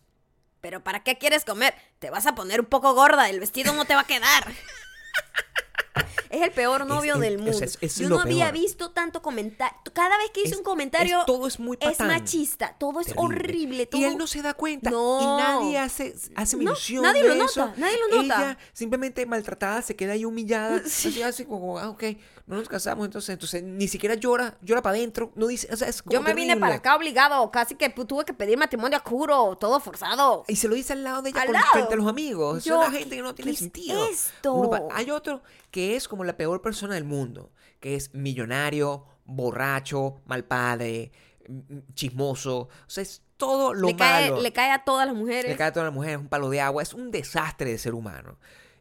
Pero 0.62 0.82
¿para 0.82 1.02
qué 1.02 1.18
quieres 1.18 1.44
comer? 1.44 1.74
Te 1.98 2.08
vas 2.08 2.24
a 2.26 2.34
poner 2.34 2.60
un 2.60 2.66
poco 2.66 2.94
gorda, 2.94 3.28
el 3.28 3.38
vestido 3.38 3.74
no 3.74 3.84
te 3.84 3.94
va 3.94 4.00
a 4.02 4.06
quedar. 4.06 4.50
Es 6.32 6.42
el 6.42 6.50
peor 6.50 6.86
novio 6.86 7.14
es- 7.14 7.20
del 7.20 7.38
mundo. 7.38 7.58
es- 7.62 7.78
es 7.80 7.96
Yo 7.98 8.08
no 8.08 8.18
había 8.20 8.50
peor. 8.50 8.60
visto 8.62 8.90
tanto 8.90 9.20
comentario. 9.22 9.76
Cada 9.92 10.16
vez 10.18 10.30
que 10.32 10.40
hice 10.40 10.52
Es- 10.52 10.56
un 10.56 10.64
comentario 10.64 11.20
es- 11.20 11.26
todo 11.26 11.46
es 11.46 11.60
muy 11.60 11.76
es 11.80 11.90
patán. 11.90 12.08
machista, 12.08 12.74
todo 12.78 13.00
es 13.00 13.08
Terrible. 13.08 13.24
horrible. 13.36 13.88
Y 13.92 14.04
él 14.04 14.16
no 14.16 14.26
se 14.26 14.40
da 14.42 14.54
cuenta. 14.54 14.90
No. 14.90 15.20
Y 15.20 15.26
nadie 15.42 15.78
hace, 15.78 16.14
hace 16.34 16.56
No, 16.56 16.64
mención 16.72 17.02
nadie 17.02 17.22
de 17.22 17.34
lo 17.36 17.44
eso. 17.44 17.66
nota, 17.66 17.74
nadie 17.78 17.96
lo 18.10 18.22
nota. 18.22 18.34
Ella 18.42 18.58
simplemente 18.72 19.26
maltratada, 19.26 19.82
se 19.82 19.94
queda 19.94 20.14
ahí 20.14 20.24
humillada. 20.24 20.80
Sí. 20.86 21.08
Así, 21.08 21.22
así 21.22 21.44
como, 21.44 21.78
ah, 21.78 21.90
ok, 21.90 22.02
no 22.46 22.56
nos 22.56 22.68
casamos. 22.68 23.04
Entonces, 23.04 23.30
entonces 23.30 23.62
ni 23.62 23.86
siquiera 23.88 24.14
llora, 24.14 24.56
llora 24.62 24.80
para 24.80 24.96
adentro. 24.96 25.32
No 25.34 25.46
dice, 25.48 25.68
o 25.72 25.76
sea, 25.76 25.88
es 25.88 26.02
como 26.02 26.14
Yo 26.14 26.22
me 26.22 26.32
vine 26.32 26.56
para 26.56 26.76
acá 26.76 26.96
obligado, 26.96 27.50
casi 27.50 27.74
que 27.74 27.90
tuve 27.90 28.24
que 28.24 28.32
pedir 28.32 28.56
matrimonio 28.56 28.96
a 28.98 29.08
juro, 29.08 29.54
todo 29.56 29.80
forzado. 29.80 30.44
Y 30.48 30.56
se 30.56 30.66
lo 30.68 30.74
dice 30.74 30.94
al 30.94 31.04
lado 31.04 31.20
de 31.22 31.30
ella 31.30 31.44
con, 31.44 31.52
lado. 31.52 31.66
frente 31.72 31.92
a 31.92 31.96
los 31.96 32.06
amigos. 32.08 32.64
Yo, 32.64 32.80
es 32.82 32.88
una 32.88 32.98
gente 32.98 33.16
que 33.16 33.22
no 33.22 33.28
¿qué- 33.34 33.42
tiene 33.42 33.50
es 33.52 33.58
sentido. 33.58 34.08
esto? 34.08 34.54
Uno 34.54 34.88
hay 34.92 35.10
otro 35.10 35.42
que 35.70 35.96
es 35.96 36.06
como 36.06 36.21
la 36.26 36.36
peor 36.36 36.62
persona 36.62 36.94
del 36.94 37.04
mundo, 37.04 37.52
que 37.80 37.94
es 37.94 38.14
millonario, 38.14 39.04
borracho, 39.24 40.20
mal 40.26 40.44
padre, 40.44 41.12
mm, 41.48 41.78
chismoso. 41.94 42.58
O 42.62 42.68
sea, 42.86 43.02
es 43.02 43.22
todo 43.36 43.74
lo 43.74 43.88
le, 43.88 43.96
cae, 43.96 44.30
malo. 44.30 44.42
le 44.42 44.52
cae 44.52 44.70
a 44.70 44.84
todas 44.84 45.06
las 45.06 45.16
mujeres. 45.16 45.50
Le 45.50 45.56
cae 45.56 45.68
a 45.68 45.72
todas 45.72 45.86
las 45.86 45.94
mujeres, 45.94 46.16
es 46.16 46.20
un 46.22 46.28
palo 46.28 46.48
de 46.50 46.60
agua, 46.60 46.82
es 46.82 46.94
un 46.94 47.10
desastre 47.10 47.70
de 47.70 47.78
ser 47.78 47.94
humano. 47.94 48.38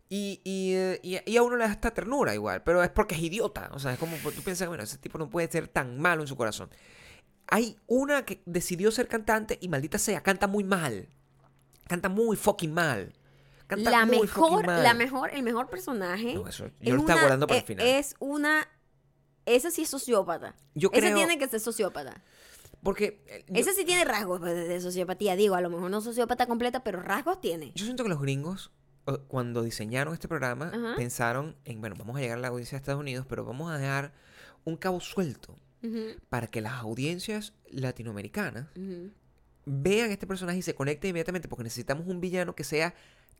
Y, 0.09 0.41
y, 0.43 0.73
eh, 0.73 0.99
y- 1.03 1.31
y 1.31 1.37
a 1.37 1.41
uno 1.43 1.55
le 1.55 1.65
da 1.65 1.71
esta 1.71 1.91
ternura 1.91 2.33
igual, 2.35 2.63
pero 2.63 2.83
es 2.83 2.89
porque 2.89 3.15
es 3.15 3.21
idiota. 3.21 3.69
O 3.73 3.79
sea, 3.79 3.93
es 3.93 3.99
como 3.99 4.17
tú 4.17 4.41
piensas, 4.43 4.67
bueno, 4.67 4.83
ese 4.83 4.97
tipo 4.97 5.17
no 5.17 5.29
puede 5.29 5.49
ser 5.49 5.67
tan 5.69 5.99
malo 5.99 6.21
en 6.21 6.27
su 6.27 6.35
corazón. 6.35 6.69
Hay 7.47 7.77
una 7.87 8.23
que 8.25 8.41
decidió 8.45 8.91
ser 8.91 9.07
cantante 9.07 9.57
y 9.61 9.67
maldita 9.69 9.97
sea, 9.97 10.21
canta 10.21 10.47
muy 10.47 10.63
mal. 10.63 11.07
Canta 11.87 12.09
muy 12.09 12.35
fucking 12.37 12.73
mal. 12.73 13.13
Canta 13.75 13.89
la 13.91 14.05
muy 14.05 14.19
mejor, 14.21 14.65
la 14.67 14.93
mejor, 14.93 15.31
el 15.33 15.43
mejor 15.43 15.69
personaje. 15.69 16.35
No, 16.35 16.47
eso- 16.47 16.67
yo 16.67 16.71
es 16.81 16.89
lo 16.93 16.99
estaba 16.99 17.21
guardando 17.21 17.47
para 17.47 17.57
el 17.59 17.63
e- 17.63 17.67
final. 17.67 17.85
Es 17.87 18.15
una. 18.19 18.67
Ese 19.45 19.71
sí 19.71 19.81
es 19.83 19.89
sociópata. 19.89 20.55
Yo 20.75 20.89
Ese 20.93 21.01
creo- 21.01 21.15
tiene 21.15 21.37
que 21.39 21.47
ser 21.47 21.59
sociópata. 21.59 22.21
Porque 22.83 23.23
eh, 23.27 23.45
yo, 23.47 23.59
Ese 23.61 23.73
sí 23.73 23.85
tiene 23.85 24.05
rasgos 24.05 24.41
de, 24.41 24.79
sociopatía. 24.81 25.35
Digo, 25.35 25.55
a 25.55 25.61
lo 25.61 25.69
mejor 25.69 25.89
no 25.91 26.01
sociópata 26.01 26.47
completa, 26.47 26.83
pero 26.83 27.01
rasgos 27.01 27.39
tiene. 27.41 27.71
yo 27.75 27.85
siento 27.85 28.03
que 28.03 28.09
los 28.09 28.21
gringos, 28.21 28.71
cuando 29.27 29.61
diseñaron 29.63 30.13
este 30.13 30.27
programa, 30.27 30.71
Ajá. 30.73 30.93
pensaron 30.95 31.55
en, 31.65 31.79
bueno, 31.79 31.95
vamos 31.97 32.17
a 32.17 32.21
llegar 32.21 32.37
a 32.37 32.41
la 32.41 32.47
audiencia 32.49 32.75
de 32.77 32.81
Estados 32.81 32.99
Unidos, 33.01 33.25
pero 33.29 33.45
vamos 33.45 33.71
a 33.71 33.77
dejar 33.77 34.13
un 34.65 34.77
cabo 34.77 34.99
suelto 34.99 35.55
para 36.29 36.47
que 36.47 36.61
las 36.61 36.73
audiencias 36.73 37.53
latinoamericanas 37.69 38.67
vean 39.65 40.09
a 40.09 40.13
este 40.13 40.27
personaje 40.27 40.59
y 40.59 40.61
se 40.61 40.73
conecten 40.75 41.09
inmediatamente 41.09 41.47
porque 41.47 41.63
necesitamos 41.63 42.07
un 42.07 42.19
villano 42.21 42.55
que 42.55 42.63
sea 42.63 42.93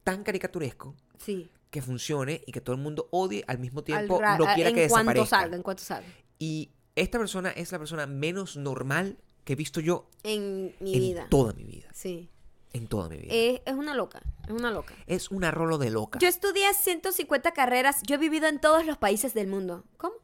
tan 0.03 0.23
caricaturesco 0.23 0.95
Sí. 1.17 1.49
que 1.69 1.81
funcione 1.81 2.41
y 2.45 2.51
que 2.51 2.61
todo 2.61 2.75
el 2.75 2.81
mundo 2.81 3.07
odie 3.11 3.43
al 3.47 3.59
mismo 3.59 3.79
Al 3.79 3.85
tiempo 3.85 4.19
ra- 4.19 4.37
no 4.37 4.45
quiera 4.55 4.69
en 4.69 4.75
que 4.75 4.87
cuanto 4.89 5.11
desaparezca. 5.11 5.39
salga, 5.39 5.55
en 5.55 5.63
cuanto 5.63 5.83
salga. 5.83 6.07
Y 6.39 6.71
esta 6.95 7.17
persona 7.19 7.51
es 7.51 7.71
la 7.71 7.77
persona 7.79 8.07
menos 8.07 8.57
normal 8.57 9.17
que 9.43 9.53
he 9.53 9.55
visto 9.55 9.79
yo 9.79 10.09
En 10.23 10.75
mi 10.79 10.93
en 10.93 10.99
vida. 10.99 11.27
toda 11.29 11.53
mi 11.53 11.63
vida. 11.63 11.87
Sí. 11.93 12.29
En 12.73 12.87
toda 12.87 13.09
mi 13.09 13.17
vida. 13.17 13.33
Es, 13.33 13.61
es 13.65 13.73
una 13.73 13.93
loca. 13.95 14.21
Es 14.45 14.51
una 14.51 14.71
loca. 14.71 14.93
es 15.07 15.29
una 15.29 15.51
rolo 15.51 15.77
de 15.77 15.89
loca. 15.89 16.19
Yo 16.19 16.27
estudié 16.27 16.73
150 16.73 17.51
carreras. 17.51 18.01
Yo 18.07 18.15
he 18.15 18.17
vivido 18.17 18.47
en 18.47 18.59
todos 18.59 18.85
los 18.85 18.97
países 18.97 19.33
del 19.33 19.47
mundo. 19.47 19.83
¿Cómo? 19.97 20.15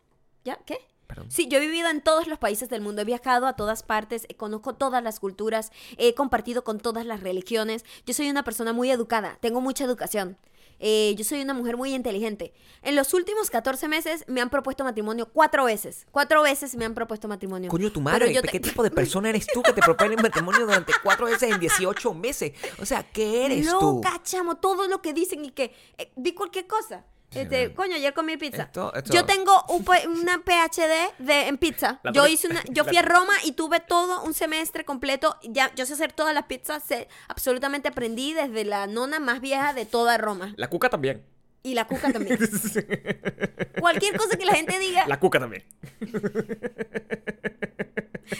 ¿Ya? 0.45 0.57
¿Qué? 0.65 0.77
Perdón. 1.07 1.31
Sí, 1.31 1.47
yo 1.47 1.57
he 1.57 1.61
vivido 1.61 1.89
en 1.89 2.01
todos 2.01 2.27
los 2.27 2.37
países 2.37 2.69
del 2.69 2.81
mundo, 2.81 3.01
he 3.01 3.05
viajado 3.05 3.47
a 3.47 3.55
todas 3.55 3.81
partes, 3.83 4.25
eh, 4.29 4.35
conozco 4.35 4.75
todas 4.75 5.01
las 5.01 5.19
culturas, 5.19 5.71
he 5.97 6.13
compartido 6.13 6.63
con 6.63 6.79
todas 6.79 7.05
las 7.05 7.21
religiones. 7.21 7.85
Yo 8.05 8.13
soy 8.13 8.29
una 8.29 8.43
persona 8.43 8.73
muy 8.73 8.91
educada, 8.91 9.37
tengo 9.41 9.61
mucha 9.61 9.83
educación. 9.85 10.37
Eh, 10.79 11.15
yo 11.17 11.23
soy 11.23 11.41
una 11.41 11.55
mujer 11.55 11.75
muy 11.75 11.95
inteligente. 11.95 12.53
En 12.83 12.95
los 12.95 13.15
últimos 13.15 13.49
14 13.49 13.87
meses 13.87 14.23
me 14.27 14.41
han 14.41 14.51
propuesto 14.51 14.83
matrimonio 14.83 15.27
cuatro 15.27 15.63
veces. 15.65 16.05
Cuatro 16.11 16.43
veces 16.43 16.75
me 16.75 16.85
han 16.85 16.93
propuesto 16.93 17.27
matrimonio. 17.27 17.71
Coño, 17.71 17.91
tu 17.91 17.99
madre, 17.99 18.31
yo 18.31 18.43
te- 18.43 18.49
¿qué 18.49 18.59
tipo 18.59 18.83
de 18.83 18.91
persona 18.91 19.29
eres 19.29 19.47
tú 19.47 19.63
que 19.63 19.73
te 19.73 19.81
proponen 19.81 20.21
matrimonio 20.21 20.67
durante 20.67 20.93
cuatro 21.01 21.25
veces 21.25 21.51
en 21.51 21.59
18 21.59 22.13
meses? 22.13 22.51
O 22.79 22.85
sea, 22.85 23.01
¿qué 23.01 23.45
eres 23.45 23.65
tú? 23.67 24.01
Loca, 24.03 24.21
chamo, 24.23 24.57
todo 24.57 24.87
lo 24.87 25.01
que 25.01 25.13
dicen 25.13 25.45
y 25.45 25.49
que 25.49 25.73
eh, 25.97 26.11
di 26.15 26.33
cualquier 26.33 26.67
cosa. 26.67 27.05
Este, 27.33 27.73
coño, 27.73 27.95
ayer 27.95 28.13
comí 28.13 28.37
pizza. 28.37 28.63
Esto- 28.63 28.93
esto- 28.93 29.13
Yo 29.13 29.25
tengo 29.25 29.63
un 29.69 29.85
una 30.21 30.39
PhD 30.43 31.13
de, 31.19 31.47
en 31.47 31.57
pizza. 31.57 31.99
La 32.03 32.11
yo 32.13 32.25
hice 32.25 32.47
una, 32.47 32.63
yo 32.69 32.85
fui 32.85 32.95
a 32.97 33.01
Roma 33.01 33.33
y 33.43 33.51
tuve 33.51 33.79
todo 33.81 34.23
un 34.23 34.33
semestre 34.33 34.85
completo. 34.85 35.37
Ya, 35.43 35.73
yo 35.75 35.85
sé 35.85 35.93
hacer 35.93 36.13
todas 36.13 36.33
las 36.33 36.45
pizzas. 36.45 36.83
sé- 36.83 37.07
absolutamente 37.27 37.89
aprendí 37.89 38.33
desde 38.33 38.63
la 38.63 38.87
nona 38.87 39.19
más 39.19 39.41
vieja 39.41 39.73
de 39.73 39.85
toda 39.85 40.17
Roma. 40.17 40.53
La 40.57 40.69
cuca 40.69 40.89
también. 40.89 41.23
Y 41.63 41.73
la 41.73 41.85
cuca 41.85 42.13
también. 42.13 42.39
Cualquier 43.79 44.15
cosa 44.17 44.37
que 44.37 44.45
la 44.45 44.53
gente 44.53 44.79
diga, 44.79 45.05
La 45.07 45.19
cuca 45.19 45.37
también. 45.39 45.65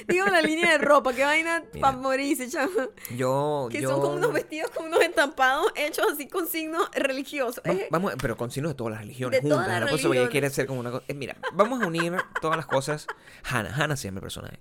digo 0.07 0.25
la 0.27 0.41
línea 0.41 0.71
de 0.71 0.77
ropa, 0.79 1.13
qué 1.13 1.23
vaina 1.23 1.63
para 1.79 1.97
morirse, 1.97 2.49
chamo. 2.49 2.71
Yo, 3.15 3.67
Que 3.71 3.81
yo... 3.81 3.89
son 3.89 4.01
como 4.01 4.13
unos 4.15 4.33
vestidos 4.33 4.71
con 4.71 4.85
unos 4.87 5.01
estampados 5.01 5.71
hechos 5.75 6.05
así 6.13 6.27
con 6.27 6.47
signos 6.47 6.89
religiosos. 6.93 7.61
Va- 7.67 7.73
Eh, 7.73 7.87
Vamos, 7.91 8.13
pero 8.21 8.35
con 8.37 8.51
signos 8.51 8.71
de 8.71 8.75
todas 8.75 8.91
las 8.93 9.01
religiones 9.01 9.41
De 9.41 9.49
todas 9.49 9.65
juntas. 9.65 9.79
las 9.79 9.81
¿no? 9.81 9.87
Por 9.91 9.99
eso 9.99 10.07
ella 10.07 10.13
religiones. 10.21 10.31
quiere 10.31 10.49
ser 10.49 10.67
como 10.67 10.79
una 10.79 10.91
cosa. 10.91 11.03
eh, 11.07 11.13
mira, 11.13 11.35
vamos 11.53 11.81
a 11.81 11.87
unir 11.87 12.13
todas 12.41 12.57
las 12.57 12.65
cosas. 12.65 13.07
Hannah, 13.43 13.73
Hannah 13.75 13.95
se 13.95 14.07
llama 14.07 14.17
el 14.19 14.21
personaje. 14.23 14.59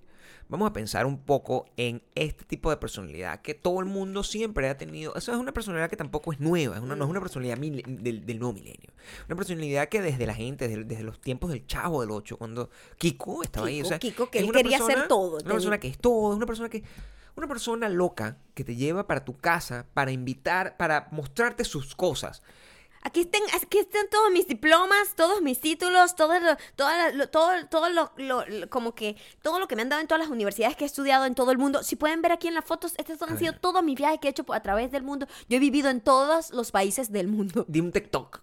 Vamos 0.49 0.71
a 0.71 0.73
pensar 0.73 1.07
un 1.07 1.19
poco 1.19 1.67
en 1.77 2.03
este 2.15 2.45
tipo 2.45 2.71
de 2.71 2.77
personalidad 2.77 3.41
que 3.43 3.55
todo 3.55 3.81
el 3.81 3.87
mundo 3.87 4.23
siempre 4.23 4.69
ha 4.69 4.77
tenido. 4.77 5.15
Eso 5.17 5.33
es 5.33 5.39
una 5.39 5.53
personalidad 5.53 5.91
que 5.91 5.97
tampoco 5.97 6.33
es 6.33 6.39
nueva, 6.39 6.77
es 6.77 6.83
una, 6.83 6.95
no 6.95 7.05
es 7.05 7.11
una 7.11 7.21
personalidad 7.21 7.59
mil- 7.59 7.83
del, 7.85 8.25
del 8.25 8.39
nuevo 8.39 8.53
milenio. 8.53 8.91
Una 9.27 9.35
personalidad 9.37 9.89
que 9.89 10.01
desde 10.01 10.25
la 10.25 10.35
gente, 10.35 10.69
desde, 10.69 10.85
desde 10.85 11.03
los 11.03 11.21
tiempos 11.21 11.51
del 11.51 11.67
Chavo 11.67 12.01
del 12.01 12.13
8, 12.13 12.37
cuando 12.37 12.71
Kiko 12.97 13.43
estaba 13.43 13.67
ahí. 13.67 13.81
O 13.81 13.85
Kiko, 13.85 13.89
sea, 13.89 13.99
Kiko, 13.99 14.31
que 14.31 14.39
él 14.39 14.53
quería 14.53 14.79
hacer 14.79 15.09
todo, 15.09 15.31
Una 15.31 15.39
tenía- 15.41 15.53
persona 15.55 15.79
que 15.81 15.89
es 15.89 15.99
todo, 15.99 16.31
es 16.31 16.37
una 16.37 16.47
persona 16.47 16.69
que. 16.69 16.85
Una 17.35 17.49
persona 17.49 17.89
loca 17.91 18.39
que 18.55 18.65
te 18.65 18.77
lleva 18.77 19.07
para 19.07 19.23
tu 19.25 19.37
casa 19.37 19.85
para 19.93 20.11
invitar, 20.11 20.79
para 20.79 21.09
mostrarte 21.11 21.65
sus 21.65 21.95
cosas. 21.95 22.43
Aquí 23.07 23.21
están, 23.21 23.41
aquí 23.55 23.79
están 23.79 24.09
todos 24.11 24.33
mis 24.33 24.49
diplomas, 24.49 25.15
todos 25.15 25.41
mis 25.41 25.61
títulos, 25.61 26.17
todo 26.17 26.41
lo, 26.41 26.57
todo, 27.29 27.69
todo 27.71 27.89
lo, 27.89 28.11
como 28.69 28.97
que 28.97 29.17
todo 29.43 29.61
lo 29.61 29.69
que 29.69 29.77
me 29.77 29.83
han 29.83 29.89
dado 29.89 30.03
en 30.03 30.09
todas 30.09 30.21
las 30.21 30.29
universidades 30.29 30.75
que 30.75 30.83
he 30.83 30.87
estudiado 30.89 31.25
en 31.25 31.37
todo 31.37 31.53
el 31.53 31.59
mundo. 31.59 31.85
Si 31.85 31.95
pueden 31.95 32.21
ver 32.21 32.33
aquí 32.33 32.49
en 32.49 32.55
las 32.55 32.65
fotos, 32.65 32.95
estos 32.99 33.23
han 33.23 33.39
sido 33.39 33.53
todos 33.53 33.85
mis 33.85 33.95
viajes 33.97 34.19
que 34.19 34.27
he 34.27 34.31
hecho 34.33 34.45
a 34.53 34.61
través 34.61 34.91
del 34.91 35.05
mundo. 35.05 35.29
Yo 35.49 35.57
he 35.57 35.61
vivido 35.61 35.89
en 35.89 36.01
todos 36.01 36.51
los 36.51 36.73
países 36.73 37.13
del 37.13 37.29
mundo. 37.29 37.65
Di 37.69 37.79
un 37.79 37.93
TikTok. 37.93 38.43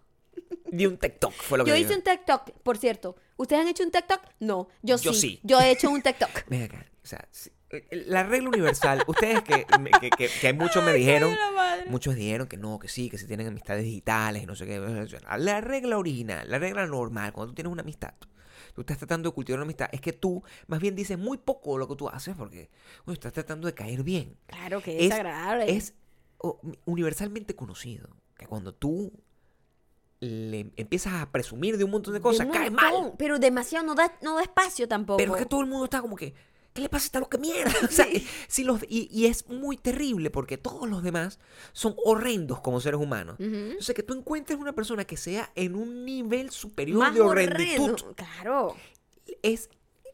Di 0.71 0.85
un 0.85 0.97
TikTok, 0.97 1.33
fue 1.33 1.57
lo 1.57 1.65
que 1.65 1.69
Yo 1.71 1.75
digo. 1.75 1.89
hice 1.89 1.97
un 1.97 2.03
TikTok, 2.03 2.51
por 2.63 2.77
cierto. 2.77 3.17
¿Ustedes 3.35 3.63
han 3.63 3.67
hecho 3.67 3.83
un 3.83 3.91
TikTok? 3.91 4.21
No, 4.39 4.69
yo, 4.81 4.95
Yo 4.95 5.13
sí. 5.13 5.19
sí. 5.19 5.39
Yo 5.43 5.59
he 5.59 5.71
hecho 5.71 5.89
un 5.91 6.01
TikTok. 6.01 6.29
Ven 6.47 6.63
acá, 6.63 6.85
o 7.03 7.05
sea, 7.05 7.19
eh, 7.45 7.51
la 7.91 8.23
regla 8.23 8.49
universal, 8.49 9.03
ustedes 9.07 9.41
que, 9.43 9.65
que, 9.99 10.09
que- 10.09 10.29
que 10.41 10.47
hay 10.47 10.53
muchos 10.53 10.83
me 10.83 10.93
dijeron, 10.93 11.35
muchos 11.87 12.15
dijeron 12.15 12.47
que 12.47 12.57
no, 12.57 12.79
que 12.79 12.87
sí, 12.87 13.09
que 13.09 13.17
si 13.17 13.25
tienen 13.27 13.47
amistades 13.47 13.83
digitales 13.83 14.45
no 14.47 14.55
sé 14.55 14.65
qué. 14.65 14.79
La 15.37 15.61
regla 15.61 15.97
original, 15.97 16.49
la 16.49 16.59
regla 16.59 16.85
normal, 16.87 17.33
cuando 17.33 17.51
tú 17.51 17.55
tienes 17.55 17.71
una 17.71 17.81
amistad, 17.81 18.13
tú 18.73 18.81
estás 18.81 18.97
tratando 18.97 19.29
de 19.29 19.35
cultivar 19.35 19.59
una 19.59 19.65
amistad, 19.65 19.87
es 19.91 20.01
que 20.01 20.13
tú 20.13 20.43
más 20.67 20.79
bien 20.79 20.95
dices 20.95 21.17
muy 21.17 21.37
poco 21.37 21.77
lo 21.77 21.87
que 21.87 21.95
tú 21.95 22.09
haces 22.09 22.35
porque 22.35 22.69
bueno, 23.05 23.13
estás 23.13 23.33
tratando 23.33 23.67
de 23.67 23.73
caer 23.73 24.03
bien. 24.03 24.37
Claro 24.47 24.81
que 24.81 24.97
es, 24.99 25.05
Es- 25.07 25.11
agradable. 25.13 25.71
Es 25.75 25.93
universalmente 26.85 27.55
conocido 27.55 28.09
que 28.37 28.45
cuando 28.47 28.73
tú 28.73 29.11
le 30.19 30.71
empiezas 30.77 31.13
a 31.13 31.31
presumir 31.31 31.77
de 31.77 31.83
un 31.83 31.91
montón 31.91 32.13
de 32.13 32.21
cosas, 32.21 32.49
De 32.49 32.67
un 32.69 32.73
mal. 32.75 33.13
Pero 33.17 33.39
demasiado, 33.39 33.85
no 33.85 33.93
da, 33.95 34.13
no 34.21 34.35
da 34.35 34.41
espacio 34.43 34.87
tampoco. 34.87 35.17
Pero 35.17 35.35
es 35.35 35.41
que 35.43 35.45
todo 35.47 35.61
el 35.61 35.67
mundo 35.67 35.85
está 35.85 36.01
como 36.01 36.15
que, 36.15 36.33
¿qué 36.73 36.81
le 36.81 36.89
pasa 36.89 37.05
a 37.05 37.07
esta 37.07 37.19
loca 37.19 37.37
mierda? 37.37 37.71
O 37.83 37.91
sea, 37.91 38.07
si 38.47 38.63
los, 38.63 38.81
y, 38.89 39.07
y 39.11 39.27
es 39.27 39.47
muy 39.49 39.77
terrible 39.77 40.29
porque 40.31 40.57
todos 40.57 40.89
los 40.89 41.03
demás 41.03 41.39
son 41.71 41.95
horrendos 42.03 42.59
como 42.61 42.79
seres 42.79 42.99
humanos. 42.99 43.37
Ujú. 43.39 43.77
O 43.79 43.81
sea, 43.81 43.93
que 43.95 44.03
tú 44.03 44.13
encuentres 44.13 44.59
una 44.59 44.73
persona 44.73 45.05
que 45.05 45.17
sea 45.17 45.51
en 45.55 45.75
un 45.75 46.05
nivel 46.05 46.49
superior 46.51 46.99
Más 46.99 47.13
de 47.13 47.21
horrenditud 47.21 47.91
horrendo. 47.93 48.15
Claro. 48.15 48.75
es 49.41 49.69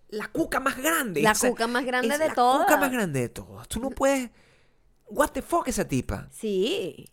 la 0.10 0.28
cuca 0.28 0.60
más 0.60 0.78
grande. 0.78 1.22
La 1.22 1.32
O 1.32 1.36
sea, 1.36 1.50
cuca 1.52 1.68
más 1.68 1.86
grande 1.86 2.18
de 2.18 2.28
la 2.28 2.34
todas. 2.34 2.66
cuca 2.66 2.78
más 2.78 2.92
grande 2.92 3.20
de 3.22 3.30
todas. 3.30 3.68
Tú 3.68 3.80
no 3.80 3.90
puedes... 3.92 4.30
What 5.12 5.30
the 5.30 5.42
fuck 5.42 5.68
esa 5.68 5.88
tipa? 5.88 6.28
Sí. 6.32 7.10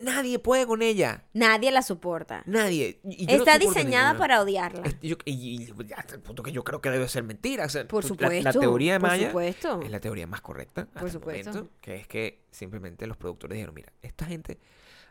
Nadie 0.00 0.38
puede 0.40 0.66
con 0.66 0.82
ella. 0.82 1.24
Nadie 1.32 1.70
la 1.70 1.80
soporta. 1.82 2.42
Nadie. 2.46 3.00
Y 3.04 3.26
yo 3.26 3.36
Está 3.36 3.58
diseñada 3.58 4.08
ninguna. 4.12 4.18
para 4.18 4.42
odiarla. 4.42 4.82
Yo- 5.00 5.16
y, 5.24 5.62
y 5.62 5.66
ya 5.86 5.96
hasta 5.96 6.16
el 6.16 6.20
punto 6.20 6.42
que 6.42 6.50
yo 6.52 6.64
creo 6.64 6.80
que 6.80 6.90
debe 6.90 7.06
ser 7.08 7.22
mentira. 7.22 7.64
o 7.66 7.68
sea, 7.68 7.86
Por 7.86 8.04
tú- 8.04 8.16
la- 8.18 8.28
La, 8.28 8.34
supuesto, 8.52 8.60
teoría 8.60 8.94
de 8.94 9.00
por 9.00 9.08
Maya 9.10 9.26
supuesto. 9.28 9.80
es 9.82 9.90
la 9.90 10.00
teoría 10.00 10.26
más 10.26 10.40
correcta. 10.40 10.86
Por 10.86 11.10
supuesto. 11.10 11.50
momento, 11.52 11.72
que 11.80 11.96
es 11.96 12.08
que 12.08 12.44
simplemente 12.50 13.06
los 13.06 13.16
productores 13.16 13.54
dijeron, 13.54 13.74
mira, 13.74 13.92
esta 14.02 14.24
gente 14.26 14.58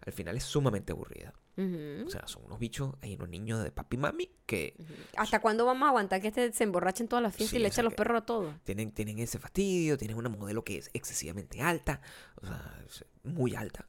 al 0.06 0.12
final 0.12 0.36
es 0.36 0.44
sumamente 0.44 0.92
aburrida. 0.92 1.34
O 1.56 2.10
sea, 2.10 2.28
son 2.28 2.44
unos 2.46 2.58
bichos, 2.60 2.96
hay 3.02 3.14
unos 3.14 3.30
niños 3.30 3.64
de 3.64 3.72
papi 3.72 3.96
y 3.96 4.00
mami 4.00 4.30
que 4.48 4.76
¿Hasta 5.16 5.40
cuándo 5.40 5.66
vamos 5.66 5.86
a 5.86 5.90
aguantar 5.90 6.20
que 6.20 6.28
este 6.30 6.52
se 6.52 6.64
emborrache 6.64 7.04
en 7.04 7.08
todas 7.10 7.22
las 7.24 7.34
fiestas 7.36 7.52
Sí, 7.52 7.58
y 7.58 7.60
le 7.60 7.72
sea 7.72 7.84
los 7.84 7.94
perros 7.94 8.24
a 8.24 8.26
todos? 8.26 8.54
tienen, 8.64 8.92
tienen 8.92 9.20
ese 9.20 9.38
fastidio, 9.40 9.96
tienen 9.98 10.18
una 10.18 10.30
modelo 10.30 10.64
que 10.64 10.80
es 10.80 10.90
excesivamente 10.94 11.62
alta, 11.62 12.02
o 12.42 12.46
sea, 12.48 12.82
muy 13.24 13.56
alta. 13.56 13.86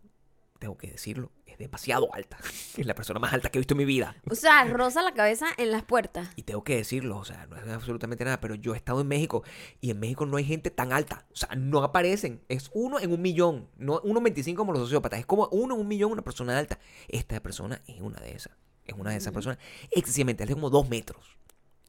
Tengo 0.64 0.79
que 0.79 0.90
decirlo, 0.92 1.31
es 1.44 1.59
demasiado 1.59 2.09
alta. 2.14 2.38
Es 2.79 2.87
la 2.87 2.94
persona 2.94 3.20
más 3.20 3.35
alta 3.35 3.50
que 3.50 3.59
he 3.59 3.61
visto 3.61 3.74
en 3.74 3.79
mi 3.79 3.85
vida. 3.85 4.16
O 4.31 4.35
sea, 4.35 4.64
rosa 4.64 5.03
la 5.03 5.12
cabeza 5.12 5.44
en 5.59 5.70
las 5.70 5.83
puertas. 5.83 6.31
Y 6.37 6.44
tengo 6.44 6.64
que 6.64 6.74
decirlo, 6.74 7.18
o 7.18 7.24
sea, 7.27 7.44
no 7.48 7.57
es 7.59 7.68
absolutamente 7.68 8.24
nada, 8.24 8.40
pero 8.40 8.55
yo 8.55 8.72
he 8.72 8.79
estado 8.79 9.03
en 9.03 9.09
México 9.09 9.44
y 9.83 9.90
en 9.90 10.00
México 10.00 10.24
no 10.24 10.38
hay 10.38 10.44
gente 10.44 10.70
tan 10.70 10.94
alta. 10.94 11.27
O 11.35 11.37
sea, 11.37 11.50
no 11.55 11.83
aparecen. 11.83 12.40
Es 12.48 12.70
uno 12.72 12.98
en 12.98 13.12
un 13.12 13.20
millón, 13.20 13.68
no 13.77 14.00
uno 14.05 14.20
en 14.20 14.24
25 14.24 14.59
como 14.59 14.72
los 14.72 14.81
sociópatas. 14.85 15.20
Es 15.20 15.27
como 15.27 15.50
uno 15.53 15.74
en 15.74 15.83
un 15.83 15.87
millón 15.87 16.12
una 16.12 16.22
persona 16.22 16.59
alta. 16.59 16.79
Esta 17.09 17.38
persona 17.42 17.83
es 17.87 18.00
una 18.00 18.18
de 18.20 18.33
esas. 18.33 18.57
Es 18.87 18.94
una 18.94 19.11
de 19.11 19.18
esas 19.18 19.35
personas 19.35 19.59
excesivamente 19.90 20.44
alta, 20.44 20.55
como 20.55 20.70
dos 20.70 20.88
metros. 20.88 21.37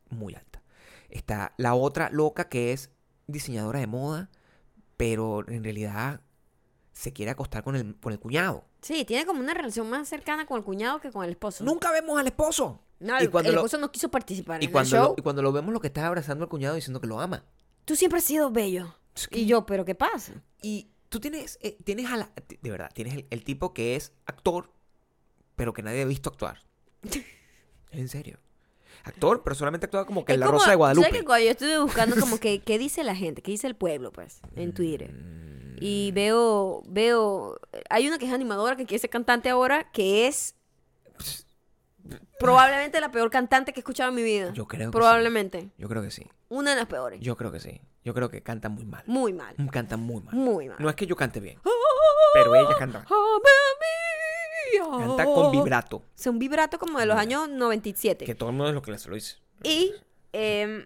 Muy 0.09 0.35
alta. 0.35 0.61
Está 1.09 1.53
la 1.55 1.75
otra 1.75 2.09
loca 2.09 2.49
que 2.49 2.73
es 2.73 2.91
diseñadora 3.25 3.79
de 3.79 3.87
moda, 3.87 4.29
pero 4.97 5.47
en 5.47 5.63
realidad 5.63 6.24
se 6.95 7.11
quiere 7.13 7.29
acostar 7.31 7.61
con 7.63 7.75
el, 7.75 7.95
con 7.97 8.13
el 8.13 8.19
cuñado. 8.19 8.63
Sí, 8.81 9.03
tiene 9.05 9.25
como 9.25 9.41
una 9.41 9.53
relación 9.53 9.89
más 9.89 10.07
cercana 10.07 10.45
con 10.45 10.57
el 10.57 10.63
cuñado 10.63 10.99
que 11.01 11.11
con 11.11 11.23
el 11.25 11.31
esposo. 11.31 11.63
Nunca 11.65 11.91
vemos 11.91 12.17
al 12.17 12.25
esposo. 12.25 12.79
No, 12.99 13.19
y 13.19 13.23
el, 13.25 13.29
cuando 13.29 13.49
el 13.49 13.55
lo- 13.55 13.61
esposo 13.61 13.77
no 13.77 13.91
quiso 13.91 14.09
participar 14.09 14.61
Y 14.61 14.65
en 14.65 14.69
el 14.69 14.71
cuando, 14.71 14.89
show. 14.89 15.07
lo, 15.09 15.15
y 15.17 15.21
cuando 15.21 15.41
lo 15.41 15.51
vemos, 15.51 15.73
lo 15.73 15.81
que 15.81 15.87
está 15.87 16.07
abrazando 16.07 16.45
al 16.45 16.49
cuñado 16.49 16.73
diciendo 16.75 17.01
que 17.01 17.07
lo 17.07 17.19
ama. 17.19 17.43
Tú 17.83 17.95
siempre 17.97 18.19
has 18.19 18.23
sido 18.25 18.49
bello. 18.49 18.95
Es 19.13 19.27
que- 19.27 19.39
Y 19.39 19.45
yo, 19.45 19.65
¿pero 19.65 19.83
qué 19.83 19.93
pasa? 19.93 20.33
Y 20.61 20.87
tú 21.09 21.19
tienes, 21.19 21.59
eh, 21.61 21.77
tienes 21.83 22.09
a 22.09 22.15
la, 22.17 22.31
de 22.61 22.71
verdad, 22.71 22.89
tienes 22.93 23.13
el, 23.15 23.27
el 23.29 23.43
tipo 23.43 23.73
que 23.73 23.95
es 23.97 24.13
actor, 24.25 24.71
pero 25.57 25.73
que 25.73 25.83
nadie 25.83 26.01
ha 26.01 26.05
visto 26.05 26.29
actuar. 26.29 26.59
en 27.91 28.07
serio. 28.07 28.39
Actor, 29.03 29.43
pero 29.43 29.55
solamente 29.55 29.85
actúa 29.85 30.05
como 30.05 30.25
que 30.25 30.33
en 30.33 30.39
La 30.39 30.45
como- 30.47 30.53
Rosa 30.59 30.65
de 30.65 30.69
¿sabes 30.71 30.77
Guadalupe. 30.77 31.11
que 31.11 31.23
cuando 31.25 31.45
yo 31.45 31.51
estuve 31.51 31.77
buscando 31.79 32.15
como 32.19 32.39
que 32.39 32.61
qué 32.61 32.79
dice 32.79 33.03
la 33.03 33.15
gente, 33.15 33.41
qué 33.41 33.51
dice 33.51 33.67
el 33.67 33.75
pueblo, 33.75 34.11
pues, 34.11 34.39
en 34.55 34.73
Twitter. 34.73 35.11
Mm, 35.75 35.83
Y 35.83 36.11
veo, 36.11 36.83
veo, 36.87 37.59
hay 37.89 38.07
una 38.07 38.17
que 38.17 38.25
es 38.25 38.33
animadora 38.33 38.75
que 38.75 38.85
quiere 38.85 38.99
ser 38.99 39.09
cantante 39.09 39.49
ahora, 39.49 39.91
que 39.91 40.27
es 40.27 40.55
probablemente 42.39 42.99
la 42.99 43.11
peor 43.11 43.29
cantante 43.29 43.73
que 43.73 43.79
he 43.79 43.81
escuchado 43.81 44.09
en 44.09 44.15
mi 44.15 44.23
vida. 44.23 44.51
Yo 44.53 44.67
creo 44.67 44.91
que 44.91 44.95
Probablemente. 44.97 45.69
Yo 45.77 45.87
creo 45.87 46.01
que 46.01 46.11
sí. 46.11 46.27
Una 46.49 46.71
de 46.71 46.77
las 46.77 46.85
peores. 46.87 47.19
Yo 47.21 47.35
creo 47.35 47.51
que 47.51 47.59
sí. 47.59 47.81
Yo 48.03 48.13
creo 48.13 48.29
que 48.29 48.41
canta 48.43 48.69
muy 48.69 48.85
mal. 48.85 49.03
Muy 49.07 49.33
mal. 49.33 49.55
Canta 49.71 49.97
muy 49.97 50.21
mal. 50.21 50.35
Muy 50.35 50.67
mal. 50.69 50.77
No 50.79 50.89
es 50.89 50.95
que 50.95 51.07
yo 51.07 51.15
cante 51.15 51.39
bien, 51.39 51.59
pero 52.33 52.53
ella 52.55 52.75
canta. 52.77 53.03
Canta 54.99 55.25
con 55.25 55.51
vibrato. 55.51 55.97
O 55.97 56.03
sea, 56.13 56.31
un 56.31 56.39
vibrato 56.39 56.77
como 56.77 56.99
de 56.99 57.05
los 57.05 57.17
años 57.17 57.49
97. 57.49 58.25
Que 58.25 58.35
todo 58.35 58.49
el 58.49 58.55
mundo 58.55 58.69
es 58.69 58.75
lo 58.75 58.81
que 58.81 58.97
se 58.97 59.09
lo 59.09 59.15
dice. 59.15 59.37
Y 59.63 59.93
em, 60.33 60.85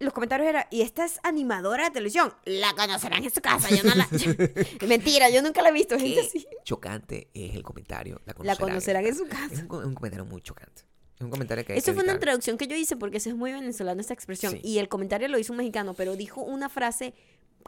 los 0.00 0.12
comentarios 0.12 0.48
eran, 0.48 0.64
y 0.70 0.82
esta 0.82 1.04
es 1.04 1.20
animadora 1.22 1.84
de 1.84 1.90
televisión, 1.90 2.32
la 2.44 2.72
conocerán 2.74 3.22
en 3.24 3.30
su 3.32 3.40
casa, 3.40 3.68
yo 3.70 3.82
no 3.84 3.94
la... 3.94 4.08
Mentira, 4.88 5.30
yo 5.30 5.40
nunca 5.42 5.62
la 5.62 5.68
he 5.68 5.72
visto, 5.72 5.98
gente 5.98 6.20
así. 6.20 6.46
chocante 6.64 7.28
es 7.34 7.54
el 7.54 7.62
comentario. 7.62 8.20
La 8.26 8.34
La 8.42 8.56
conocerán, 8.56 9.06
en 9.06 9.14
su 9.14 9.24
Es 9.24 9.28
casa. 9.30 9.54
es 9.54 9.60
un 9.62 9.94
comentario 9.94 10.24
muy 10.24 10.42
chocante. 10.42 10.82
Es 11.16 11.20
un 11.20 11.30
comentario 11.30 11.64
que 11.64 11.74
Eso 11.76 11.92
fue 11.92 12.02
una 12.02 12.12
evitar. 12.12 12.16
introducción 12.16 12.58
que 12.58 12.66
yo 12.66 12.74
hice 12.76 12.96
porque 12.96 13.18
eso 13.18 13.28
es 13.30 13.36
muy 13.36 13.52
venezolano 13.52 14.00
esta 14.00 14.14
expresión. 14.14 14.52
Sí. 14.54 14.60
Y 14.64 14.78
el 14.78 14.88
comentario 14.88 15.28
lo 15.28 15.38
hizo 15.38 15.52
un 15.52 15.58
mexicano, 15.58 15.94
pero 15.94 16.16
dijo 16.16 16.42
una 16.42 16.68
frase 16.68 17.14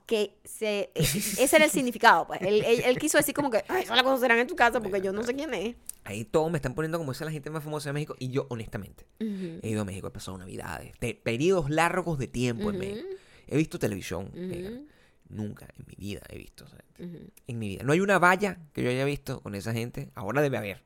que 0.05 0.36
se... 0.44 0.90
eh, 0.94 1.03
ese 1.05 1.57
era 1.57 1.64
el 1.64 1.70
significado, 1.70 2.26
pues. 2.26 2.40
Él, 2.42 2.62
él- 2.64 2.82
él 2.84 2.99
quiso 2.99 3.18
decir 3.18 3.34
como 3.34 3.51
que, 3.51 3.64
ay, 3.68 3.84
eso 3.84 3.94
la 3.94 4.03
conocerán 4.05 4.38
en 4.38 4.47
tu 4.47 4.55
casa 4.57 4.80
porque 4.80 5.01
yo 5.01 5.12
no 5.12 5.22
sé 5.22 5.34
quién 5.34 5.53
es. 5.55 5.76
Ahí 6.05 6.24
todos 6.24 6.51
me 6.51 6.59
están 6.59 6.74
poniendo 6.74 6.99
como 6.99 7.12
esa 7.12 7.24
es 7.24 7.26
la 7.26 7.32
gente 7.32 7.51
más 7.51 7.64
famosa 7.64 7.88
de 7.88 7.94
México. 7.94 8.14
Y 8.18 8.28
yo, 8.28 8.47
honestamente, 8.51 9.07
he 9.18 9.68
ido 9.68 9.82
a 9.82 9.84
México, 9.84 10.07
he 10.07 10.11
pasado 10.11 10.38
navidades, 10.38 10.92
de 11.01 11.14
periodos 11.14 11.70
largos 11.70 12.18
de 12.18 12.28
tiempo 12.28 12.70
en. 12.70 12.78
México. 12.78 13.07
He 13.49 13.57
visto 13.57 13.78
televisión. 13.78 14.30
Nunca 15.28 15.66
en 15.76 15.84
mi 15.88 15.94
vida 15.97 16.20
he 16.28 16.38
visto. 16.38 16.64
o 16.64 16.68
sea, 16.68 16.78
Ujú. 17.01 17.18
en 17.49 17.59
mi 17.59 17.68
vida. 17.68 17.82
No 17.82 17.92
hay 17.92 17.99
una 18.01 18.18
valla 18.20 18.59
que 18.72 18.82
yo 18.84 18.90
haya 18.90 19.05
visto 19.05 19.40
con 19.40 19.57
esa 19.57 19.72
gente. 19.72 20.11
Ahora 20.14 20.40
debe 20.40 20.57
haber. 20.59 20.84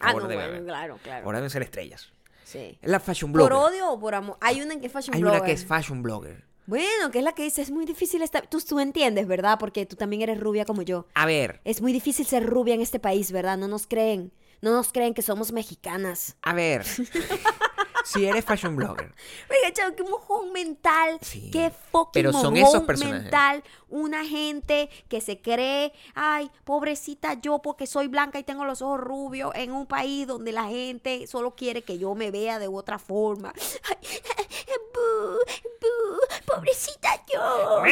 Ah, 0.00 0.10
Ahora 0.12 0.22
no, 0.24 0.28
debe 0.28 0.42
bueno, 0.42 0.54
haber. 0.56 0.64
claro, 0.64 0.98
claro. 1.02 1.26
Ahora 1.26 1.38
deben 1.38 1.50
ser 1.50 1.62
estrellas. 1.62 2.10
Sí. 2.44 2.78
Es 2.80 2.88
la 2.90 2.98
fashion 3.00 3.30
¿Por 3.32 3.40
blogger. 3.50 3.52
odio 3.74 3.90
o 3.92 4.00
por 4.00 4.14
amor? 4.14 4.38
Hay 4.40 4.62
una 4.62 4.80
que 4.80 4.86
es 4.86 4.92
fashion 4.92 5.14
Hay 5.14 5.20
blogger. 5.20 5.40
una 5.40 5.46
que 5.46 5.52
es 5.52 5.66
fashion 5.66 6.02
blogger. 6.02 6.44
Bueno, 6.68 7.10
que 7.10 7.20
es 7.20 7.24
la 7.24 7.32
que 7.32 7.44
dice, 7.44 7.62
es 7.62 7.70
muy 7.70 7.86
difícil 7.86 8.20
estar... 8.20 8.46
Tú, 8.46 8.60
tú 8.60 8.78
entiendes, 8.78 9.26
¿verdad? 9.26 9.56
Porque 9.58 9.86
tú 9.86 9.96
también 9.96 10.20
eres 10.20 10.38
rubia 10.38 10.66
como 10.66 10.82
yo. 10.82 11.06
A 11.14 11.24
ver, 11.24 11.62
Es 11.64 11.80
muy 11.80 11.94
difícil 11.94 12.26
ser 12.26 12.44
rubia 12.44 12.74
en 12.74 12.82
este 12.82 13.00
país, 13.00 13.32
¿verdad? 13.32 13.56
No 13.56 13.68
nos 13.68 13.86
creen. 13.86 14.34
No 14.60 14.72
nos 14.72 14.92
creen 14.92 15.14
que 15.14 15.22
somos 15.22 15.50
mexicanas. 15.50 16.36
a 16.42 16.52
ver. 16.52 16.84
si 18.12 18.26
eres 18.26 18.44
fashion 18.44 18.76
blogger, 18.76 19.12
Oiga, 19.50 19.72
chavo, 19.72 19.94
qué 19.96 20.02
mojón 20.04 20.52
mental. 20.52 21.18
Sí, 21.22 21.50
Qué 21.50 21.70
fucking 21.70 22.10
pero 22.12 22.32
son 22.32 22.54
mojón 22.54 22.56
esos 22.68 22.82
personajes. 22.84 23.22
mental. 23.22 23.62
Una 23.88 24.24
gente 24.26 24.90
que 25.08 25.20
se 25.20 25.40
cree, 25.40 25.92
ay, 26.14 26.50
pobrecita 26.64 27.34
yo 27.40 27.60
porque 27.60 27.86
soy 27.86 28.08
blanca 28.08 28.38
y 28.38 28.44
tengo 28.44 28.64
los 28.64 28.82
ojos 28.82 29.00
rubios 29.00 29.52
en 29.54 29.72
un 29.72 29.86
país 29.86 30.26
donde 30.26 30.52
la 30.52 30.64
gente 30.64 31.26
solo 31.26 31.54
quiere 31.54 31.82
que 31.82 31.98
yo 31.98 32.14
me 32.14 32.30
vea 32.30 32.58
de 32.58 32.68
otra 32.68 32.98
forma. 32.98 33.52
Ay, 33.88 33.96
bu, 34.94 35.38
bu, 35.80 36.44
pobrecita 36.46 37.08
yo. 37.32 37.84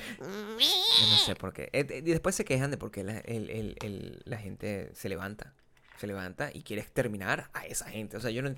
yo 0.00 1.06
no 1.10 1.16
sé 1.24 1.34
por 1.36 1.52
qué. 1.52 1.64
Eh, 1.72 1.86
eh, 1.88 1.98
Y 1.98 2.10
después 2.10 2.34
se 2.34 2.44
quejan 2.44 2.70
de 2.70 2.76
por 2.76 2.90
qué 2.90 3.04
la, 3.04 3.18
el- 3.20 3.50
el- 3.50 3.76
el- 3.82 4.22
la 4.24 4.38
gente 4.38 4.90
se 4.94 5.08
levanta. 5.08 5.54
Se 6.00 6.06
levanta 6.06 6.50
y 6.50 6.62
quiere 6.62 6.80
exterminar 6.80 7.50
a 7.52 7.66
esa 7.66 7.84
gente. 7.90 8.16
O 8.16 8.20
sea, 8.20 8.30
yo 8.30 8.40
no, 8.40 8.48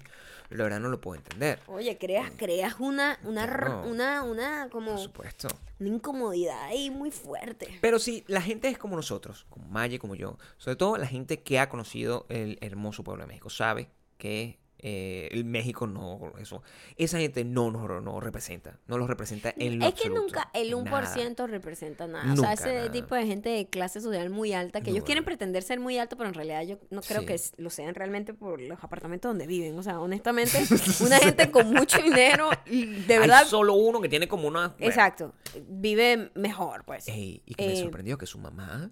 la 0.51 0.63
verdad 0.63 0.79
no 0.79 0.89
lo 0.89 1.01
puedo 1.01 1.17
entender. 1.17 1.59
Oye, 1.67 1.99
creas, 1.99 2.31
creas 2.37 2.77
una, 2.79 3.19
una, 3.25 3.83
una, 3.85 4.23
una, 4.23 4.69
como, 4.71 4.93
Por 4.93 5.01
supuesto. 5.01 5.49
una 5.81 5.89
incomodidad 5.89 6.63
ahí 6.63 6.89
muy 6.89 7.11
fuerte. 7.11 7.77
Pero 7.81 7.99
si 7.99 8.23
la 8.29 8.41
gente 8.41 8.69
es 8.69 8.79
como 8.79 8.95
nosotros, 8.95 9.45
como 9.51 9.67
Maya 9.67 9.97
y 9.97 9.99
como 9.99 10.15
yo, 10.15 10.39
sobre 10.57 10.77
todo 10.77 10.97
la 10.99 11.09
gente 11.09 11.41
que 11.41 11.59
ha 11.59 11.69
conocido 11.69 12.27
el 12.29 12.59
hermoso 12.61 13.03
pueblo 13.03 13.25
de 13.25 13.27
México, 13.27 13.51
sabe 13.51 13.91
que 14.19 14.61
eh, 14.85 15.29
el 15.31 15.45
México 15.45 15.87
no, 15.87 16.33
eso, 16.41 16.63
esa 16.97 17.19
gente 17.19 17.45
no 17.45 17.71
nos 17.71 18.03
no 18.03 18.19
representa, 18.21 18.81
no 18.89 18.99
los 18.99 19.09
representa 19.09 19.55
en 19.57 19.79
lo 19.79 19.87
Es 19.87 19.95
que 19.95 20.11
nunca 20.11 20.51
el 20.55 20.73
en 20.73 20.85
1% 20.85 21.35
nada. 21.37 21.47
representa 21.47 22.07
nada. 22.09 22.33
o 22.33 22.37
sea, 22.37 22.53
ese 22.53 22.75
nada. 22.75 22.91
tipo 22.91 23.15
de 23.15 23.25
gente 23.27 23.49
de 23.49 23.69
clase 23.69 24.01
social 24.01 24.29
muy 24.31 24.53
alta, 24.53 24.81
que 24.81 24.91
ellos 24.91 25.03
No, 25.03 25.07
quieren 25.07 25.23
no. 25.23 25.27
pretender 25.27 25.63
ser 25.63 25.79
muy 25.79 25.99
alto, 25.99 26.17
pero 26.17 26.29
en 26.29 26.35
realidad 26.35 26.63
yo 26.65 26.79
no 26.91 27.01
creo 27.01 27.21
Sí. 27.21 27.27
que 27.27 27.41
lo 27.59 27.71
sean 27.71 27.95
realmente 27.95 28.35
por 28.35 28.61
los 28.61 28.83
apartamentos 28.83 29.29
donde 29.31 29.47
viven. 29.47 29.79
O 29.79 29.83
sea, 29.85 30.01
honestamente, 30.01 30.59
una 31.01 31.19
gente 31.19 31.51
con 31.53 31.73
mucho 31.73 32.03
dinero, 32.03 32.51
de 32.67 33.19
verdad, 33.21 33.43
Hay 33.45 33.49
solo 33.49 33.75
uno 33.75 34.01
que 34.01 34.09
tiene 34.09 34.27
como 34.27 34.49
una... 34.49 34.75
exacto, 34.79 35.33
vive 35.69 36.33
mejor, 36.35 36.85
pues. 36.85 37.07
ey, 37.07 37.41
y 37.47 37.55
que 37.55 37.67
me 37.67 37.73
Eh, 37.75 37.83
sorprendió 37.83 38.19
que 38.19 38.27
su 38.27 38.39
mamá, 38.39 38.91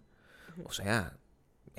o 0.65 0.73
sea, 0.73 1.17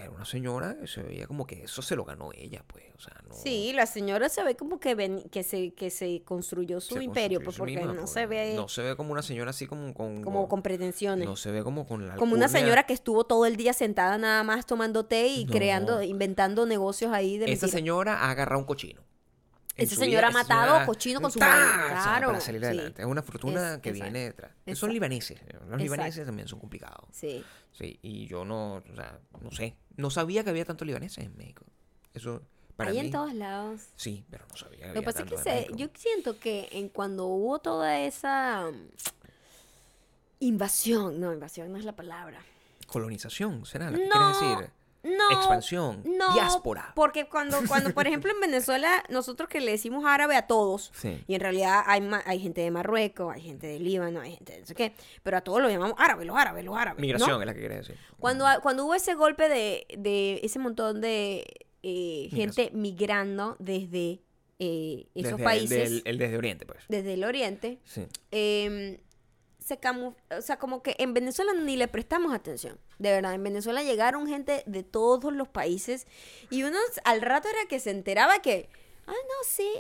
era 0.01 0.11
una 0.11 0.25
señora 0.25 0.77
que 0.79 0.87
se 0.87 1.01
veía 1.03 1.27
como 1.27 1.45
que 1.47 1.63
eso 1.63 1.81
se 1.81 1.95
lo 1.95 2.03
ganó 2.05 2.31
ella, 2.33 2.63
pues, 2.67 2.83
o 2.95 2.99
sea, 2.99 3.13
no... 3.27 3.33
Sí, 3.35 3.71
la 3.73 3.85
señora 3.85 4.29
se 4.29 4.43
ve 4.43 4.55
como 4.55 4.79
que, 4.79 4.95
ven- 4.95 5.23
que, 5.31 5.43
se, 5.43 5.73
que 5.73 5.89
se 5.89 6.21
construyó 6.23 6.79
su 6.81 6.95
se 6.95 7.03
imperio, 7.03 7.39
construyó 7.43 7.75
pues 7.75 7.79
porque 7.85 7.93
no 7.95 8.01
pues, 8.01 8.11
se 8.11 8.25
ve 8.25 8.53
No 8.55 8.67
se 8.67 8.81
ve 8.81 8.95
como 8.95 9.11
una 9.11 9.21
señora 9.21 9.51
así 9.51 9.67
como 9.67 9.93
con... 9.93 10.21
como 10.23 10.47
con 10.47 10.61
pretensiones. 10.61 11.27
No 11.27 11.35
se 11.35 11.51
ve 11.51 11.63
como 11.63 11.85
con 11.87 12.07
la 12.07 12.15
Como 12.15 12.33
una 12.35 12.47
señora 12.47 12.85
que 12.85 12.93
estuvo 12.93 13.23
todo 13.23 13.45
el 13.45 13.55
día 13.55 13.73
sentada 13.73 14.17
nada 14.17 14.43
más 14.43 14.65
tomando 14.65 15.05
té 15.05 15.27
y 15.27 15.45
No. 15.45 15.51
creando, 15.51 16.01
inventando 16.01 16.65
negocios 16.65 17.11
ahí 17.13 17.37
de 17.37 17.45
Esa 17.45 17.51
mentira. 17.65 17.71
señora 17.71 18.17
ha 18.19 18.31
agarrado 18.31 18.59
un 18.59 18.65
cochino. 18.65 19.01
Señora 19.77 20.27
vida, 20.27 20.27
ha 20.27 20.31
matado 20.43 20.65
señora- 20.67 20.85
cochino 20.85 21.21
con 21.21 21.31
su 21.31 21.39
sea, 21.39 21.47
claro, 21.89 22.27
para 22.27 22.41
salir 22.41 22.61
sí. 22.61 22.67
adelante. 22.67 23.01
Es 23.01 23.07
una 23.07 23.21
fortuna 23.23 23.75
Es- 23.75 23.81
que 23.81 23.89
exacto, 23.89 24.03
viene 24.11 24.25
detrás. 24.25 24.51
Son 24.75 24.91
libaneses. 24.93 25.39
Los 25.41 25.53
Exacto. 25.63 25.77
libaneses 25.77 26.25
también 26.25 26.47
son 26.47 26.59
complicados. 26.59 27.05
Sí. 27.11 27.43
Sí, 27.71 27.97
y 28.01 28.27
yo 28.27 28.43
no, 28.45 28.75
o 28.75 28.95
sea, 28.95 29.19
no 29.41 29.51
sé. 29.51 29.75
No 29.95 30.09
sabía 30.09 30.43
que 30.43 30.49
había 30.49 30.65
tantos 30.65 30.85
libaneses 30.85 31.23
en 31.25 31.35
México. 31.37 31.65
Eso, 32.13 32.41
para 32.75 32.91
Hay 32.91 32.99
mí... 32.99 33.05
en 33.05 33.11
todos 33.11 33.33
lados. 33.33 33.81
Sí, 33.95 34.25
pero 34.29 34.45
no 34.49 34.55
sabía 34.57 34.79
que 34.79 34.87
Lo 34.87 34.93
que 34.95 35.01
pasa 35.03 35.23
es 35.23 35.29
que 35.29 35.37
se, 35.37 35.67
yo 35.75 35.87
siento 35.95 36.37
que 36.39 36.67
en 36.73 36.89
cuando 36.89 37.25
hubo 37.27 37.59
toda 37.59 37.99
esa 37.99 38.69
mm, 38.71 38.89
invasión, 40.39 41.19
no, 41.19 41.31
invasión 41.33 41.71
no 41.71 41.77
es 41.77 41.85
la 41.85 41.95
palabra. 41.95 42.39
Colonización, 42.87 43.65
¿será? 43.65 43.89
¿La 43.91 43.97
que 43.97 44.07
No, 44.07 44.11
quieres 44.11 44.59
decir? 44.59 44.71
No. 45.03 45.31
Expansión. 45.31 46.03
No, 46.05 46.33
Diáspora. 46.33 46.91
porque 46.95 47.27
cuando, 47.27 47.57
cuando, 47.67 47.91
por 47.93 48.05
ejemplo, 48.07 48.31
en 48.31 48.39
Venezuela, 48.39 49.03
nosotros 49.09 49.49
que 49.49 49.59
le 49.59 49.71
decimos 49.71 50.03
árabe 50.05 50.35
a 50.35 50.45
todos, 50.47 50.91
Sí. 50.93 51.23
y 51.27 51.33
en 51.35 51.41
realidad 51.41 51.83
hay, 51.87 52.01
ma- 52.01 52.21
hay 52.25 52.39
gente 52.39 52.61
de 52.61 52.69
Marruecos, 52.71 53.33
hay 53.33 53.41
gente 53.41 53.65
de 53.67 53.79
Líbano, 53.79 54.21
hay 54.21 54.35
gente 54.35 54.53
de 54.53 54.59
no 54.61 54.65
sé 54.67 54.75
qué, 54.75 54.93
pero 55.23 55.37
a 55.37 55.41
todos 55.41 55.61
lo 55.61 55.69
llamamos 55.69 55.95
árabe, 55.97 56.25
los 56.25 56.37
árabes, 56.37 56.63
los 56.63 56.77
árabes. 56.77 56.99
¿no? 56.99 57.01
Migración 57.01 57.41
es 57.41 57.47
la 57.47 57.53
que 57.53 57.59
quieres 57.59 57.77
decir. 57.87 57.95
Cuando, 58.19 58.45
cuando 58.61 58.85
hubo 58.85 58.93
ese 58.93 59.15
golpe 59.15 59.49
de, 59.49 59.87
de 59.97 60.39
ese 60.43 60.59
montón 60.59 61.01
de 61.01 61.45
eh, 61.83 62.29
gente 62.31 62.69
migrando 62.73 63.55
desde 63.59 64.21
eh, 64.59 65.07
esos 65.15 65.31
Desde- 65.31 65.43
países, 65.43 65.69
del- 65.89 66.01
el 66.05 66.17
desde 66.19 66.37
Oriente, 66.37 66.65
pues. 66.67 66.83
desde 66.87 67.15
el 67.15 67.23
oriente, 67.23 67.79
Sí. 67.85 68.05
em, 68.29 68.97
se 69.71 69.77
camu 69.77 70.15
o 70.37 70.41
sea, 70.41 70.59
como 70.59 70.83
que 70.83 70.97
en 70.99 71.13
Venezuela 71.13 71.53
ni 71.53 71.77
le 71.77 71.87
prestamos 71.87 72.33
atención. 72.33 72.77
De 72.99 73.11
verdad, 73.11 73.33
en 73.33 73.43
Venezuela 73.43 73.81
llegaron 73.83 74.27
gente 74.27 74.63
de 74.65 74.83
todos 74.83 75.31
los 75.33 75.47
países 75.47 76.07
y 76.49 76.63
uno 76.63 76.77
al 77.05 77.21
rato 77.21 77.47
era 77.47 77.69
que 77.69 77.79
se 77.79 77.91
enteraba 77.91 78.39
que, 78.39 78.69
ah, 79.07 79.11
no, 79.11 79.35
sí, 79.47 79.71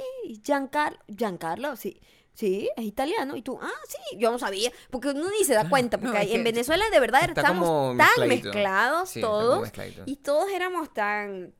Giancarlo, 0.43 0.99
Giancarlo, 1.07 1.75
sí. 1.75 1.99
Sí, 2.33 2.69
es 2.77 2.85
italiano. 2.85 3.35
Y 3.35 3.41
tú, 3.41 3.59
ah, 3.61 3.69
sí, 3.89 4.17
yo 4.17 4.31
no 4.31 4.39
sabía. 4.39 4.71
Porque 4.89 5.09
uno 5.09 5.29
ni 5.37 5.43
se 5.43 5.53
da 5.53 5.67
cuenta. 5.67 5.97
No, 5.97 6.03
Porque 6.03 6.17
ahí 6.17 6.31
en 6.31 6.37
que 6.37 6.51
Venezuela 6.51 6.85
de 6.89 6.99
verdad 7.01 7.23
está 7.27 7.41
estamos 7.41 7.67
como 7.67 7.97
tan 7.97 8.29
mezclados 8.29 9.09
Sí, 9.09 9.19
todos. 9.19 9.69
Y 10.05 10.15
todos 10.15 10.49
éramos 10.49 10.93
tan, 10.93 11.53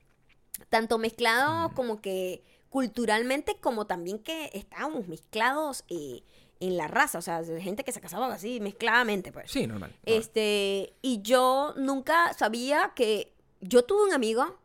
tanto 0.70 0.98
mezclados 0.98 1.74
como 1.74 2.00
que 2.00 2.42
culturalmente, 2.70 3.58
como 3.60 3.86
también 3.86 4.18
que 4.18 4.50
estábamos 4.54 5.10
mezclados 5.10 5.84
eh, 5.90 6.24
en 6.62 6.78
la 6.78 6.88
raza. 6.88 7.18
O 7.18 7.22
sea, 7.22 7.44
gente 7.44 7.84
que 7.84 7.92
se 7.92 8.00
casaba 8.00 8.34
así 8.34 8.62
mezcladamente, 8.62 9.32
pues. 9.34 9.52
Sí, 9.52 9.68
normal. 9.68 9.90
normal. 9.90 10.00
Este, 10.06 10.94
y 11.02 11.22
yo 11.22 11.74
nunca 11.76 12.34
sabía 12.34 12.94
que 12.96 13.34
yo 13.60 13.84
tuve 13.84 14.06
un 14.06 14.14
amigo 14.14 14.58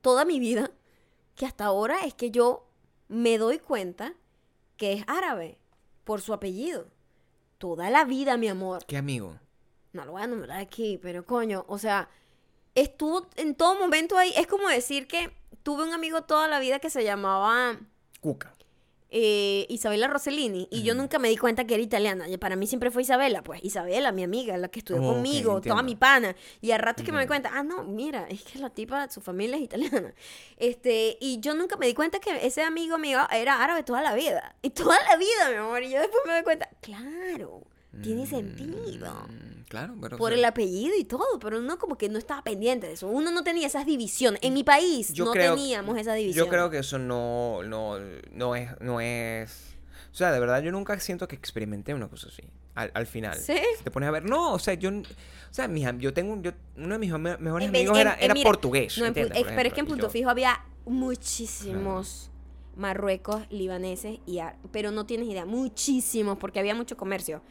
toda 0.00 0.24
mi 0.24 0.38
vida 0.38 0.70
que 1.34 1.46
hasta 1.46 1.64
ahora 1.64 2.04
es 2.04 2.14
que 2.14 2.30
yo 2.30 2.66
me 3.08 3.38
doy 3.38 3.58
cuenta 3.58 4.14
que 4.76 4.92
es 4.92 5.04
árabe 5.06 5.58
por 6.04 6.20
su 6.20 6.32
apellido. 6.32 6.86
Toda 7.58 7.90
la 7.90 8.04
vida, 8.04 8.36
mi 8.36 8.48
amor. 8.48 8.84
¿Qué 8.86 8.96
amigo? 8.96 9.38
No 9.92 10.04
lo 10.04 10.12
voy 10.12 10.22
a 10.22 10.26
nombrar 10.26 10.60
aquí, 10.60 10.98
pero 11.02 11.24
coño, 11.24 11.64
o 11.68 11.78
sea, 11.78 12.08
estuvo 12.74 13.26
en 13.36 13.54
todo 13.54 13.78
momento 13.78 14.16
ahí. 14.16 14.32
Es 14.36 14.46
como 14.46 14.68
decir 14.68 15.08
que 15.08 15.32
tuve 15.62 15.82
un 15.84 15.92
amigo 15.92 16.22
toda 16.22 16.46
la 16.46 16.60
vida 16.60 16.78
que 16.78 16.90
se 16.90 17.04
llamaba 17.04 17.78
Cuca. 18.20 18.54
Eh, 19.10 19.66
Isabela 19.68 20.06
Rossellini 20.08 20.68
y 20.70 20.82
yo 20.82 20.94
nunca 20.94 21.18
me 21.18 21.28
di 21.28 21.36
cuenta 21.36 21.66
que 21.66 21.74
era 21.74 21.82
italiana. 21.82 22.26
Para 22.38 22.56
mí 22.56 22.66
siempre 22.66 22.90
fue 22.90 23.02
Isabela, 23.02 23.42
pues 23.42 23.64
Isabela, 23.64 24.12
mi 24.12 24.22
amiga, 24.22 24.56
la 24.56 24.68
que 24.68 24.80
estudió 24.80 25.02
Oh, 25.02 25.14
conmigo, 25.14 25.60
toda 25.60 25.82
mi 25.82 25.96
pana. 25.96 26.34
Y 26.60 26.72
al 26.72 26.80
rato 26.80 27.02
es 27.02 27.06
que 27.06 27.12
me 27.12 27.18
doy 27.18 27.26
cuenta, 27.26 27.50
ah, 27.54 27.62
no, 27.62 27.84
mira, 27.84 28.26
es 28.28 28.42
que 28.42 28.58
la 28.58 28.70
tipa, 28.70 29.08
su 29.10 29.20
familia 29.20 29.56
es 29.56 29.62
italiana. 29.62 30.14
Este, 30.56 31.16
y 31.20 31.40
yo 31.40 31.54
nunca 31.54 31.76
me 31.76 31.86
di 31.86 31.94
cuenta 31.94 32.18
que 32.18 32.44
ese 32.46 32.62
amigo 32.62 32.98
mío 32.98 33.20
era 33.30 33.62
árabe 33.62 33.82
toda 33.82 34.02
la 34.02 34.14
vida. 34.14 34.56
Y 34.62 34.70
toda 34.70 34.98
la 35.08 35.16
vida, 35.16 35.50
mi 35.50 35.56
amor. 35.56 35.82
Y 35.82 35.90
yo 35.90 36.00
después 36.00 36.22
me 36.26 36.32
doy 36.32 36.42
cuenta, 36.42 36.68
claro, 36.80 37.62
tiene 38.02 38.26
sentido. 38.26 38.76
Mm, 39.28 39.58
Claro, 39.68 39.94
pero... 40.00 40.16
Por 40.16 40.32
o 40.32 40.34
el 40.34 40.44
apellido 40.46 40.94
y 40.96 41.04
todo, 41.04 41.38
pero 41.38 41.58
uno 41.58 41.76
como 41.78 41.98
que 41.98 42.08
no 42.08 42.16
estaba 42.18 42.42
pendiente 42.42 42.86
de 42.86 42.94
eso. 42.94 43.06
Uno 43.06 43.30
no 43.30 43.44
tenía 43.44 43.66
esas 43.66 43.84
divisiones. 43.84 44.40
En 44.42 44.54
mi 44.54 44.64
país 44.64 45.12
Yo 45.12 45.26
no 45.26 45.32
creo- 45.32 45.54
teníamos 45.54 45.98
esa 45.98 46.14
división. 46.14 46.46
Yo 46.46 46.50
creo 46.50 46.70
que 46.70 46.78
eso 46.78 46.98
no, 46.98 47.62
no, 47.64 47.98
no 48.32 48.56
es, 48.56 48.70
no 48.80 49.00
es... 49.02 49.76
O 50.10 50.14
sea, 50.14 50.32
de 50.32 50.40
verdad, 50.40 50.62
yo 50.62 50.72
nunca 50.72 50.98
siento 51.00 51.28
que 51.28 51.36
experimenté 51.36 51.92
una 51.92 52.08
cosa 52.08 52.28
así. 52.28 52.42
Al, 52.74 52.90
al 52.94 53.06
final. 53.06 53.36
¿Sí? 53.38 53.58
Si 53.76 53.84
te 53.84 53.90
pones 53.90 54.08
a 54.08 54.12
ver... 54.12 54.24
No, 54.24 54.54
o 54.54 54.58
sea, 54.58 54.72
yo... 54.72 54.88
O 54.90 55.02
sea, 55.50 55.66
am- 55.66 55.98
yo 55.98 56.14
tengo... 56.14 56.40
Yo, 56.40 56.52
uno 56.78 56.94
de 56.94 56.98
mis 56.98 57.10
me- 57.12 57.36
mejores 57.36 57.68
En 57.68 57.76
amigos 57.76 57.96
en- 57.96 58.00
era, 58.00 58.14
en- 58.14 58.24
era 58.24 58.34
mira, 58.34 58.48
portugués. 58.48 58.96
No, 58.96 59.04
en 59.04 59.12
Pu- 59.12 59.18
¿entiendes? 59.18 59.44
Por 59.44 59.54
pero 59.54 59.68
es 59.68 59.74
que 59.74 59.80
en 59.80 59.86
Punto 59.86 60.06
yo- 60.06 60.10
Fijo 60.10 60.30
había 60.30 60.64
muchísimos 60.86 62.30
Marruecos, 62.76 63.42
libaneses 63.50 64.18
y 64.24 64.38
pero 64.72 64.92
no 64.92 65.04
tienes 65.04 65.28
idea, 65.28 65.44
muchísimos 65.44 66.38
porque 66.38 66.58
había 66.60 66.74
mucho 66.74 66.96
comercio. 66.96 67.42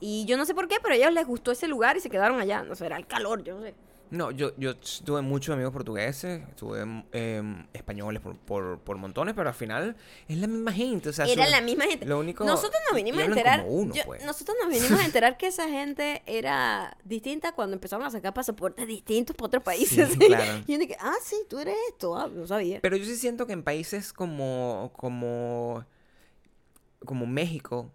Y 0.00 0.24
yo 0.26 0.36
no 0.36 0.44
sé 0.44 0.54
por 0.54 0.68
qué, 0.68 0.76
pero 0.82 0.94
a 0.94 0.96
ellos 0.96 1.12
les 1.12 1.26
gustó 1.26 1.50
ese 1.52 1.68
lugar 1.68 1.96
y 1.96 2.00
se 2.00 2.10
quedaron 2.10 2.40
allá. 2.40 2.62
No 2.62 2.74
sé, 2.74 2.86
era 2.86 2.96
el 2.96 3.06
calor, 3.06 3.42
yo 3.44 3.56
no 3.56 3.62
sé. 3.62 3.74
No, 4.10 4.30
yo, 4.30 4.52
yo 4.58 4.76
tuve 4.76 5.22
muchos 5.22 5.54
amigos 5.54 5.72
portugueses, 5.72 6.42
tuve 6.56 6.82
em, 7.12 7.66
españoles 7.72 8.22
por, 8.22 8.36
por, 8.36 8.78
por 8.78 8.96
montones, 8.96 9.34
pero 9.34 9.48
al 9.48 9.54
final 9.54 9.96
es 10.28 10.36
la 10.38 10.46
misma 10.46 10.72
gente. 10.72 11.08
O 11.08 11.12
sea, 11.12 11.24
Era 11.24 11.48
la 11.48 11.60
misma 11.62 11.84
gente. 11.84 12.06
Lo 12.06 12.20
único, 12.20 12.44
nosotros 12.44 12.80
nos 12.86 12.94
vinimos 12.96 13.22
a 13.22 13.24
enterar. 13.24 13.64
uno, 13.66 13.92
yo- 13.92 14.04
pues. 14.04 14.24
Nosotros 14.24 14.56
nos 14.62 14.70
vinimos 14.72 15.00
a 15.00 15.04
enterar 15.06 15.36
que 15.36 15.48
esa 15.48 15.68
gente 15.68 16.22
era 16.26 16.96
distinta 17.02 17.52
cuando 17.52 17.74
empezaron 17.74 18.06
a 18.06 18.10
sacar 18.10 18.32
pasaportes 18.34 18.86
distintos 18.86 19.34
para 19.34 19.46
otros 19.46 19.62
países. 19.64 20.08
Sí, 20.12 20.18
claro. 20.18 20.62
Y 20.66 20.72
yo 20.74 20.78
dije, 20.78 20.96
ah, 21.00 21.14
sí, 21.24 21.36
tú 21.48 21.58
eres 21.58 21.74
esto. 21.88 22.16
Ah, 22.16 22.28
no 22.32 22.46
sabía. 22.46 22.80
Pero 22.82 22.96
yo 22.96 23.04
sí 23.06 23.16
siento 23.16 23.46
que 23.48 23.54
en 23.54 23.64
países 23.64 24.12
como, 24.12 24.92
como, 24.94 25.84
como 27.04 27.26
México, 27.26 27.90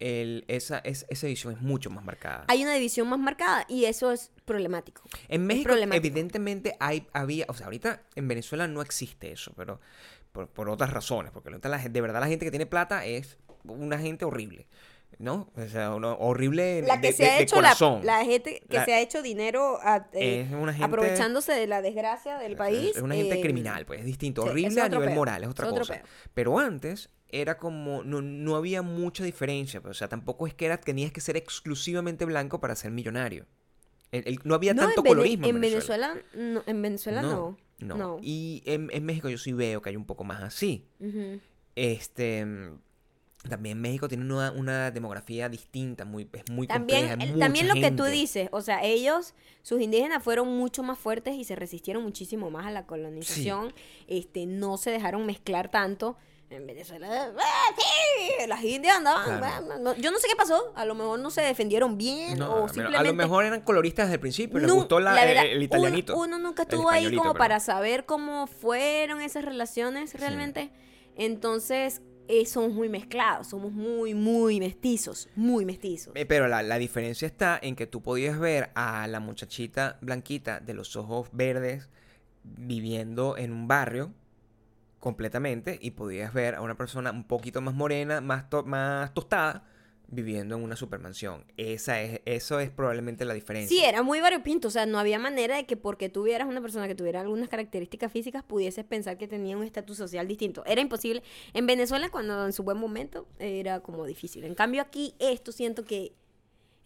el, 0.00 0.44
esa, 0.48 0.78
es, 0.78 1.06
esa 1.08 1.26
edición 1.26 1.52
es 1.52 1.60
mucho 1.60 1.90
más 1.90 2.04
marcada. 2.04 2.44
Hay 2.48 2.62
una 2.62 2.74
división 2.74 3.08
más 3.08 3.18
marcada 3.18 3.64
y 3.68 3.84
eso 3.84 4.10
es 4.10 4.32
problemático. 4.44 5.02
En 5.28 5.46
México, 5.46 5.68
problemático. 5.68 6.06
evidentemente, 6.06 6.76
hay, 6.80 7.06
había, 7.12 7.44
o 7.48 7.54
sea, 7.54 7.66
ahorita 7.66 8.02
en 8.16 8.26
Venezuela 8.26 8.66
no 8.66 8.82
existe 8.82 9.30
eso, 9.30 9.52
pero 9.56 9.80
por, 10.32 10.48
por 10.48 10.68
otras 10.70 10.90
razones, 10.90 11.30
porque 11.32 11.50
la 11.50 11.78
de 11.78 12.00
verdad 12.00 12.20
la 12.20 12.28
gente 12.28 12.44
que 12.44 12.50
tiene 12.50 12.66
plata 12.66 13.04
es 13.04 13.38
una 13.64 13.98
gente 13.98 14.24
horrible, 14.24 14.66
¿no? 15.18 15.50
O 15.56 15.66
sea, 15.68 15.94
una- 15.94 16.12
horrible 16.14 16.82
La 16.82 17.00
que 17.00 17.08
de, 17.08 17.12
se 17.12 17.28
ha 17.30 17.36
de- 17.36 17.42
hecho 17.42 17.56
la, 17.56 17.68
corazón. 17.68 18.04
la 18.06 18.24
gente 18.24 18.62
que 18.68 18.76
La- 18.76 18.84
se 18.84 18.94
ha 18.94 19.00
hecho 19.00 19.22
dinero 19.22 19.78
a- 19.82 20.08
eh, 20.12 20.46
gente- 20.48 20.82
aprovechándose 20.84 21.52
de 21.52 21.66
la 21.66 21.82
desgracia 21.82 22.38
del 22.38 22.56
país. 22.56 22.96
Es 22.96 23.02
una 23.02 23.14
gente 23.14 23.38
eh, 23.38 23.42
criminal, 23.42 23.84
pues 23.86 24.00
es 24.00 24.06
distinto. 24.06 24.42
sí, 24.42 24.48
Horrible 24.48 24.80
a 24.80 24.88
nivel 24.88 25.10
moral, 25.14 25.42
es 25.42 25.48
otra 25.50 25.68
es 25.68 25.72
cosa. 25.78 26.02
Pero 26.34 26.58
antes 26.58 27.10
era 27.28 27.58
como, 27.58 28.02
no, 28.02 28.22
no 28.22 28.56
había 28.56 28.82
mucha 28.82 29.22
diferencia. 29.24 29.80
pues, 29.80 29.90
o 29.90 29.98
sea, 29.98 30.08
tampoco 30.08 30.46
es 30.46 30.54
que 30.54 30.66
era, 30.66 30.78
tenías 30.80 31.12
que 31.12 31.20
ser 31.20 31.36
exclusivamente 31.36 32.24
blanco 32.24 32.60
para 32.60 32.74
ser 32.74 32.90
millonario. 32.90 33.46
El- 34.12 34.26
el- 34.26 34.40
no 34.44 34.54
había 34.56 34.74
No, 34.74 34.82
tanto 34.86 35.02
en, 35.02 35.06
colorismo 35.06 35.46
en, 35.46 35.54
en 35.56 35.60
Venezuela. 35.60 36.14
Venezuela, 36.14 36.52
no, 36.54 36.62
en 36.66 36.82
Venezuela 36.82 37.22
no. 37.22 37.56
no. 37.78 38.18
Y 38.22 38.62
en, 38.66 38.88
en 38.92 39.04
México 39.04 39.28
yo 39.28 39.38
sí 39.38 39.52
veo 39.52 39.80
que 39.82 39.90
hay 39.90 39.96
un 39.96 40.06
poco 40.06 40.24
más 40.24 40.42
así. 40.42 40.88
Este... 41.76 42.44
También 43.48 43.80
México 43.80 44.06
tiene 44.06 44.24
una, 44.24 44.52
una 44.52 44.90
demografía 44.90 45.48
distinta, 45.48 46.04
muy, 46.04 46.28
es 46.32 46.42
muy 46.50 46.66
También, 46.66 47.08
compleja. 47.08 47.32
el- 47.32 47.38
también 47.40 47.68
lo 47.68 47.74
que 47.74 47.90
tú 47.90 48.04
dices, 48.04 48.50
o 48.52 48.60
sea, 48.60 48.84
ellos, 48.84 49.32
sus 49.62 49.80
indígenas 49.80 50.22
fueron 50.22 50.48
mucho 50.58 50.82
más 50.82 50.98
fuertes 50.98 51.34
y 51.36 51.44
se 51.44 51.56
resistieron 51.56 52.02
muchísimo 52.02 52.50
más 52.50 52.66
a 52.66 52.70
la 52.70 52.84
colonización, 52.86 53.72
este, 54.08 54.44
no 54.44 54.76
se 54.76 54.90
dejaron 54.90 55.24
mezclar 55.24 55.70
tanto. 55.70 56.16
En 56.50 56.66
Venezuela, 56.66 57.32
¡ah, 57.38 57.74
sí! 57.78 58.46
las 58.48 58.62
indias 58.64 58.96
andaban, 58.96 59.38
Claro. 59.38 59.66
ah, 59.70 59.78
no- 59.80 59.94
yo 59.96 60.10
no 60.10 60.18
sé 60.18 60.26
qué 60.28 60.34
pasó, 60.36 60.72
a 60.74 60.84
lo 60.84 60.94
mejor 60.96 61.18
no 61.20 61.30
se 61.30 61.40
defendieron 61.42 61.96
bien 61.96 62.40
No, 62.40 62.64
o 62.64 62.68
simplemente... 62.68 62.98
a 62.98 63.02
lo 63.04 63.14
mejor 63.14 63.44
eran 63.44 63.60
coloristas 63.62 64.06
desde 64.06 64.14
el 64.16 64.20
principio, 64.20 64.58
les 64.58 64.68
Nu- 64.68 64.74
gustó 64.74 64.98
la- 65.00 65.14
la 65.14 65.24
verdad, 65.24 65.44
el, 65.44 65.50
el 65.52 65.56
uno- 65.58 65.64
italianito. 65.64 66.16
Uno, 66.18 66.38
nunca 66.40 66.64
El 66.64 66.68
estuvo 66.68 66.90
ahí 66.90 67.14
como 67.16 67.34
para 67.34 67.58
saber 67.60 68.04
cómo 68.04 68.48
fueron 68.48 69.20
esas 69.22 69.44
relaciones 69.44 70.12
realmente. 70.14 70.72
Entonces, 71.16 72.02
eh, 72.30 72.46
somos 72.46 72.72
muy 72.72 72.88
mezclados, 72.88 73.48
somos 73.48 73.72
muy, 73.72 74.14
muy 74.14 74.60
mestizos, 74.60 75.28
muy 75.36 75.64
mestizos. 75.64 76.14
Eh, 76.16 76.26
Pero 76.26 76.48
la, 76.48 76.62
la 76.62 76.78
diferencia 76.78 77.26
está 77.26 77.58
en 77.60 77.74
que 77.76 77.86
tú 77.86 78.02
podías 78.02 78.38
ver 78.38 78.70
a 78.74 79.06
la 79.08 79.20
muchachita 79.20 79.98
blanquita 80.00 80.60
de 80.60 80.74
los 80.74 80.94
ojos 80.96 81.28
verdes 81.32 81.88
viviendo 82.44 83.36
en 83.36 83.52
un 83.52 83.68
barrio 83.68 84.12
completamente 84.98 85.78
y 85.80 85.92
podías 85.92 86.32
ver 86.34 86.54
a 86.54 86.60
una 86.60 86.76
persona 86.76 87.10
un 87.10 87.24
poquito 87.24 87.60
más 87.60 87.74
morena, 87.74 88.20
más, 88.20 88.50
to- 88.50 88.64
más 88.64 89.14
tostada, 89.14 89.64
viviendo 90.10 90.56
en 90.56 90.62
una 90.62 90.76
supermansión. 90.76 91.44
Esa 91.56 92.00
es, 92.00 92.20
eso 92.24 92.60
es 92.60 92.70
probablemente 92.70 93.24
la 93.24 93.34
diferencia. 93.34 93.76
Sí, 93.76 93.84
era 93.84 94.02
muy 94.02 94.20
variopinto, 94.20 94.68
o 94.68 94.70
sea, 94.70 94.86
no 94.86 94.98
había 94.98 95.18
manera 95.18 95.56
de 95.56 95.66
que 95.66 95.76
porque 95.76 96.08
tuvieras 96.08 96.48
una 96.48 96.60
persona 96.60 96.88
que 96.88 96.94
tuviera 96.94 97.20
algunas 97.20 97.48
características 97.48 98.12
físicas 98.12 98.42
pudieses 98.42 98.84
pensar 98.84 99.16
que 99.18 99.28
tenía 99.28 99.56
un 99.56 99.64
estatus 99.64 99.96
social 99.96 100.26
distinto. 100.26 100.64
Era 100.66 100.80
imposible. 100.80 101.22
En 101.54 101.66
Venezuela, 101.66 102.08
cuando 102.10 102.46
en 102.46 102.52
su 102.52 102.62
buen 102.62 102.78
momento, 102.78 103.26
era 103.38 103.80
como 103.80 104.04
difícil. 104.04 104.44
En 104.44 104.54
cambio, 104.54 104.82
aquí 104.82 105.14
esto 105.18 105.52
siento 105.52 105.84
que 105.84 106.12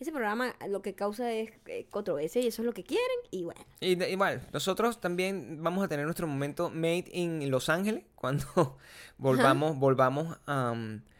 ese 0.00 0.10
programa 0.10 0.54
lo 0.68 0.82
que 0.82 0.94
causa 0.94 1.32
es 1.32 1.50
eh, 1.66 1.86
controversia 1.88 2.42
y 2.42 2.48
eso 2.48 2.62
es 2.62 2.66
lo 2.66 2.72
que 2.72 2.82
quieren 2.82 3.16
y 3.30 3.44
bueno. 3.44 3.60
Y 3.80 4.02
igual, 4.04 4.46
nosotros 4.52 5.00
también 5.00 5.62
vamos 5.62 5.84
a 5.84 5.88
tener 5.88 6.04
nuestro 6.04 6.26
momento 6.26 6.68
Made 6.68 7.06
in 7.12 7.50
Los 7.50 7.68
Ángeles 7.68 8.04
cuando 8.14 8.76
volvamos, 9.18 9.78
volvamos 9.78 10.36
um, 10.46 11.00
a 11.00 11.13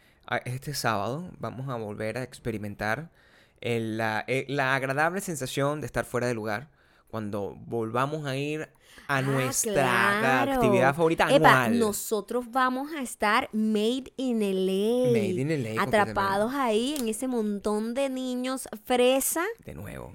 este 0.45 0.73
sábado. 0.73 1.31
Vamos 1.39 1.69
a 1.69 1.75
volver 1.75 2.17
a 2.17 2.23
experimentar 2.23 3.09
el- 3.61 3.97
la, 3.97 4.23
eh, 4.27 4.45
la 4.49 4.75
agradable 4.75 5.21
sensación 5.21 5.81
de 5.81 5.87
estar 5.87 6.05
fuera 6.05 6.27
de 6.27 6.33
lugar 6.33 6.69
cuando 7.09 7.55
volvamos 7.65 8.25
a 8.25 8.35
ir 8.35 8.61
a 9.07 9.17
Ah, 9.17 9.21
nuestra 9.21 9.73
claro. 10.19 10.53
actividad 10.53 10.95
favorita 10.95 11.25
Epa, 11.33 11.65
anual. 11.65 11.79
nosotros 11.79 12.45
vamos 12.49 12.91
a 12.93 13.01
estar 13.01 13.49
made 13.53 14.11
in 14.17 14.41
LA. 14.41 15.11
Made 15.11 15.41
in 15.41 15.51
LA 15.51 15.81
Atrapados 15.81 16.53
ahí 16.53 16.95
en 16.99 17.07
ese 17.07 17.27
montón 17.27 17.93
de 17.93 18.09
niños 18.09 18.67
fresa 18.85 19.43
De 19.65 19.73
nuevo. 19.75 20.13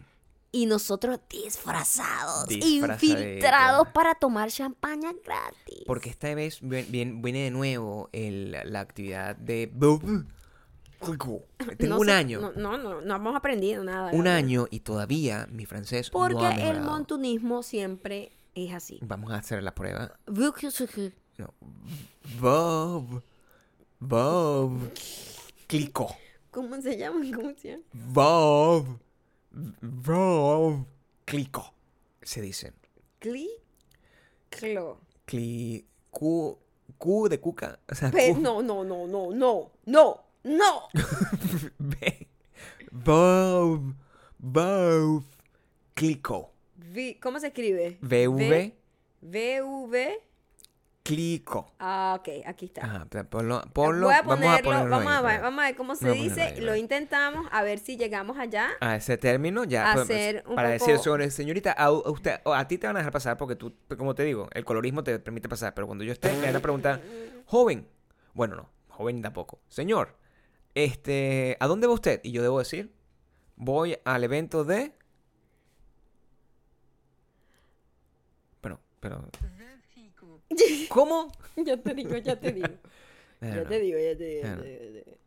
Y 0.52 0.66
nosotros 0.66 1.20
disfrazados, 1.28 2.50
infiltrados 2.50 3.88
para 3.88 4.14
tomar 4.16 4.50
champaña 4.50 5.12
gratis. 5.24 5.84
Porque 5.86 6.10
esta 6.10 6.34
vez 6.34 6.58
vi- 6.60 6.82
vi- 6.82 7.04
viene 7.20 7.44
de 7.44 7.50
nuevo 7.50 8.08
el- 8.12 8.56
la 8.64 8.80
actividad 8.80 9.36
de... 9.36 9.68
Tengo 11.78 11.94
No 11.94 12.00
un 12.00 12.06
sé, 12.06 12.12
año. 12.12 12.40
No, 12.40 12.52
no, 12.52 12.76
no, 12.76 13.00
no 13.00 13.16
hemos 13.16 13.34
aprendido 13.36 13.82
nada. 13.84 14.10
un 14.12 14.26
año 14.26 14.66
y 14.70 14.80
todavía 14.80 15.46
mi 15.50 15.64
francés 15.66 16.10
Porque 16.10 16.34
no 16.34 16.44
ha 16.46 16.50
el 16.54 16.80
montunismo 16.82 17.62
siempre 17.62 18.32
es 18.54 18.74
así. 18.74 18.98
Vamos 19.02 19.30
a 19.32 19.36
hacer 19.36 19.62
la 19.62 19.74
prueba. 19.74 20.18
¿Cómo 20.26 20.70
No. 21.38 21.54
Bob. 22.40 23.22
Bob. 23.98 24.90
Clico. 25.66 26.14
se 26.82 26.96
llama? 26.98 27.20
¿Cómo 27.34 27.52
se 27.56 27.68
llama? 27.70 27.82
Bob. 27.92 28.98
Bob. 29.52 30.86
Clico. 31.24 31.74
Se 32.22 32.40
dice. 32.40 32.72
Cli. 33.18 33.48
Clo. 34.48 35.00
Cli. 35.24 35.84
Q. 36.10 36.58
Q 36.98 37.28
de 37.28 37.40
cuca. 37.40 37.78
O 37.90 37.94
sea, 37.94 38.10
Q- 38.10 38.38
no, 38.38 38.62
no, 38.62 38.84
no, 38.84 39.06
no, 39.06 39.30
no, 39.32 39.70
no, 39.86 40.24
no. 40.44 40.82
B. 41.78 42.28
Bob. 42.90 43.94
Bob. 44.38 45.24
Clico. 45.94 46.52
Vi- 46.76 47.14
¿Cómo 47.20 47.38
se 47.40 47.48
escribe? 47.48 47.98
VV. 48.00 48.74
V 49.22 49.62
V. 49.62 50.20
Clico. 51.02 51.72
Ah, 51.78 52.16
ok, 52.20 52.28
aquí 52.46 52.66
está. 52.66 52.84
Ajá, 52.84 53.06
pero 53.08 53.28
ponlo, 53.28 53.62
ponlo, 53.72 54.06
Voy 54.08 54.14
a 54.14 54.22
vamos 54.22 54.34
a 54.34 54.36
ponerlo, 54.36 54.64
ponerlo 54.70 54.90
vamos, 54.90 55.12
ahí, 55.12 55.18
a 55.18 55.22
ver, 55.22 55.40
vamos 55.40 55.62
a 55.62 55.66
ver 55.66 55.76
cómo 55.76 55.94
se 55.94 56.00
ponerlo 56.06 56.22
dice. 56.22 56.42
ahí, 56.42 56.60
lo 56.60 56.76
intentamos 56.76 57.48
a 57.50 57.62
ver 57.62 57.78
si 57.78 57.96
llegamos 57.96 58.38
allá. 58.38 58.68
a 58.80 58.96
ese 58.96 59.16
término 59.16 59.64
ya 59.64 59.84
podemos- 59.94 60.04
hacer 60.10 60.44
un 60.46 60.54
para 60.56 60.68
poco- 60.76 60.84
decir 60.86 60.98
sobre 61.02 61.30
señorita 61.30 61.72
a, 61.72 61.90
usted 61.90 62.40
a 62.44 62.68
ti 62.68 62.76
te 62.76 62.86
van 62.86 62.96
a 62.96 62.98
dejar 63.00 63.12
pasar 63.14 63.36
porque 63.38 63.56
tú 63.56 63.74
como 63.96 64.14
te 64.14 64.24
digo 64.24 64.48
el 64.52 64.64
colorismo 64.66 65.02
te 65.02 65.18
permite 65.18 65.48
pasar 65.48 65.72
pero 65.74 65.86
cuando 65.86 66.04
yo 66.04 66.12
esté 66.12 66.32
me 66.34 66.46
van 66.46 66.56
a 66.56 66.60
preguntar 66.60 67.00
joven 67.46 67.88
bueno 68.34 68.56
no 68.56 68.68
joven 68.88 69.22
tampoco 69.22 69.58
señor 69.68 70.16
este 70.74 71.56
a 71.60 71.66
dónde 71.66 71.86
va 71.86 71.94
usted 71.94 72.20
y 72.22 72.30
yo 72.32 72.42
debo 72.42 72.58
decir 72.58 72.92
voy 73.56 73.96
al 74.04 74.22
evento 74.22 74.64
de 74.64 74.92
bueno 78.62 78.78
pero 79.00 79.24
cómo 80.88 81.32
ya 81.56 81.76
te 81.76 81.94
digo, 81.94 82.16
ya 82.18 82.38
te 82.38 82.52
digo. 82.52 82.68
Ya 83.42 83.64
te 83.64 83.80
digo, 83.80 83.98
ya 83.98 84.14
te 84.18 84.24
digo. 84.24 84.42
Ya 84.42 84.56
te 84.62 84.90
digo. 84.92 85.18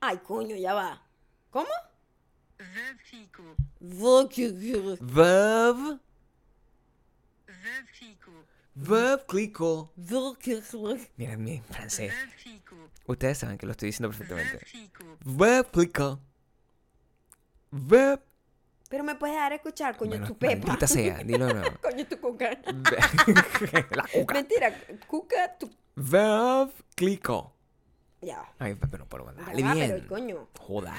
Ay, 0.00 0.18
coño, 0.18 0.54
ya 0.54 0.72
va. 0.72 1.02
¿Cómo? 1.50 1.66
Verb. 5.00 5.98
Verb 8.74 9.26
clico. 9.26 9.92
Mira 11.16 11.36
mi 11.36 11.60
francés. 11.60 12.14
Ustedes 13.06 13.38
saben 13.38 13.58
que 13.58 13.66
lo 13.66 13.72
estoy 13.72 13.88
diciendo 13.88 14.10
perfectamente. 14.10 14.64
Verb 15.24 15.70
clico. 15.72 16.20
Verb 17.72 18.22
Pero 18.88 19.02
me 19.04 19.14
puedes 19.16 19.34
dar 19.36 19.50
a 19.52 19.54
escuchar, 19.56 19.96
coño, 19.96 20.10
Bueno, 20.10 20.26
tu 20.28 20.38
pepa. 20.38 20.66
maldita 20.68 20.86
sea 20.86 21.18
dilo 21.24 21.46
de 21.46 21.54
nuevo 21.54 21.76
coño, 21.82 22.06
tu 22.06 22.20
cuca. 22.20 22.50
la 23.90 24.04
cuca 24.12 24.34
Mentira, 24.34 24.72
cuca, 25.06 25.56
tu. 25.58 25.70
verb 25.96 26.70
clico 26.94 27.52
Ya 28.20 28.44
ay 28.58 28.74
pero 28.90 29.06
pero 29.08 29.26
Ya 29.36 29.42
dale 29.44 29.62
va, 29.62 29.74
bien 29.74 29.90
pero 29.96 30.08
coño. 30.08 30.48
joda 30.58 30.94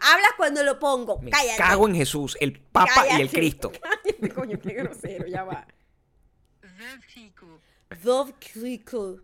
Hablas 0.00 0.30
cuando 0.36 0.62
lo 0.62 0.78
pongo. 0.78 1.18
me 1.20 1.30
Cállate. 1.30 1.58
cago 1.58 1.88
en 1.88 1.96
Jesús 1.96 2.36
el 2.40 2.58
Papa 2.60 3.04
y 3.16 3.20
el. 3.20 3.30
Cristo 3.30 3.72
Cállate, 3.82 4.28
coño, 4.32 4.58
qué 4.60 4.72
grosero, 4.74 5.26
ya 5.26 5.42
va. 5.44 5.66
Dove 8.02 8.32
Clicquot. 8.38 9.22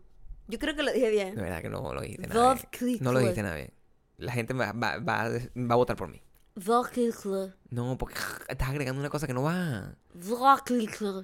Yo 0.49 0.59
creo 0.59 0.75
que 0.75 0.83
lo 0.83 0.93
dije 0.93 1.07
De 1.07 1.13
bien. 1.13 1.35
verdad 1.37 1.63
que 1.63 1.69
no 1.71 1.93
lo 1.95 2.01
dijiste 2.01 2.27
nada 2.27 2.55
bien. 2.55 2.99
No 3.01 3.13
lo 3.13 3.19
dijiste 3.21 3.43
nada 3.43 3.55
bien. 3.57 3.73
La 4.17 4.33
gente 4.33 4.53
va, 4.55 4.73
va, 4.73 4.99
va, 4.99 5.29
va 5.29 5.75
a 5.75 5.77
votar 5.77 5.97
por 5.97 6.09
mí. 6.09 6.21
Clicquot. 6.55 7.53
No, 7.71 7.99
porque 7.99 8.15
estás 8.49 8.69
agregando 8.69 9.01
una 9.01 9.11
cosa 9.11 9.27
que 9.27 9.35
no 9.35 9.43
va. 9.43 9.97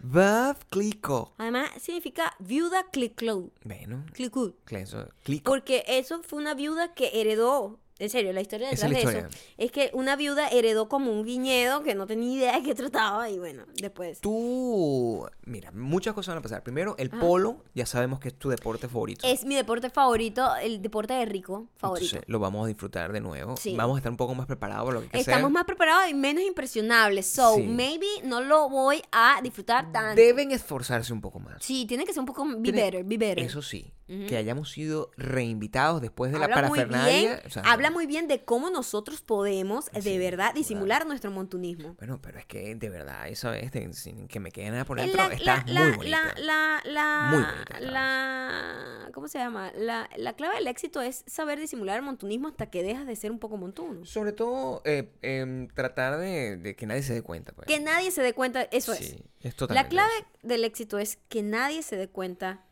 Veuve 0.03 0.59
Clicquot. 0.69 1.35
Además, 1.39 1.71
significa 1.81 2.35
viuda 2.41 2.85
Clicquot. 2.91 3.53
Bueno, 3.65 4.05
Clicquot. 4.13 4.57
eso, 4.73 5.09
Clicquot. 5.23 5.45
Porque 5.53 5.85
eso 5.87 6.21
fue 6.25 6.41
una 6.41 6.55
viuda 6.55 6.95
que 6.95 7.21
heredó. 7.21 7.79
En 8.01 8.11
serio, 8.11 8.33
la 8.33 8.41
historia 8.41 8.71
Esa 8.71 8.89
detrás 8.89 9.05
es 9.05 9.05
la 9.05 9.13
de 9.23 9.29
eso 9.29 9.37
es 9.59 9.71
que 9.73 9.91
una 9.93 10.17
viuda 10.17 10.49
heredó 10.49 10.89
como 10.89 11.13
un 11.13 11.23
viñedo 11.23 11.83
que 11.83 11.95
no 11.95 12.07
tenía 12.07 12.33
idea 12.35 12.57
de 12.57 12.63
qué 12.63 12.75
trataba 12.75 13.29
y 13.29 13.39
bueno, 13.39 13.65
después. 13.77 14.21
Tú, 14.21 15.27
mira, 15.45 15.71
muchas 15.73 16.15
cosas 16.15 16.33
van 16.35 16.39
a 16.39 16.43
pasar. 16.43 16.63
Primero, 16.63 16.95
el 16.99 17.11
polo, 17.11 17.63
ya 17.75 17.85
sabemos 17.87 18.19
que 18.19 18.29
es 18.29 18.35
tu 18.39 18.49
deporte 18.49 18.89
favorito. 18.89 19.27
Es 19.27 19.45
mi 19.45 19.55
deporte 19.55 19.91
favorito, 19.91 20.57
el 20.57 20.81
deporte 20.83 21.13
de 21.15 21.27
rico 21.27 21.69
favorito. 21.77 22.07
Entonces, 22.17 22.29
lo 22.29 22.39
vamos 22.39 22.65
a 22.65 22.69
disfrutar 22.69 23.13
de 23.13 23.21
nuevo. 23.21 23.57
Sí. 23.57 23.77
Vamos 23.77 23.97
a 23.97 23.99
estar 23.99 24.11
un 24.11 24.17
poco 24.17 24.35
más 24.35 24.47
preparados 24.47 24.87
para 24.87 24.95
lo 24.95 25.01
que 25.01 25.07
hay 25.07 25.11
que 25.11 25.19
Estamos 25.19 25.43
hacer. 25.45 25.53
más 25.53 25.65
preparados 25.65 26.09
y 26.11 26.15
menos 26.15 26.43
impresionables. 26.43 27.27
So, 27.27 27.57
Sí. 27.57 27.63
maybe 27.63 28.07
no 28.25 28.41
lo 28.41 28.69
voy 28.71 29.03
a 29.13 29.41
disfrutar 29.43 29.93
tanto. 29.93 30.21
Deben 30.21 30.53
esforzarse 30.53 31.13
un 31.13 31.21
poco 31.21 31.39
más. 31.39 31.63
Sí, 31.63 31.85
tiene 31.87 32.05
que 32.05 32.13
ser 32.13 32.21
un 32.21 32.27
poco 32.27 32.47
be 32.47 32.61
Tiene- 32.63 32.83
better, 32.83 33.05
be 33.05 33.19
better. 33.19 33.45
Eso 33.45 33.61
sí, 33.63 33.93
que 34.29 34.37
hayamos 34.37 34.71
sido 34.71 35.11
reinvitados 35.17 36.01
después 36.01 36.33
de 36.33 36.39
la 36.39 36.47
muy 36.49 36.55
parafernalia. 36.55 37.19
bien, 37.21 37.41
o 37.47 37.51
sea, 37.51 37.63
habla 37.63 37.91
muy 37.91 38.07
bien 38.07 38.27
de 38.29 38.45
cómo 38.45 38.69
nosotros 38.71 39.21
podemos 39.23 39.87
Sí, 39.95 40.01
de 40.01 40.19
verdad 40.19 40.47
claro. 40.47 40.55
disimular 40.55 41.07
nuestro 41.07 41.31
montunismo. 41.31 41.95
Bueno, 41.99 42.21
pero 42.21 42.39
es 42.39 42.47
que 42.47 42.75
de 42.75 42.89
verdad, 42.91 43.25
vez, 43.25 43.71
te- 43.71 43.93
sin 43.93 44.27
que 44.29 44.41
me 44.41 44.51
quede 44.51 44.71
nada 44.71 44.85
por 44.85 44.97
La, 44.97 45.05
dentro, 45.05 45.29
la, 45.29 45.35
estás 45.35 45.71
la, 45.71 45.81
muy 45.85 45.97
bonita. 45.97 46.35
la, 46.37 46.43
la, 46.43 46.83
la, 46.85 47.29
Muy 47.31 47.43
bonita 47.43 47.81
la- 47.81 49.11
¿cómo 49.15 49.29
se 49.29 49.39
llama? 49.39 49.73
La, 49.77 50.09
la 50.17 50.35
clave 50.35 50.57
del 50.57 50.67
éxito 50.67 51.01
es 51.01 51.25
saber 51.27 51.59
disimular 51.61 51.97
el 51.97 52.03
montunismo 52.03 52.49
hasta 52.49 52.67
que 52.71 52.83
dejas 52.83 53.07
de 53.07 53.17
ser 53.17 53.31
un 53.31 53.39
poco 53.39 53.57
montuno. 53.57 54.05
Sobre 54.05 54.33
todo, 54.33 54.83
eh, 54.85 55.13
em, 55.23 55.69
tratar 55.69 56.19
de, 56.19 56.57
de 56.57 56.77
que 56.77 56.87
nadie 56.87 57.03
se 57.03 57.15
dé 57.15 57.23
cuenta. 57.23 57.53
Pues. 57.53 57.67
Que 57.67 57.81
nadie 57.81 58.11
se 58.11 58.23
dé 58.23 58.33
cuenta, 58.33 58.63
eso 58.71 58.93
es. 58.93 58.99
Sí, 58.99 59.25
es 59.41 59.53
La 59.53 59.57
totalmente 59.57 59.89
clave 59.91 60.13
eso. 60.19 60.27
del 60.43 60.65
éxito 60.65 60.99
es 60.99 61.19
que 61.29 61.43
nadie 61.43 61.83
se 61.83 61.97
dé 61.97 62.09
cuenta 62.09 62.65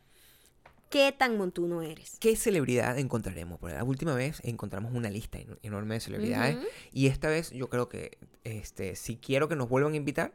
qué 0.90 1.12
tan 1.16 1.36
montuno 1.36 1.82
eres. 1.82 2.16
¿Qué 2.20 2.36
celebridad 2.36 2.98
encontraremos? 2.98 3.58
Porque 3.58 3.74
la 3.76 3.84
última 3.84 4.14
vez 4.14 4.40
encontramos 4.44 4.92
una 4.94 5.10
lista 5.10 5.38
en- 5.38 5.58
enorme 5.62 5.94
de 5.94 6.00
celebridades. 6.00 6.56
Y 6.92 7.06
esta 7.06 7.28
vez 7.28 7.50
yo 7.50 7.68
creo 7.68 7.88
que 7.88 8.18
este, 8.44 8.96
si 8.96 9.16
quiero 9.16 9.48
que 9.48 9.56
nos 9.56 9.68
vuelvan 9.68 9.92
a 9.92 9.96
invitar, 9.96 10.32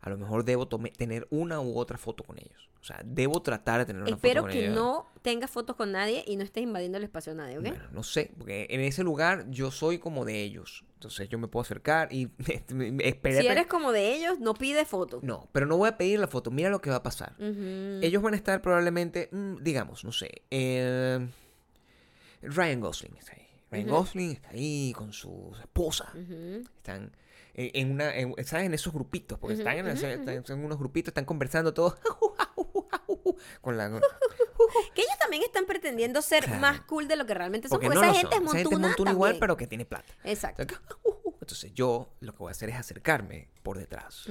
a 0.00 0.10
lo 0.10 0.18
mejor 0.18 0.44
debo 0.44 0.66
tener 0.66 1.26
una 1.30 1.60
u 1.60 1.78
otra 1.78 1.96
foto 1.98 2.24
con 2.24 2.38
ellos. 2.38 2.68
O 2.82 2.84
sea, 2.84 3.00
debo 3.04 3.40
tratar 3.42 3.78
de 3.78 3.86
tener 3.86 4.02
una 4.02 4.10
Espero 4.10 4.40
foto 4.40 4.42
con 4.42 4.50
que 4.50 4.64
ellos. 4.64 4.74
no 4.74 5.06
tengas 5.22 5.48
fotos 5.48 5.76
con 5.76 5.92
nadie 5.92 6.24
y 6.26 6.34
no 6.34 6.42
estés 6.42 6.64
invadiendo 6.64 6.98
el 6.98 7.04
espacio 7.04 7.32
de 7.32 7.38
nadie, 7.38 7.58
¿ok? 7.58 7.64
Bueno, 7.68 7.84
no 7.92 8.02
sé, 8.02 8.32
porque 8.36 8.66
en 8.70 8.80
ese 8.80 9.04
lugar 9.04 9.48
yo 9.50 9.70
soy 9.70 10.00
como 10.00 10.24
de 10.24 10.42
ellos. 10.42 10.84
Entonces 10.94 11.28
yo 11.28 11.38
me 11.38 11.46
puedo 11.46 11.62
acercar 11.62 12.12
y 12.12 12.28
espérate. 12.38 13.42
si 13.42 13.46
eres 13.46 13.68
como 13.68 13.92
de 13.92 14.12
ellos, 14.14 14.40
no 14.40 14.54
pides 14.54 14.88
fotos. 14.88 15.22
No, 15.22 15.48
pero 15.52 15.66
no 15.66 15.76
voy 15.76 15.90
a 15.90 15.96
pedir 15.96 16.18
la 16.18 16.26
foto. 16.26 16.50
Mira 16.50 16.70
lo 16.70 16.80
que 16.80 16.90
va 16.90 16.96
a 16.96 17.02
pasar. 17.04 17.36
Ellos 17.38 18.20
van 18.20 18.34
a 18.34 18.36
estar 18.36 18.60
probablemente, 18.60 19.28
mm, 19.30 19.62
digamos, 19.62 20.04
no 20.04 20.10
sé, 20.10 20.42
eh, 20.50 21.24
Ryan 22.42 22.80
Gosling 22.80 23.16
está 23.16 23.32
ahí. 23.34 23.48
Ryan. 23.70 23.88
Gosling 23.88 24.30
está 24.32 24.50
ahí 24.50 24.92
con 24.96 25.12
su 25.12 25.54
esposa. 25.60 26.12
Están 26.76 27.12
en, 27.54 27.92
una, 27.92 28.16
en, 28.16 28.34
¿sabes? 28.44 28.66
En 28.66 28.74
esos 28.74 28.92
grupitos, 28.92 29.38
porque 29.38 29.54
están, 29.54 29.78
en, 29.78 29.86
están 29.86 30.44
en 30.48 30.64
unos 30.64 30.78
grupitos, 30.78 31.10
están 31.10 31.24
conversando 31.24 31.72
todos 31.72 31.94
con 33.60 33.76
la... 33.76 33.88
Que 34.94 35.00
ellos 35.02 35.18
también 35.20 35.42
están 35.42 35.66
pretendiendo 35.66 36.22
ser 36.22 36.44
Claro. 36.44 36.60
más 36.60 36.80
cool 36.82 37.08
de 37.08 37.16
lo 37.16 37.26
que 37.26 37.34
realmente 37.34 37.68
son, 37.68 37.76
Porque 37.76 37.86
porque, 37.94 38.06
no 38.06 38.12
esa, 38.12 38.20
gente 38.20 38.36
son. 38.36 38.44
es 38.44 38.48
Esa 38.50 38.58
gente 38.58 38.68
montuna, 38.70 38.86
es 38.86 38.90
montuna 38.90 39.10
igual, 39.12 39.30
también. 39.32 39.40
pero 39.40 39.56
que 39.56 39.66
tiene 39.66 39.84
plata. 39.84 40.12
Exacto. 40.24 40.62
Entonces 41.40 41.72
yo 41.74 42.12
lo 42.20 42.32
que 42.32 42.38
voy 42.38 42.48
a 42.48 42.52
hacer 42.52 42.68
es 42.70 42.76
acercarme 42.76 43.48
por 43.62 43.76
detrás. 43.78 44.26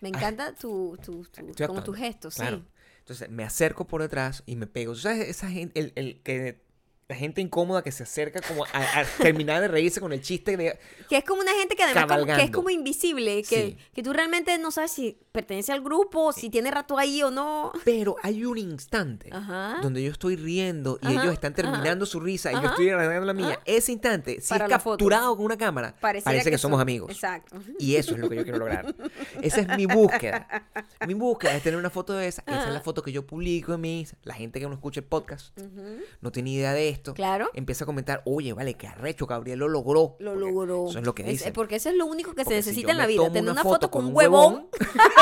Me 0.00 0.08
encanta 0.08 0.54
tu, 0.54 0.98
tu, 1.02 1.24
tu- 1.24 1.40
como 1.40 1.50
actuando, 1.50 1.82
tu 1.84 1.92
gesto, 1.94 2.28
claro. 2.30 2.58
sí. 2.58 2.64
Entonces 2.98 3.30
me 3.30 3.42
acerco 3.44 3.86
por 3.86 4.02
detrás 4.02 4.42
y 4.46 4.56
me 4.56 4.66
pego. 4.66 4.94
¿Sabes? 4.94 5.28
Esa 5.28 5.48
gente, 5.48 5.80
el, 5.80 5.92
el 5.96 6.20
que 6.22 6.62
la 7.08 7.16
gente 7.16 7.40
incómoda 7.40 7.82
que 7.82 7.90
se 7.92 8.04
acerca 8.04 8.40
como 8.46 8.64
a, 8.64 8.68
a 9.00 9.04
terminar 9.18 9.60
de 9.60 9.68
reírse 9.68 10.00
con 10.00 10.12
el 10.12 10.22
chiste 10.22 10.56
de... 10.56 10.78
Que 11.08 11.16
es 11.18 11.24
como 11.24 11.40
una 11.42 11.52
gente 11.52 11.74
que 11.74 11.82
además 11.82 12.06
como- 12.06 12.26
que 12.26 12.42
es 12.42 12.50
como 12.50 12.70
invisible, 12.70 13.42
que, 13.42 13.62
Sí. 13.62 13.78
que 13.92 14.02
tú 14.02 14.12
realmente 14.12 14.56
no 14.58 14.70
sabes 14.70 14.92
si 14.92 15.18
pertenece 15.32 15.72
al 15.72 15.80
grupo, 15.80 16.32
si 16.32 16.50
tiene 16.50 16.70
rato 16.70 16.98
ahí 16.98 17.22
o 17.22 17.30
no. 17.30 17.72
Pero 17.84 18.16
hay 18.22 18.44
un 18.44 18.58
instante 18.58 19.30
Ajá. 19.32 19.78
donde 19.82 20.02
yo 20.02 20.10
estoy 20.10 20.36
riendo 20.36 20.98
y 21.00 21.06
Ajá, 21.06 21.22
ellos 21.22 21.32
están 21.34 21.52
ajá. 21.52 21.62
terminando 21.62 22.04
su 22.06 22.20
risa 22.20 22.52
y 22.52 22.56
yo 22.56 22.68
estoy 22.68 22.90
arreglando 22.90 23.26
la 23.26 23.32
mía. 23.32 23.58
Ese 23.64 23.92
instante, 23.92 24.40
si 24.40 24.50
Para 24.50 24.66
es 24.66 24.72
foto. 24.82 24.90
capturado 24.98 25.34
con 25.36 25.46
una 25.46 25.56
cámara, 25.56 25.94
Pareciera 26.00 26.24
parece 26.36 26.50
que, 26.50 26.58
somos 26.58 26.80
amigos. 26.80 27.10
Exacto. 27.10 27.56
Y 27.78 27.96
eso 27.96 28.12
es 28.14 28.20
lo 28.20 28.28
que 28.28 28.36
yo 28.36 28.42
quiero 28.42 28.58
lograr. 28.58 28.94
Esa 29.40 29.60
es 29.62 29.68
mi 29.76 29.86
búsqueda. 29.86 30.68
Mi 31.06 31.14
búsqueda 31.14 31.56
es 31.56 31.62
tener 31.62 31.78
una 31.78 31.90
foto 31.90 32.12
de 32.12 32.28
esa. 32.28 32.42
Esa 32.46 32.68
es 32.68 32.72
la 32.74 32.80
foto 32.82 33.02
que 33.02 33.10
yo 33.12 33.26
publico 33.26 33.72
en 33.74 33.80
mis... 33.80 34.14
La 34.24 34.34
gente 34.34 34.60
que 34.60 34.66
no 34.68 34.74
escucha 34.74 35.00
el 35.00 35.06
podcast 35.06 35.58
Ujú. 35.58 36.00
no 36.20 36.30
tiene 36.30 36.50
idea 36.50 36.72
de 36.74 36.90
esto. 36.90 37.14
Claro. 37.14 37.50
Empieza 37.54 37.84
a 37.84 37.86
comentar, 37.86 38.22
oye, 38.26 38.52
vale, 38.52 38.74
qué 38.74 38.86
arrecho, 38.86 39.26
Gabriel 39.26 39.58
lo 39.60 39.68
logró. 39.68 40.16
Lo 40.20 40.34
logró. 40.36 40.88
Eso 40.90 40.98
es 40.98 41.06
lo 41.06 41.14
que 41.14 41.22
Es- 41.22 41.28
dicen. 41.28 41.52
porque 41.54 41.76
eso 41.76 41.88
es 41.88 41.96
lo 41.96 42.04
único 42.06 42.34
que 42.34 42.44
Porque 42.44 42.56
se 42.56 42.62
si 42.62 42.68
necesita 42.70 42.92
en 42.92 42.98
la 42.98 43.06
vida. 43.06 43.32
Tener 43.32 43.50
una 43.50 43.62
foto 43.62 43.90
con 43.90 44.04
un 44.06 44.14
huevón. 44.14 44.68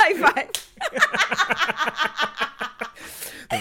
High 0.00 0.14
five. 0.14 0.50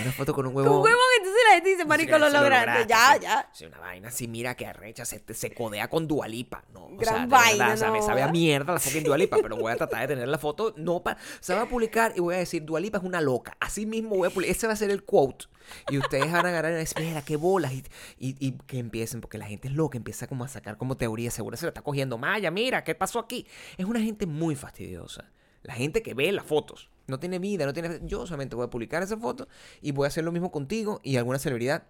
Una 0.01 0.11
foto 0.11 0.33
con 0.33 0.47
un 0.47 0.53
Con 0.53 0.63
huevón. 0.63 0.77
un 0.79 0.83
huevón, 0.85 0.99
entonces 1.17 1.41
la 1.49 1.55
gente 1.55 1.69
dice, 1.71 1.85
marico, 1.85 2.17
lo 2.17 2.27
Sí, 2.29 2.33
lograste. 2.37 2.85
Ya, 2.87 3.17
ya. 3.17 3.49
Sí, 3.53 3.65
una 3.65 3.79
vaina 3.79 4.07
así, 4.09 4.27
mira 4.27 4.55
que 4.55 4.65
arrecha, 4.65 5.03
se, 5.05 5.23
se 5.33 5.53
codea 5.53 5.89
con 5.89 6.07
Dualipa. 6.07 6.63
No, 6.73 6.85
o 6.85 6.95
Gran 6.97 7.13
sea, 7.15 7.21
de 7.21 7.27
vaina, 7.27 7.57
verdad, 7.69 7.73
o 7.73 7.77
sea, 7.77 7.91
me 7.91 7.99
no. 7.99 8.05
sabe 8.05 8.21
a 8.23 8.27
mierda 8.29 8.73
la 8.73 8.79
fucking 8.79 9.03
Dualipa, 9.03 9.37
pero 9.41 9.57
voy 9.57 9.71
a 9.71 9.75
tratar 9.77 10.01
de 10.01 10.07
tener 10.07 10.27
la 10.27 10.37
foto. 10.37 10.73
No 10.77 11.01
pa- 11.03 11.17
se 11.39 11.53
va 11.53 11.63
a 11.63 11.65
publicar 11.69 12.13
y 12.15 12.19
voy 12.21 12.35
a 12.35 12.37
decir, 12.37 12.63
Dualipa 12.63 12.99
es 12.99 13.03
una 13.03 13.21
loca. 13.21 13.57
Así 13.59 13.85
mismo 13.85 14.15
voy 14.17 14.27
a 14.27 14.31
publicar. 14.31 14.55
Ese 14.55 14.67
va 14.67 14.73
a 14.73 14.75
ser 14.77 14.89
el 14.91 15.03
quote. 15.03 15.45
Y 15.89 15.97
ustedes 15.97 16.31
van 16.31 16.45
a 16.45 16.49
agarrar 16.49 16.71
y 16.73 16.75
decir, 16.75 16.97
mira, 17.03 17.21
qué 17.21 17.35
bolas. 17.37 17.71
Y, 17.73 17.83
y, 18.17 18.35
y 18.39 18.51
que 18.67 18.79
empiecen, 18.79 19.21
porque 19.21 19.37
la 19.37 19.45
gente 19.45 19.67
es 19.67 19.73
loca, 19.73 19.97
empieza 19.97 20.27
como 20.27 20.43
a 20.43 20.47
sacar 20.47 20.77
como 20.77 20.97
teoría. 20.97 21.31
Seguro 21.31 21.55
se 21.57 21.65
la 21.65 21.69
está 21.69 21.81
cogiendo. 21.81 22.17
Maya, 22.17 22.51
mira, 22.51 22.83
¿qué 22.83 22.95
pasó 22.95 23.19
aquí? 23.19 23.47
Es 23.77 23.85
una 23.85 23.99
gente 23.99 24.25
muy 24.25 24.55
fastidiosa. 24.55 25.31
La 25.63 25.73
gente 25.73 26.01
que 26.01 26.13
ve 26.13 26.31
las 26.31 26.45
fotos. 26.45 26.89
No 27.11 27.19
tiene 27.19 27.37
vida, 27.37 27.65
no 27.67 27.73
tiene... 27.73 27.99
Yo 28.03 28.25
solamente 28.25 28.55
voy 28.55 28.65
a 28.65 28.69
publicar 28.69 29.03
esa 29.03 29.17
foto 29.17 29.47
y 29.81 29.91
voy 29.91 30.05
a 30.05 30.07
hacer 30.07 30.23
lo 30.23 30.31
mismo 30.31 30.49
contigo 30.51 30.99
y 31.03 31.17
alguna 31.17 31.37
celebridad 31.37 31.83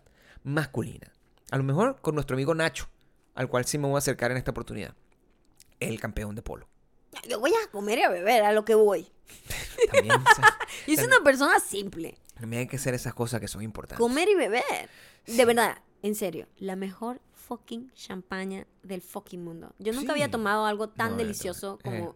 masculina. 0.43 1.13
A 1.51 1.57
lo 1.57 1.63
mejor 1.63 2.01
con 2.01 2.15
nuestro 2.15 2.36
amigo 2.36 2.53
Nacho, 2.55 2.89
al 3.36 3.47
cual 3.47 3.65
sí 3.65 3.78
me 3.78 3.88
voy 3.88 3.95
a 3.95 3.99
acercar 3.99 4.32
en 4.32 4.38
esta 4.38 4.51
oportunidad. 4.51 4.95
El 5.80 5.99
campeón 5.99 6.36
de 6.36 6.41
polo. 6.41 6.67
Yo 7.30 7.39
voy 7.39 7.51
a 7.53 7.69
comer 7.72 7.99
y 7.99 8.01
a 8.03 8.09
beber, 8.09 8.43
a 8.43 8.51
lo 8.51 8.65
que 8.65 8.74
voy. 8.76 9.07
También, 9.91 10.15
Yo 10.88 10.95
soy 10.95 11.05
una 11.07 11.22
persona 11.24 11.59
simple. 11.59 12.17
también 12.39 12.61
hay 12.61 12.67
que 12.67 12.78
hacer 12.78 12.93
esas 12.93 13.13
cosas 13.13 13.39
que 13.39 13.47
son 13.47 13.61
importantes. 13.61 13.99
Comer 13.99 14.28
y 14.30 14.36
beber. 14.36 14.89
De 15.28 15.45
verdad, 15.45 15.78
en 16.01 16.15
serio, 16.15 16.47
la 16.57 16.76
mejor 16.76 17.22
fucking 17.34 17.91
champaña 17.93 18.65
del 18.84 19.01
fucking 19.01 19.43
mundo. 19.43 19.74
Yo 19.80 19.91
nunca 19.93 20.07
Sí. 20.07 20.11
había 20.11 20.32
tomado 20.32 20.65
algo 20.65 20.89
tan 20.89 21.11
No, 21.11 21.17
delicioso 21.17 21.80
eh. 21.84 22.09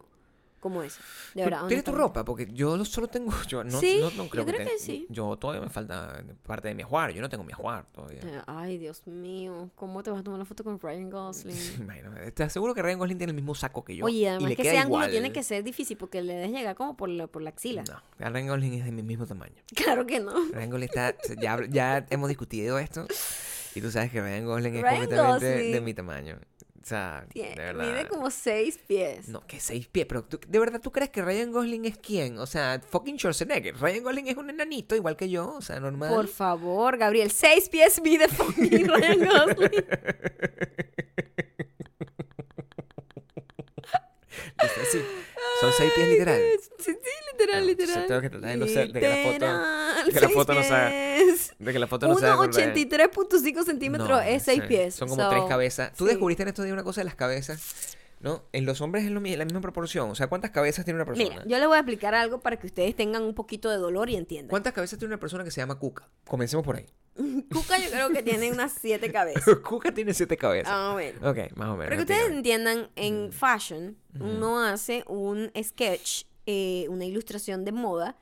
Como, 0.66 0.82
eso. 0.82 1.00
De 1.36 1.44
¿Tú 1.44 1.50
verdad. 1.52 1.68
¿Tienes 1.68 1.86
tu 1.86 1.92
ropa? 1.92 2.26
Porque 2.26 2.48
yo 2.52 2.84
solo 2.86 3.08
tengo... 3.08 3.32
Yo 3.48 3.64
no, 3.64 3.80
Sí, 3.80 4.00
no, 4.02 4.10
no 4.24 4.30
creo 4.30 4.44
yo 4.44 4.52
creo 4.52 4.68
que 4.68 4.80
sí. 4.80 5.06
Yo 5.10 5.38
todavía 5.38 5.62
me 5.62 5.70
falta 5.70 6.24
parte 6.44 6.70
de 6.70 6.74
mi 6.74 6.82
ajuar. 6.82 7.12
Yo 7.12 7.22
no 7.22 7.30
tengo 7.30 7.44
mi 7.44 7.54
ajuar 7.54 7.86
todavía. 7.92 8.22
Eh, 8.24 8.42
Ay, 8.48 8.80
Dios 8.80 9.06
mío, 9.06 9.70
¿cómo 9.76 10.02
te 10.02 10.10
vas 10.10 10.22
a 10.22 10.24
tomar 10.24 10.40
una 10.40 10.46
foto 10.46 10.64
con 10.64 10.80
Ryan 10.80 11.12
Gosling? 11.12 11.56
Imagínate, 11.82 12.32
te 12.32 12.44
aseguro 12.44 12.74
que 12.74 12.82
Ryan 12.82 12.98
Gosling 12.98 13.18
tiene 13.20 13.32
el 13.32 13.36
mismo 13.36 13.54
saco 13.54 13.84
que 13.84 13.96
yo. 13.96 14.06
Oye, 14.06 14.18
y 14.18 14.26
además 14.26 14.50
le 14.50 14.56
que 14.56 14.64
queda 14.64 14.72
ese 14.74 14.82
ángulo 14.82 15.08
tiene 15.08 15.32
que 15.32 15.44
ser 15.44 15.64
difícil 15.64 15.98
porque 15.98 16.24
le 16.24 16.34
debes 16.34 16.52
llegar 16.52 16.76
como 16.76 16.98
por 16.98 17.10
la, 17.10 17.28
por 17.28 17.44
la 17.44 17.52
axila. 17.52 17.84
No, 17.84 18.02
Ryan 18.18 18.48
Gosling 18.48 18.74
es 18.74 18.86
de 18.86 18.92
mi 18.92 19.04
mismo 19.04 19.28
tamaño. 19.28 19.62
Claro 19.76 20.08
que 20.08 20.20
no. 20.20 20.34
Ryan 20.52 20.70
Gosling 20.72 20.90
está... 20.90 21.16
Ya, 21.40 21.60
ya 21.70 22.06
hemos 22.10 22.28
discutido 22.30 22.80
esto. 22.80 23.06
Y 23.76 23.82
tú 23.82 23.92
sabes 23.92 24.10
que 24.10 24.22
Ryan 24.22 24.46
Gosling 24.46 24.76
es 24.78 24.82
Ryan 24.82 25.00
completamente 25.02 25.46
de 25.46 25.82
mi 25.82 25.94
tamaño. 25.94 26.40
O 26.86 26.88
sea, 26.88 27.26
de 27.34 27.56
verdad. 27.56 27.84
mide 27.84 28.08
como 28.08 28.30
seis 28.30 28.78
pies. 28.78 29.28
No, 29.28 29.42
que 29.48 29.60
seis 29.60 29.88
pies, 29.88 30.06
pero 30.06 30.24
tú- 30.24 30.40
¿de 30.48 30.60
verdad 30.60 30.80
tú 30.80 30.92
crees 30.92 31.10
que 31.10 31.24
Ryan 31.24 31.52
Gosling 31.52 31.86
es 31.86 31.98
quién? 31.98 32.38
O 32.38 32.46
sea, 32.46 32.80
fucking 32.92 33.18
Schwarzenegger. 33.18 33.76
Ryan 33.82 34.04
Gosling 34.04 34.28
es 34.28 34.38
un 34.38 34.52
enanito 34.52 34.96
igual 34.96 35.18
que 35.18 35.28
yo, 35.28 35.52
o 35.52 35.62
sea, 35.64 35.80
normal. 35.80 36.14
Por 36.14 36.28
favor, 36.28 36.96
Gabriel, 37.00 37.32
seis 37.32 37.70
pies 37.70 38.00
mide 38.04 38.28
fucking 38.28 38.88
Ryan 38.88 39.20
Gosling. 39.28 39.86
Son 45.62 45.72
seis 45.74 45.92
pies 45.96 46.08
literal. 46.10 46.42
Literal, 47.62 48.06
tengo 48.08 48.22
que 48.22 48.30
tratar 48.30 48.50
de 48.50 48.58
no 48.58 48.68
ser- 48.68 48.92
de 48.92 49.00
que 49.00 49.08
la 49.08 49.16
foto- 49.16 49.32
Literal, 49.34 50.06
de 50.06 50.12
que 50.12 50.20
la 50.20 50.28
seis 50.28 50.34
foto 50.34 50.54
no 50.54 50.64
sea-. 50.64 50.90
De 51.60 51.74
que 51.74 51.80
la 51.80 51.88
foto 51.88 52.08
no 52.08 52.18
sea 52.18 52.36
con 52.36 52.52
Ryan. 52.54 52.74
1,83.5 52.76 53.64
centímetros 53.66 54.10
No, 54.10 54.20
es 54.20 54.44
seis 54.44 54.62
sí, 54.62 54.68
pies. 54.68 54.96
Son 54.96 55.08
como 55.10 55.24
So, 55.24 55.30
tres 55.30 55.44
cabezas. 55.48 55.94
¿Tú 55.94 56.06
sí. 56.06 56.10
descubriste 56.12 56.44
en 56.44 56.50
estos 56.50 56.66
días 56.66 56.74
una 56.74 56.84
cosa 56.84 57.02
de 57.02 57.06
las 57.06 57.16
cabezas? 57.16 57.96
¿no? 58.22 58.44
En 58.54 58.66
los 58.66 58.82
hombres 58.82 59.04
es 59.04 59.12
lo 59.12 59.20
la 59.20 59.46
misma 59.46 59.62
proporción. 59.62 60.10
O 60.10 60.16
sea, 60.16 60.28
¿cuántas 60.28 60.50
cabezas 60.50 60.84
tiene 60.84 60.96
una 60.98 61.06
persona? 61.06 61.30
Mira, 61.30 61.44
yo 61.46 61.60
les 61.60 61.68
voy 61.68 61.76
a 61.76 61.80
explicar 61.82 62.16
algo 62.16 62.40
para 62.40 62.58
que 62.58 62.66
ustedes 62.66 62.96
tengan 62.96 63.22
un 63.24 63.36
poquito 63.36 63.70
de 63.70 63.78
dolor 63.78 64.10
y 64.10 64.16
entiendan. 64.16 64.50
¿Cuántas 64.50 64.74
cabezas 64.74 64.98
tiene 64.98 65.14
una 65.14 65.20
persona 65.20 65.44
que 65.44 65.52
se 65.52 65.62
llama 65.62 65.76
Cuca? 65.78 66.10
Comencemos 66.26 66.66
por 66.66 66.78
ahí. 66.78 66.88
Cuca 67.54 67.78
yo 67.78 67.90
creo 67.92 68.10
que 68.10 68.24
tiene 68.24 68.52
unas 68.52 68.74
siete 68.82 69.12
cabezas. 69.12 69.44
Cuca 69.64 69.92
tiene 69.94 70.14
siete 70.14 70.38
cabezas. 70.38 70.72
Ah, 70.74 70.92
bueno. 70.94 71.20
Ok, 71.30 71.38
más 71.56 71.68
o 71.70 71.72
menos. 71.78 71.86
Para 71.86 71.96
que 71.98 72.02
ustedes 72.02 72.32
entiendan, 72.32 72.90
en 72.96 73.32
fashion 73.32 73.96
uno 74.20 74.60
hace 74.64 75.04
un 75.08 75.52
sketch, 75.62 76.24
eh, 76.46 76.86
una 76.90 77.06
ilustración 77.06 77.66
de 77.66 77.72
moda, 77.72 78.18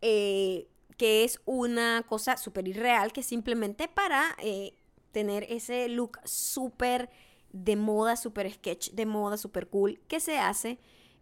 eh, 0.00 0.68
que 0.96 1.24
es 1.24 1.40
una 1.44 2.04
cosa 2.08 2.36
súper 2.36 2.68
irreal, 2.68 3.12
que 3.12 3.22
simplemente 3.22 3.88
para 3.88 4.34
eh, 4.42 4.74
tener 5.12 5.44
ese 5.48 5.88
look 5.88 6.18
súper 6.24 7.10
de 7.52 7.76
moda, 7.76 8.16
súper 8.16 8.52
sketch 8.52 8.90
de 8.92 9.06
moda, 9.06 9.36
súper 9.36 9.68
cool, 9.68 10.00
que 10.08 10.20
se 10.20 10.38
hace 10.38 10.78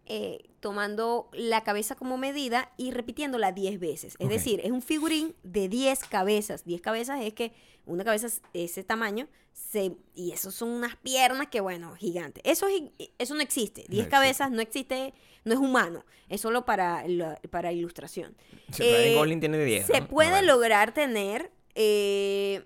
eh, 0.07 0.49
tomando 0.59 1.29
la 1.33 1.63
cabeza 1.63 1.95
como 1.95 2.17
medida 2.17 2.71
y 2.77 2.91
repitiéndola 2.91 3.51
10 3.51 3.79
veces. 3.79 4.15
Es 4.19 4.25
Ok. 4.25 4.31
decir, 4.31 4.61
es 4.63 4.71
un 4.71 4.81
figurín 4.81 5.35
de 5.43 5.67
10 5.69 5.99
cabezas. 6.05 6.63
10 6.65 6.81
cabezas 6.81 7.21
es 7.23 7.33
que 7.33 7.53
una 7.85 8.03
cabeza 8.03 8.27
es 8.27 8.41
ese 8.53 8.83
tamaño 8.83 9.27
se, 9.53 9.95
y 10.15 10.31
eso 10.31 10.51
son 10.51 10.69
unas 10.69 10.95
piernas 10.97 11.47
que, 11.47 11.61
bueno, 11.61 11.95
gigantes. 11.95 12.41
Eso, 12.45 12.67
es 12.67 12.83
eso 13.19 13.35
no 13.35 13.41
existe. 13.41 13.81
10 13.81 13.89
existe. 13.89 14.09
cabezas 14.09 14.51
no 14.51 14.61
existe, 14.61 15.13
no 15.43 15.53
es 15.53 15.59
humano. 15.59 16.03
Es 16.29 16.41
solo 16.41 16.65
para, 16.65 17.07
la- 17.07 17.39
para 17.51 17.71
ilustración. 17.71 18.35
Sí, 18.71 18.83
Eh, 18.83 19.13
Gosling 19.15 19.39
tiene 19.39 19.57
10. 19.63 19.85
Se 19.87 20.01
¿no? 20.01 20.07
puede 20.07 20.31
bueno. 20.31 20.47
lograr 20.47 20.93
tener 20.93 21.51
eh, 21.75 22.65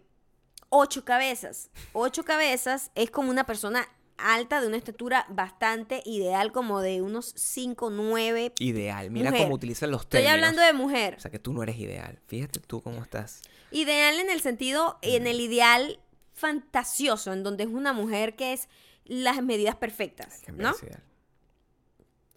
ocho 0.69 1.03
cabezas. 1.05 1.69
Ocho 1.93 2.23
cabezas 2.23 2.91
es 2.95 3.11
como 3.11 3.29
una 3.29 3.45
persona 3.45 3.87
alta 4.21 4.61
de 4.61 4.67
una 4.67 4.77
estatura 4.77 5.25
bastante 5.29 6.01
ideal, 6.05 6.51
como 6.51 6.81
de 6.81 7.01
unos 7.01 7.33
5, 7.35 7.89
9. 7.89 8.53
Ideal. 8.59 9.11
Mira 9.11 9.31
Mujer. 9.31 9.45
cómo 9.45 9.55
utilizan 9.55 9.91
los 9.91 10.01
Estoy 10.01 10.21
términos. 10.21 10.33
hablando 10.35 10.61
de 10.61 10.73
mujer. 10.73 11.15
O 11.17 11.19
sea, 11.19 11.31
que 11.31 11.39
tú 11.39 11.53
no 11.53 11.63
eres 11.63 11.77
ideal. 11.77 12.19
Fíjate 12.27 12.59
tú 12.59 12.81
cómo 12.81 13.01
estás. 13.01 13.41
Ideal 13.71 14.19
en 14.19 14.29
el 14.29 14.41
sentido, 14.41 14.97
en 15.01 15.27
el 15.27 15.39
ideal 15.39 15.99
fantasioso, 16.33 17.33
en 17.33 17.43
donde 17.43 17.63
es 17.63 17.69
una 17.69 17.93
mujer 17.93 18.35
que 18.35 18.53
es 18.53 18.69
las 19.05 19.41
medidas 19.43 19.75
perfectas. 19.75 20.41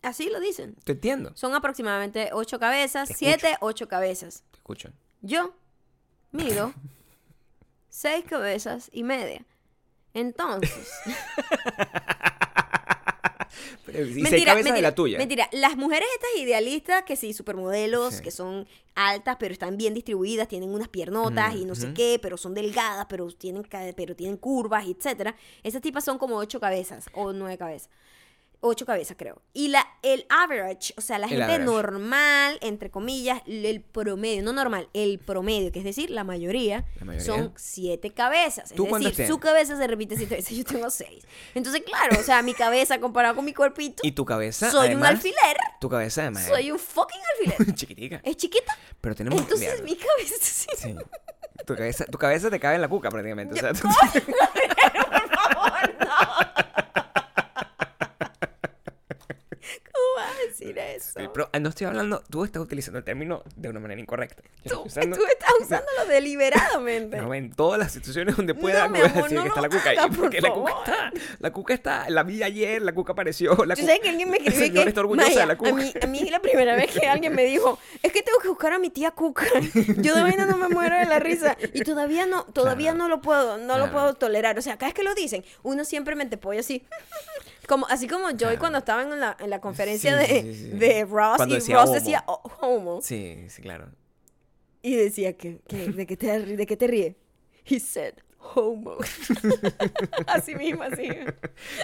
Así 0.02 0.28
lo 0.30 0.40
dicen. 0.40 0.74
Te 0.84 0.92
entiendo. 0.92 1.30
Son 1.36 1.54
aproximadamente 1.54 2.30
ocho 2.32 2.58
cabezas, 2.58 3.08
Te 3.08 3.14
siete, 3.14 3.56
ocho 3.60 3.86
cabezas. 3.88 4.42
Te 4.50 4.56
escucho. 4.58 4.90
Yo 5.20 5.54
mido 6.32 6.72
seis 7.88 8.24
cabezas 8.28 8.90
y 8.92 9.04
media. 9.04 9.44
Entonces, 10.14 10.88
y 13.88 14.24
seis 14.26 14.44
cabezas 14.44 14.74
de 14.74 14.82
la 14.82 14.94
tuya. 14.94 15.18
Mentira, 15.18 15.48
las 15.52 15.76
mujeres 15.76 16.08
estas 16.14 16.30
idealistas 16.42 17.02
que 17.04 17.16
sí, 17.16 17.32
supermodelos, 17.32 18.14
Sí. 18.16 18.22
que 18.22 18.30
son 18.30 18.66
altas, 18.94 19.36
pero 19.38 19.52
están 19.52 19.76
bien 19.76 19.94
distribuidas, 19.94 20.48
tienen 20.48 20.70
unas 20.70 20.88
piernotas 20.88 21.54
y 21.54 21.64
no 21.64 21.74
sé 21.74 21.92
qué, 21.94 22.18
pero 22.20 22.36
son 22.36 22.54
delgadas, 22.54 23.06
pero 23.08 23.28
tienen, 23.30 23.66
pero 23.96 24.16
tienen 24.16 24.36
curvas, 24.36 24.86
etcétera. 24.86 25.34
Esas 25.62 25.82
tipas 25.82 26.04
son 26.04 26.18
como 26.18 26.36
ocho 26.36 26.60
cabezas 26.60 27.06
o 27.14 27.32
nueve 27.32 27.58
cabezas. 27.58 27.90
Ocho 28.64 28.86
cabezas, 28.86 29.16
creo. 29.18 29.42
Y 29.52 29.68
la, 29.68 29.84
el 30.02 30.24
average, 30.28 30.94
o 30.96 31.00
sea, 31.00 31.18
la 31.18 31.26
El 31.26 31.30
gente 31.30 31.44
average. 31.46 31.64
normal, 31.64 32.58
entre 32.60 32.92
comillas, 32.92 33.42
el 33.48 33.80
promedio, 33.80 34.40
no 34.44 34.52
normal, 34.52 34.88
el 34.94 35.18
promedio, 35.18 35.72
que 35.72 35.80
es 35.80 35.84
decir, 35.84 36.10
la 36.10 36.22
mayoría, 36.22 36.84
La 37.00 37.04
mayoría. 37.06 37.26
son 37.26 37.52
siete 37.56 38.10
cabezas. 38.14 38.70
Es 38.70 38.76
¿Tú 38.76 38.86
cuántas 38.86 39.16
decir, 39.16 39.26
su 39.26 39.40
cabeza 39.40 39.76
se 39.76 39.84
repite 39.88 40.16
siete 40.16 40.36
veces, 40.36 40.56
yo 40.56 40.64
tengo 40.64 40.88
seis. 40.90 41.24
Entonces, 41.56 41.82
claro, 41.84 42.20
o 42.20 42.22
sea, 42.22 42.40
mi 42.42 42.54
cabeza 42.54 43.00
comparado 43.00 43.34
con 43.34 43.44
mi 43.44 43.52
cuerpito, 43.52 44.00
Y 44.06 44.12
tu 44.12 44.24
cabeza, 44.24 44.70
soy 44.70 44.86
además, 44.86 45.10
un 45.10 45.16
alfiler. 45.16 45.56
Tu 45.80 45.88
cabeza, 45.88 46.20
además, 46.20 46.46
Soy 46.46 46.70
un 46.70 46.78
fucking 46.78 47.20
alfiler. 47.34 47.68
es 47.68 47.74
chiquitica. 47.80 48.20
¿Es 48.22 48.36
chiquita? 48.36 48.78
Pero 49.00 49.16
tenemos... 49.16 49.40
Entonces 49.40 49.82
mi 49.82 49.96
cabeza 49.96 50.34
sí. 50.40 50.68
sí. 50.76 50.94
Tu 51.66 51.74
cabeza, 51.74 52.04
tu 52.06 52.16
cabeza 52.16 52.48
te 52.48 52.60
cabe 52.60 52.76
en 52.76 52.80
la 52.82 52.88
cuca 52.88 53.10
prácticamente. 53.10 53.54
O 53.54 53.56
sea, 53.56 53.72
tú- 53.72 53.88
Por 53.88 55.28
favor, 55.30 55.94
no. 55.98 56.06
¿Cómo 59.92 60.08
vas 60.16 60.36
a 60.38 60.41
decir 60.58 60.78
eso? 60.78 61.12
Pero 61.32 61.48
ah, 61.52 61.58
no 61.58 61.68
estoy 61.68 61.86
hablando... 61.86 62.22
Tú 62.30 62.44
estás 62.44 62.62
utilizando 62.62 62.98
el 62.98 63.04
término 63.04 63.42
de 63.56 63.68
una 63.68 63.80
manera 63.80 64.00
incorrecta. 64.00 64.42
Yo 64.64 64.76
Tú, 64.78 64.82
usando- 64.86 65.16
tú 65.16 65.22
estás 65.24 65.50
usándolo 65.60 66.06
deliberadamente. 66.08 67.16
No, 67.18 67.34
en 67.34 67.52
todas 67.52 67.78
las 67.78 67.92
situaciones 67.92 68.36
donde 68.36 68.54
pueda 68.54 68.88
No, 68.88 68.90
voy 68.94 69.00
a 69.00 69.08
decir 69.08 69.32
no 69.32 69.42
que 69.42 69.48
está 69.48 69.60
lo 69.60 69.68
la 69.68 69.68
cuca 69.76 69.90
ahí. 69.90 69.96
hagas, 69.96 70.08
por 70.08 70.18
Porque 70.20 70.40
la 70.40 70.50
cuca 70.52 70.72
está. 70.84 71.12
La 71.38 71.52
cuca 71.52 71.74
está. 71.74 72.10
La 72.10 72.22
vi 72.22 72.42
ayer, 72.42 72.82
la 72.82 72.92
cuca 72.92 73.12
apareció. 73.12 73.52
La 73.64 73.74
Yo 73.74 73.82
cuca- 73.82 73.94
sé 73.94 74.00
que 74.00 74.08
alguien 74.08 74.30
me 74.30 74.38
escribió 74.38 74.82
que 74.82 74.88
está 74.88 75.00
orgullosa 75.00 75.28
Maya, 75.28 75.40
de 75.42 75.46
la 75.46 75.56
cuca. 75.58 75.70
A 75.70 75.74
mí, 75.74 75.92
a 76.02 76.06
mí 76.06 76.30
la 76.30 76.40
primera 76.40 76.74
vez 76.76 76.90
que 76.92 77.06
alguien 77.06 77.34
me 77.34 77.44
dijo, 77.44 77.78
es 78.02 78.12
que 78.12 78.22
tengo 78.22 78.38
que 78.40 78.48
buscar 78.48 78.72
a 78.72 78.78
mi 78.78 78.90
tía 78.90 79.12
Cuca. 79.12 79.46
Yo 79.98 80.14
de 80.14 80.22
vaina 80.22 80.46
no 80.46 80.56
me 80.56 80.68
muero 80.68 80.96
de 80.96 81.06
la 81.06 81.18
risa. 81.18 81.56
Y 81.72 81.82
todavía 81.82 82.26
no, 82.26 82.44
todavía 82.46 82.92
Claro. 82.92 82.98
no 83.04 83.08
lo 83.08 83.20
puedo, 83.20 83.58
no 83.58 83.78
lo 83.78 83.84
Claro. 83.84 83.92
puedo 83.92 84.14
tolerar. 84.14 84.58
O 84.58 84.62
sea, 84.62 84.76
cada 84.76 84.88
vez 84.88 84.94
que 84.94 85.02
lo 85.02 85.14
dicen, 85.14 85.44
uno 85.62 85.84
siempre 85.84 86.14
me 86.16 86.26
pollo 86.38 86.60
así. 86.60 86.84
Como, 87.72 87.86
así 87.88 88.06
como 88.06 88.26
Joy 88.28 88.36
Claro. 88.38 88.58
cuando 88.58 88.78
estaba 88.80 89.02
en 89.02 89.18
la, 89.18 89.34
en 89.40 89.48
la 89.48 89.60
conferencia 89.62 90.20
Sí, 90.26 90.32
de, 90.34 90.42
sí, 90.42 90.54
sí, 90.54 90.64
sí. 90.72 90.76
de 90.76 91.04
Ross 91.06 91.36
Cuando 91.38 91.54
y 91.54 91.58
decía 91.58 91.76
Ross 91.76 91.84
homo. 91.88 91.94
decía 91.94 92.24
"Oh, 92.26 92.42
homo. 92.60 93.00
Sí, 93.00 93.46
sí, 93.48 93.62
claro. 93.62 93.88
Y 94.82 94.94
decía 94.96 95.36
que, 95.38 95.60
que- 95.66 95.88
de, 95.88 96.06
qué 96.06 96.16
te, 96.18 96.38
de 96.40 96.66
qué 96.66 96.76
te 96.76 96.86
ríes. 96.86 97.16
He 97.64 97.80
said 97.80 98.14
homo. 98.54 98.96
así 100.26 100.54
mismo, 100.54 100.82
así. 100.82 101.08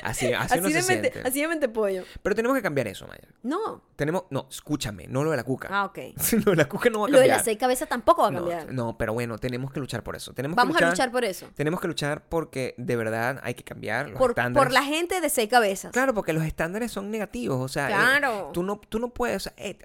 Así, 0.03 0.33
así, 0.33 0.61
de 0.61 0.83
se 0.83 0.93
mente, 0.93 1.11
siente. 1.13 1.29
así 1.29 1.41
de 1.41 1.49
mente 1.49 1.69
pollo. 1.69 2.05
Pero 2.23 2.35
tenemos 2.35 2.57
que 2.57 2.63
cambiar 2.63 2.89
eso, 2.89 3.07
Maya. 3.07 3.29
No. 3.43 3.83
Tenemos. 3.97 4.25
No, 4.31 4.47
escúchame, 4.51 5.07
no 5.09 5.25
lo 5.25 5.31
de 5.31 5.37
la 5.37 5.45
cuca. 5.45 5.69
Ah, 5.71 5.85
ok. 5.87 5.99
No, 6.47 6.55
la 6.55 6.69
cuca 6.69 6.89
no 6.91 7.01
va 7.01 7.07
a 7.07 7.09
Lo 7.11 7.17
de 7.19 7.23
cambiar. 7.25 7.37
las 7.39 7.45
seis 7.45 7.59
cabezas 7.59 7.89
tampoco 7.89 8.23
va 8.23 8.29
a 8.29 8.33
cambiar. 8.33 8.73
no, 8.73 8.97
pero 8.97 9.13
bueno, 9.13 9.39
tenemos 9.39 9.73
que 9.73 9.81
luchar 9.81 10.03
por 10.03 10.15
eso. 10.17 10.33
Tenemos 10.33 10.57
Vamos 10.57 10.77
que 10.77 10.85
a 10.85 10.91
luchar 10.91 11.11
por 11.11 11.25
eso. 11.25 11.49
Tenemos 11.55 11.81
que 11.81 11.89
luchar 11.89 12.23
porque 12.29 12.75
de 12.79 12.97
verdad 12.97 13.41
hay 13.43 13.55
que 13.55 13.65
cambiar 13.65 14.11
los 14.11 14.19
Por, 14.19 14.31
estándares. 14.31 14.67
por 14.67 14.73
la 14.73 14.83
gente 14.85 15.21
de 15.21 15.29
seis 15.31 15.49
cabezas. 15.49 15.93
Claro, 15.93 16.15
porque 16.15 16.33
los 16.33 16.45
estándares 16.45 16.93
son 16.93 17.11
negativos, 17.11 17.59
o 17.61 17.69
sea, 17.69 17.89
eh, 17.89 17.95
Claro. 17.95 18.51
tú 18.53 18.63
no 18.63 18.81
tú 18.89 18.99
no 18.99 19.09
puedes, 19.11 19.37
o 19.37 19.41
sea, 19.41 19.53
eh, 19.57 19.77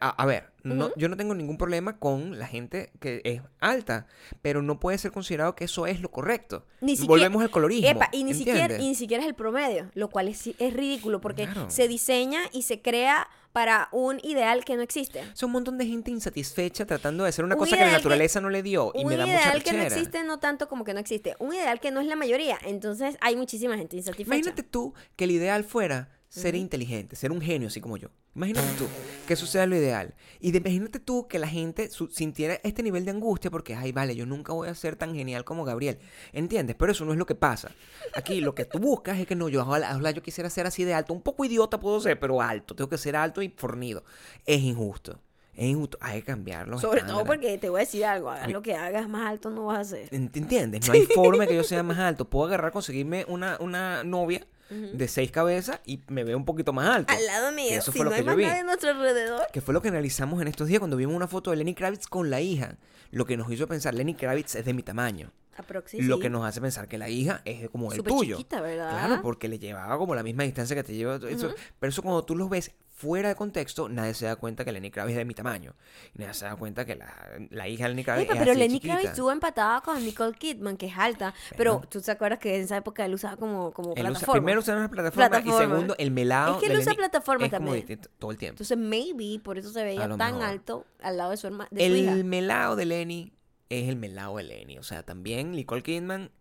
a, 0.00 0.10
a 0.10 0.26
ver, 0.26 0.50
no, 0.62 0.90
yo 0.96 1.08
no 1.08 1.16
tengo 1.16 1.34
ningún 1.34 1.56
problema 1.58 1.98
con 1.98 2.38
la 2.38 2.46
gente 2.46 2.90
que 3.00 3.20
es 3.24 3.40
alta, 3.60 4.06
pero 4.42 4.60
no 4.62 4.80
puede 4.80 4.98
ser 4.98 5.12
considerado 5.12 5.54
que 5.54 5.64
eso 5.64 5.86
es 5.86 6.00
lo 6.00 6.10
correcto. 6.10 6.64
Ni 6.80 6.92
siquiera- 6.96 7.08
Volvemos 7.08 7.42
al 7.42 7.50
colorismo. 7.50 7.88
Epa, 7.88 8.08
y 8.12 8.24
ni 8.24 8.34
siquiera, 8.34 8.78
y 8.78 8.88
ni 8.88 8.94
siquiera 8.94 9.22
es 9.22 9.28
el 9.28 9.34
promedio, 9.34 9.90
lo 9.94 10.08
cual 10.10 10.28
es, 10.28 10.46
es 10.58 10.72
ridículo 10.74 11.20
porque 11.20 11.44
Claro. 11.44 11.70
se 11.70 11.88
diseña 11.88 12.40
y 12.52 12.62
se 12.62 12.82
crea 12.82 13.28
para 13.52 13.88
un 13.92 14.20
ideal 14.22 14.64
que 14.64 14.76
no 14.76 14.82
existe. 14.82 15.22
Sea, 15.34 15.46
un 15.46 15.52
montón 15.52 15.78
de 15.78 15.86
gente 15.86 16.10
insatisfecha 16.10 16.84
tratando 16.86 17.24
de 17.24 17.30
hacer 17.30 17.44
una 17.44 17.54
Un 17.54 17.60
cosa 17.60 17.76
que 17.76 17.82
la 17.82 17.88
que- 17.88 17.96
naturaleza 17.96 18.40
no 18.40 18.50
le 18.50 18.62
dio 18.62 18.92
y 18.94 19.02
un 19.04 19.08
me 19.08 19.16
da 19.16 19.26
mucha 19.26 19.38
ideal 19.40 19.62
que 19.64 19.72
no 19.72 19.82
existe 19.82 20.22
no 20.22 20.38
tanto 20.38 20.68
como 20.68 20.84
que 20.84 20.92
no 20.94 21.00
existe, 21.00 21.34
un 21.38 21.54
ideal 21.54 21.80
que 21.80 21.90
no 21.90 22.00
es 22.00 22.06
la 22.06 22.14
mayoría, 22.16 22.58
entonces 22.64 23.16
hay 23.20 23.36
muchísima 23.36 23.76
gente 23.76 23.96
insatisfecha. 23.96 24.36
Imagínate 24.36 24.62
tú 24.62 24.92
que 25.16 25.24
el 25.24 25.30
ideal 25.32 25.64
fuera 25.64 26.10
ser 26.28 26.54
inteligente, 26.54 27.16
ser 27.16 27.32
un 27.32 27.40
genio 27.40 27.68
así 27.68 27.80
como 27.80 27.96
yo. 27.96 28.10
Imagínate 28.38 28.68
tú 28.78 28.86
que 29.26 29.34
eso 29.34 29.46
sea 29.46 29.66
lo 29.66 29.74
ideal. 29.74 30.14
Y 30.38 30.52
de- 30.52 30.58
imagínate 30.58 31.00
tú 31.00 31.26
que 31.26 31.40
la 31.40 31.48
gente 31.48 31.90
su- 31.90 32.06
sintiera 32.06 32.60
este 32.62 32.84
nivel 32.84 33.04
de 33.04 33.10
angustia 33.10 33.50
porque, 33.50 33.74
ay, 33.74 33.90
vale, 33.90 34.14
yo 34.14 34.26
nunca 34.26 34.52
voy 34.52 34.68
a 34.68 34.74
ser 34.76 34.94
tan 34.94 35.12
genial 35.12 35.44
como 35.44 35.64
Gabriel. 35.64 35.98
¿Entiendes? 36.32 36.76
Pero 36.78 36.92
eso 36.92 37.04
no 37.04 37.10
es 37.12 37.18
lo 37.18 37.26
que 37.26 37.34
pasa. 37.34 37.72
Aquí 38.14 38.40
lo 38.40 38.54
que 38.54 38.64
tú 38.64 38.78
buscas 38.78 39.18
es 39.18 39.26
que 39.26 39.34
no, 39.34 39.48
yo, 39.48 39.62
ojalá, 39.62 39.90
ojalá 39.90 40.12
yo 40.12 40.22
quisiera 40.22 40.48
ser 40.50 40.66
así 40.68 40.84
de 40.84 40.94
alto. 40.94 41.12
Un 41.12 41.20
poco 41.22 41.44
idiota 41.44 41.80
puedo 41.80 42.00
ser, 42.00 42.20
pero 42.20 42.40
alto. 42.40 42.76
Tengo 42.76 42.88
que 42.88 42.96
ser 42.96 43.16
alto 43.16 43.42
y 43.42 43.48
fornido. 43.48 44.04
Es 44.46 44.60
injusto. 44.60 45.18
Es 45.54 45.64
injusto. 45.64 45.98
Hay 46.00 46.20
que 46.20 46.26
cambiarlo. 46.26 46.78
Sobre 46.78 47.02
todo 47.02 47.24
porque 47.24 47.58
te 47.58 47.68
voy 47.68 47.80
a 47.80 47.84
decir 47.84 48.04
algo, 48.04 48.30
hagas 48.30 48.52
lo 48.52 48.62
que 48.62 48.76
hagas, 48.76 49.08
más 49.08 49.26
alto 49.28 49.50
no 49.50 49.66
vas 49.66 49.80
a 49.80 49.84
ser. 49.96 50.08
¿Entiendes? 50.14 50.86
No 50.86 50.92
hay 50.94 51.02
forma 51.06 51.42
de 51.42 51.48
que 51.48 51.56
yo 51.56 51.64
sea 51.64 51.82
más 51.82 51.98
alto. 51.98 52.24
Puedo 52.30 52.46
agarrar, 52.46 52.70
conseguirme 52.70 53.24
una, 53.26 53.56
una 53.58 54.04
novia 54.04 54.46
de 54.70 55.08
seis 55.08 55.30
cabezas 55.30 55.80
y 55.86 56.00
me 56.08 56.24
veo 56.24 56.36
un 56.36 56.44
poquito 56.44 56.72
más 56.72 56.88
alto. 56.94 57.12
Al 57.12 57.24
lado 57.26 57.52
mío, 57.52 57.70
eso 57.72 57.90
si 57.92 57.98
fue 57.98 58.04
lo 58.04 58.10
que 58.10 58.16
hay 58.16 58.22
yo 58.22 58.26
más 58.26 58.36
vi. 58.36 58.44
nadie 58.44 58.60
a 58.60 58.64
nuestro 58.64 58.90
alrededor. 58.90 59.46
Que 59.52 59.60
fue 59.60 59.72
lo 59.74 59.80
que 59.82 59.88
analizamos 59.88 60.40
en 60.42 60.48
estos 60.48 60.68
días 60.68 60.78
cuando 60.80 60.96
vimos 60.96 61.14
una 61.14 61.28
foto 61.28 61.50
de 61.50 61.56
Lenny 61.56 61.74
Kravitz 61.74 62.06
con 62.06 62.30
la 62.30 62.40
hija. 62.40 62.76
Lo 63.10 63.24
que 63.24 63.36
nos 63.36 63.50
hizo 63.50 63.66
pensar, 63.66 63.94
Lenny 63.94 64.14
Kravitz 64.14 64.54
es 64.56 64.64
de 64.64 64.74
mi 64.74 64.82
tamaño. 64.82 65.32
Aproxi, 65.56 66.00
Lo 66.02 66.16
sí. 66.16 66.22
que 66.22 66.30
nos 66.30 66.44
hace 66.46 66.60
pensar 66.60 66.86
que 66.86 66.98
la 66.98 67.08
hija 67.08 67.42
es 67.44 67.68
como 67.70 67.92
el 67.92 68.02
tuyo. 68.02 68.36
chiquita, 68.36 68.60
¿verdad? 68.60 68.90
Claro, 68.90 69.22
porque 69.22 69.48
le 69.48 69.58
llevaba 69.58 69.98
como 69.98 70.14
la 70.14 70.22
misma 70.22 70.44
distancia 70.44 70.76
que 70.76 70.84
te 70.84 70.94
lleva. 70.94 71.16
eso. 71.28 71.52
Pero 71.80 71.90
eso 71.90 72.02
cuando 72.02 72.22
tú 72.24 72.36
los 72.36 72.48
ves 72.48 72.70
fuera 72.98 73.28
de 73.28 73.36
contexto, 73.36 73.88
nadie 73.88 74.12
se 74.12 74.26
da 74.26 74.34
cuenta 74.34 74.64
que 74.64 74.72
Lenny 74.72 74.90
Kravitz 74.90 75.12
es 75.12 75.18
de 75.18 75.24
mi 75.24 75.32
tamaño. 75.32 75.76
Y 76.14 76.18
nadie 76.18 76.34
se 76.34 76.46
da 76.46 76.56
cuenta 76.56 76.84
que 76.84 76.96
la, 76.96 77.14
la 77.50 77.68
hija 77.68 77.84
de 77.84 77.90
Lenny 77.90 78.02
Kravitz 78.02 78.24
Epa, 78.24 78.34
es 78.34 78.38
pero 78.40 78.50
así 78.50 78.58
Lenny. 78.60 78.80
Kravitz 78.80 79.10
estuvo 79.10 79.30
empatada 79.30 79.80
con 79.82 80.04
Nicole 80.04 80.34
Kidman, 80.36 80.76
que 80.76 80.86
es 80.86 80.98
alta. 80.98 81.32
Pero 81.56 81.80
tú 81.88 82.00
te 82.00 82.10
acuerdas 82.10 82.40
que 82.40 82.56
en 82.56 82.62
esa 82.62 82.76
época 82.76 83.04
él 83.04 83.14
usaba 83.14 83.36
como, 83.36 83.70
como 83.72 83.90
Él 83.94 84.02
usa- 84.02 84.10
plataforma. 84.10 84.32
primero 84.40 84.60
usaron 84.60 84.80
una 84.80 84.90
plataforma, 84.90 85.28
Plataforma. 85.28 85.64
y 85.64 85.68
segundo 85.68 85.94
el 85.96 86.10
melado. 86.10 86.54
Es 86.54 86.60
que 86.60 86.66
él 86.66 86.72
de 86.72 86.78
usa 86.80 86.90
Lenny 86.92 86.96
plataforma 86.98 87.44
es 87.44 87.50
también. 87.52 88.00
todo 88.18 88.30
el 88.32 88.36
tiempo. 88.36 88.54
Entonces, 88.54 88.76
maybe 88.78 89.38
por 89.44 89.58
eso 89.58 89.70
se 89.70 89.84
veía 89.84 90.08
tan 90.16 90.18
mejor. 90.34 90.42
alto 90.42 90.86
al 91.00 91.16
lado 91.18 91.30
de 91.30 91.36
su, 91.36 91.46
herma- 91.46 91.68
de 91.70 91.88
su 91.88 91.94
hija. 91.96 92.12
El 92.12 92.24
melado 92.24 92.74
de 92.74 92.84
Lenny 92.84 93.32
es 93.68 93.88
el 93.88 93.94
melado 93.94 94.36
de 94.38 94.42
Lenny. 94.42 94.76
O 94.78 94.82
sea, 94.82 95.04
también 95.04 95.52
Nicole 95.52 95.82
Kidman, 95.84 96.32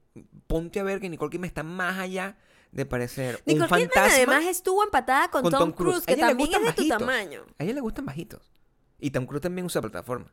ponte 0.47 0.79
a 0.79 0.83
ver 0.83 0.99
que 0.99 1.07
Nicole 1.09 1.29
Kidman 1.29 1.47
está 1.49 1.61
más 1.61 1.99
allá 1.99 2.35
de 2.71 2.85
parecer 2.85 3.41
Nicole 3.45 3.63
un 3.63 3.67
Kidman 3.67 3.79
fantasma. 3.91 4.13
además 4.15 4.45
estuvo 4.45 4.83
empatada 4.83 5.29
con, 5.31 5.41
con 5.43 5.51
Tom, 5.51 5.59
Tom 5.61 5.71
Cruise. 5.71 6.05
Que 6.05 6.15
también 6.15 6.49
es 6.53 6.61
de 6.63 6.73
tu 6.73 6.87
tamaño. 6.87 7.45
A 7.57 7.63
ella 7.63 7.73
le 7.73 7.81
gustan 7.81 8.05
bajitos. 8.05 8.51
Y 8.99 9.11
Tom 9.11 9.25
Cruise 9.25 9.41
también 9.41 9.65
usa 9.65 9.81
plataforma. 9.81 10.31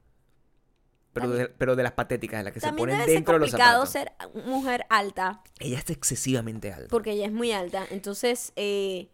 Pero 1.12 1.30
de, 1.30 1.48
pero 1.48 1.76
de 1.76 1.82
las 1.84 1.92
patéticas, 1.92 2.40
de 2.40 2.44
las 2.44 2.52
que 2.52 2.58
se 2.60 2.72
ponen 2.72 2.96
debe 2.96 3.04
ser 3.04 3.14
dentro 3.14 3.34
de 3.34 3.40
los 3.40 3.50
zapatos. 3.52 3.88
ser 3.90 4.12
mujer 4.46 4.84
alta, 4.90 5.42
Ella 5.60 5.78
está 5.78 5.92
excesivamente 5.92 6.72
alta. 6.72 6.88
porque 6.90 7.12
ella 7.12 7.26
es 7.26 7.32
muy 7.32 7.52
alta. 7.52 7.86
Entonces, 7.90 8.52
eh, 8.56 9.08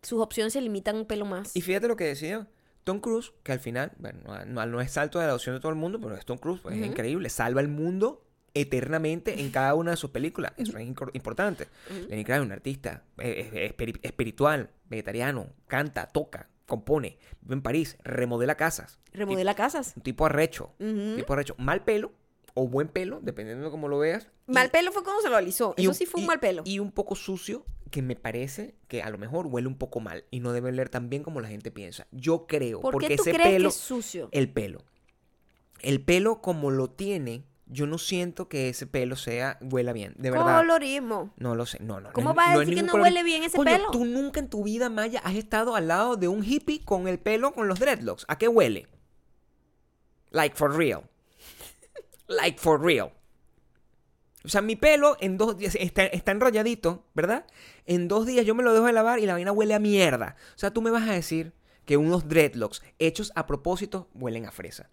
sus 0.00 0.22
opciones 0.22 0.54
se 0.54 0.62
limitan 0.62 0.96
un 0.96 1.04
pelo 1.04 1.26
más. 1.26 1.54
Y 1.54 1.60
fíjate 1.60 1.88
lo 1.88 1.96
que 1.96 2.04
decía 2.04 2.48
Tom 2.84 3.00
Cruise, 3.00 3.32
que 3.42 3.52
al 3.52 3.60
final, 3.60 3.92
bueno, 3.98 4.20
no, 4.46 4.64
no- 4.66 4.80
es 4.80 4.96
alto 4.96 5.18
de 5.18 5.26
la 5.26 5.30
adopción 5.32 5.54
de 5.54 5.60
todo 5.60 5.70
el 5.70 5.76
mundo, 5.76 6.00
pero 6.00 6.16
es 6.16 6.24
Tom 6.24 6.38
Cruise, 6.38 6.60
pues 6.62 6.76
es 6.78 6.86
increíble, 6.86 7.28
salva 7.28 7.60
el 7.60 7.68
mundo 7.68 8.24
eternamente 8.54 9.40
en 9.40 9.50
cada 9.50 9.74
una 9.74 9.92
de 9.92 9.96
sus 9.96 10.10
películas. 10.10 10.52
Eso 10.56 10.76
es 10.78 10.86
importante. 11.14 11.68
Ujú. 11.90 12.08
Lenny 12.08 12.24
Kravitz, 12.24 12.46
un 12.46 12.52
artista 12.52 13.02
eh, 13.18 13.72
espiri- 13.76 13.98
espiritual, 14.02 14.70
vegetariano, 14.88 15.48
canta, 15.68 16.06
toca, 16.06 16.48
compone, 16.66 17.18
vive 17.40 17.54
en 17.54 17.62
París, 17.62 17.96
remodela 18.04 18.56
casas. 18.56 18.98
Remodela 19.12 19.54
casas. 19.54 19.94
Un 19.96 20.02
tipo 20.02 20.26
arrecho, 20.26 20.74
Ujú. 20.78 20.88
un 20.90 21.16
tipo 21.16 21.32
arrecho, 21.32 21.54
mal 21.58 21.82
pelo 21.84 22.12
o 22.54 22.68
buen 22.68 22.88
pelo, 22.88 23.20
dependiendo 23.22 23.64
de 23.64 23.70
cómo 23.70 23.88
lo 23.88 23.98
veas. 23.98 24.28
y- 24.46 24.52
Mal 24.52 24.70
pelo 24.70 24.92
fue 24.92 25.02
cuando 25.02 25.22
se 25.22 25.30
lo 25.30 25.36
alisó. 25.36 25.74
y 25.78 25.82
Eso 25.82 25.90
un- 25.90 25.94
sí 25.96 26.04
fue 26.06 26.20
un 26.20 26.26
mal 26.26 26.40
pelo. 26.40 26.62
Y 26.66 26.78
un 26.78 26.92
poco 26.92 27.14
sucio, 27.14 27.64
que 27.90 28.02
me 28.02 28.16
parece 28.16 28.74
que 28.88 29.02
a 29.02 29.08
lo 29.10 29.18
mejor 29.18 29.46
huele 29.46 29.68
un 29.68 29.76
poco 29.76 30.00
mal 30.00 30.24
y 30.30 30.40
no 30.40 30.52
debe 30.52 30.68
oler 30.70 30.88
tan 30.88 31.08
bien 31.10 31.22
como 31.22 31.40
la 31.40 31.48
gente 31.48 31.70
piensa. 31.70 32.06
Yo 32.10 32.46
creo, 32.46 32.80
¿Por 32.80 32.92
porque 32.92 33.08
qué 33.08 33.16
tú 33.16 33.22
ese 33.22 33.32
crees 33.32 33.48
pelo, 33.50 33.68
que 33.70 33.74
es 33.74 33.80
sucio? 33.80 34.28
el 34.32 34.50
pelo, 34.50 34.82
el 35.80 36.00
pelo 36.02 36.40
como 36.40 36.70
lo 36.70 36.88
tiene, 36.90 37.44
yo 37.72 37.86
no 37.86 37.98
siento 37.98 38.48
que 38.48 38.68
ese 38.68 38.86
pelo 38.86 39.16
sea 39.16 39.58
huela 39.60 39.92
bien, 39.92 40.14
de 40.18 40.30
verdad. 40.30 40.58
Colorismo. 40.58 41.32
No 41.36 41.54
lo 41.54 41.66
sé, 41.66 41.78
no, 41.80 42.00
no. 42.00 42.12
¿Cómo 42.12 42.34
vas 42.34 42.50
a 42.50 42.52
no 42.54 42.58
decir 42.60 42.74
que 42.74 42.82
no 42.82 42.92
color- 42.92 43.02
huele 43.04 43.22
bien 43.22 43.42
ese 43.42 43.56
Coño, 43.56 43.70
pelo? 43.70 43.90
Tú 43.90 44.04
nunca 44.04 44.40
en 44.40 44.48
tu 44.48 44.62
vida, 44.62 44.88
Maya, 44.90 45.20
has 45.24 45.34
estado 45.34 45.74
al 45.74 45.88
lado 45.88 46.16
de 46.16 46.28
un 46.28 46.44
hippie 46.44 46.84
con 46.84 47.08
el 47.08 47.18
pelo 47.18 47.52
con 47.52 47.68
los 47.68 47.78
dreadlocks. 47.80 48.24
¿A 48.28 48.36
qué 48.38 48.48
huele? 48.48 48.88
Like 50.30 50.56
for 50.56 50.74
real. 50.76 51.02
Like 52.28 52.58
for 52.60 52.80
real. 52.80 53.12
O 54.44 54.48
sea, 54.48 54.60
mi 54.60 54.74
pelo 54.76 55.16
en 55.20 55.38
dos 55.38 55.56
días 55.56 55.76
está, 55.78 56.04
está 56.04 56.32
enrolladito, 56.32 57.04
¿verdad? 57.14 57.46
En 57.86 58.08
dos 58.08 58.26
días 58.26 58.44
yo 58.44 58.54
me 58.54 58.62
lo 58.64 58.72
dejo 58.72 58.86
de 58.86 58.92
lavar 58.92 59.18
y 59.20 59.26
la 59.26 59.34
vaina 59.34 59.52
huele 59.52 59.74
a 59.74 59.78
mierda. 59.78 60.36
O 60.54 60.58
sea, 60.58 60.72
tú 60.72 60.82
me 60.82 60.90
vas 60.90 61.08
a 61.08 61.12
decir 61.12 61.52
que 61.84 61.96
unos 61.96 62.28
dreadlocks 62.28 62.82
hechos 62.98 63.32
a 63.36 63.46
propósito 63.46 64.08
huelen 64.14 64.46
a 64.46 64.50
fresa. 64.50 64.90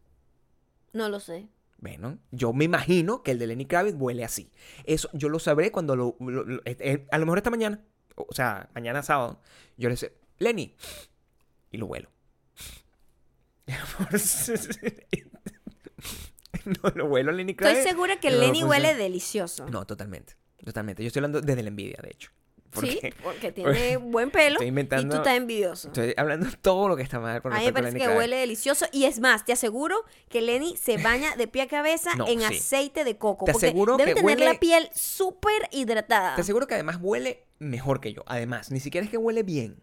No 0.94 1.10
lo 1.10 1.20
sé. 1.20 1.48
Bueno, 1.82 2.18
yo 2.32 2.52
me 2.54 2.66
imagino 2.66 3.24
que 3.24 3.32
el 3.32 3.40
de 3.40 3.48
Lenny 3.48 3.66
Kravitz 3.66 3.96
huele 3.98 4.24
así. 4.26 4.52
Eso 4.84 5.10
yo 5.14 5.30
lo 5.30 5.40
sabré 5.40 5.72
cuando 5.72 5.96
lo, 5.96 6.16
lo- 6.20 6.44
lo- 6.44 6.62
eh, 6.66 6.76
eh, 6.80 7.08
a 7.12 7.18
lo 7.18 7.26
mejor 7.26 7.38
esta 7.40 7.50
mañana, 7.50 7.82
o 8.16 8.34
sea, 8.34 8.70
mañana 8.76 9.02
sábado, 9.02 9.42
yo 9.78 9.88
le 9.90 9.96
sé, 9.96 10.14
Lenny, 10.40 10.76
y 11.72 11.78
lo 11.78 11.86
huelo. 11.88 12.10
No 16.66 16.90
lo 16.96 17.06
huelo 17.06 17.32
a 17.32 17.34
Lenny 17.34 17.52
Estoy 17.52 17.68
Kravitz. 17.68 17.84
segura 17.88 18.20
que 18.20 18.30
no, 18.32 18.38
Lenny 18.38 18.60
pues, 18.60 18.70
huele 18.72 18.96
delicioso. 18.96 19.68
No, 19.70 19.86
totalmente, 19.88 20.34
totalmente. 20.64 21.02
Yo 21.04 21.08
estoy 21.08 21.20
hablando 21.22 21.42
desde 21.42 21.64
la 21.64 21.70
envidia, 21.70 22.00
de 22.04 22.10
hecho. 22.10 22.32
Sí, 22.82 23.00
Porque 23.24 23.52
tiene 23.54 23.98
buen 23.98 24.30
pelo 24.30 24.54
estoy 24.54 24.68
y 24.68 24.70
inventando- 24.70 25.10
tú 25.16 25.18
estás 25.22 25.36
envidioso. 25.38 25.88
Estoy 25.88 26.14
hablando 26.18 26.48
todo 26.62 26.88
lo 26.88 26.96
que 26.96 27.02
está 27.04 27.20
mal 27.20 27.42
con 27.42 27.52
A 27.52 27.58
mí 27.58 27.64
me 27.64 27.70
a 27.70 27.74
parece 27.74 27.92
Lenny 27.94 28.00
que 28.00 28.06
Kravitz. 28.06 28.20
huele 28.20 28.36
delicioso. 28.38 28.86
Y 28.92 29.06
es 29.06 29.20
más, 29.20 29.44
te 29.46 29.54
aseguro 29.54 30.04
que 30.30 30.42
Lenny 30.42 30.78
se 30.78 30.98
baña 31.04 31.36
de 31.36 31.48
pie 31.48 31.64
a 31.64 31.68
cabeza 31.68 32.12
No, 32.16 32.28
en 32.28 32.40
sí. 32.42 32.46
aceite 32.46 33.04
de 33.04 33.18
coco. 33.18 33.46
Te 33.46 33.54
porque 33.54 33.68
aseguro 33.68 33.98
debe 33.98 34.12
que 34.14 34.22
tener 34.22 34.38
huele- 34.38 34.46
la 34.54 34.60
piel 34.60 34.90
súper 34.94 35.68
hidratada. 35.72 36.36
Te 36.36 36.42
aseguro 36.42 36.68
que 36.68 36.76
además 36.76 36.98
huele 37.02 37.46
mejor 37.58 38.00
que 38.02 38.14
yo. 38.14 38.24
Además, 38.28 38.70
ni 38.72 38.80
siquiera 38.80 39.04
es 39.06 39.10
que 39.12 39.18
huele 39.18 39.44
bien, 39.44 39.80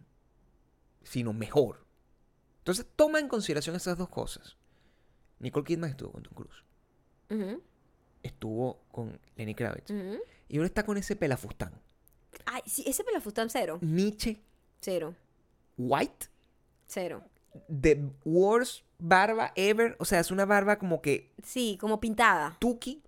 sino 1.02 1.32
mejor. 1.32 1.84
Entonces, 2.58 2.86
toma 2.96 3.18
en 3.20 3.28
consideración 3.28 3.76
esas 3.76 3.96
dos 3.98 4.08
cosas. 4.08 4.56
Nicole 5.38 5.64
Kidman 5.64 5.90
estuvo 5.90 6.12
con 6.12 6.22
Tom 6.22 6.34
Cruise. 6.34 7.60
Estuvo 8.22 8.80
con 8.90 9.20
Lenny 9.36 9.54
Kravitz. 9.54 9.90
Y 10.48 10.56
ahora 10.56 10.66
está 10.66 10.84
con 10.84 10.96
ese 10.96 11.16
pelafustán. 11.16 11.72
Ay, 12.44 12.62
sí, 12.66 12.84
ese 12.86 13.02
pelafustán 13.04 13.50
cero. 13.50 13.78
Nietzsche 13.80 14.40
Cero. 14.80 15.14
White. 15.78 16.26
Cero. 16.86 17.22
The 17.80 18.10
worst 18.24 18.84
barba 18.98 19.52
ever. 19.56 19.96
O 19.98 20.04
sea, 20.04 20.20
es 20.20 20.30
una 20.30 20.44
barba 20.44 20.78
como 20.78 21.00
que 21.02 21.32
Sí, 21.42 21.76
como 21.80 21.98
pintada. 22.00 22.56
tuki. 22.60 23.02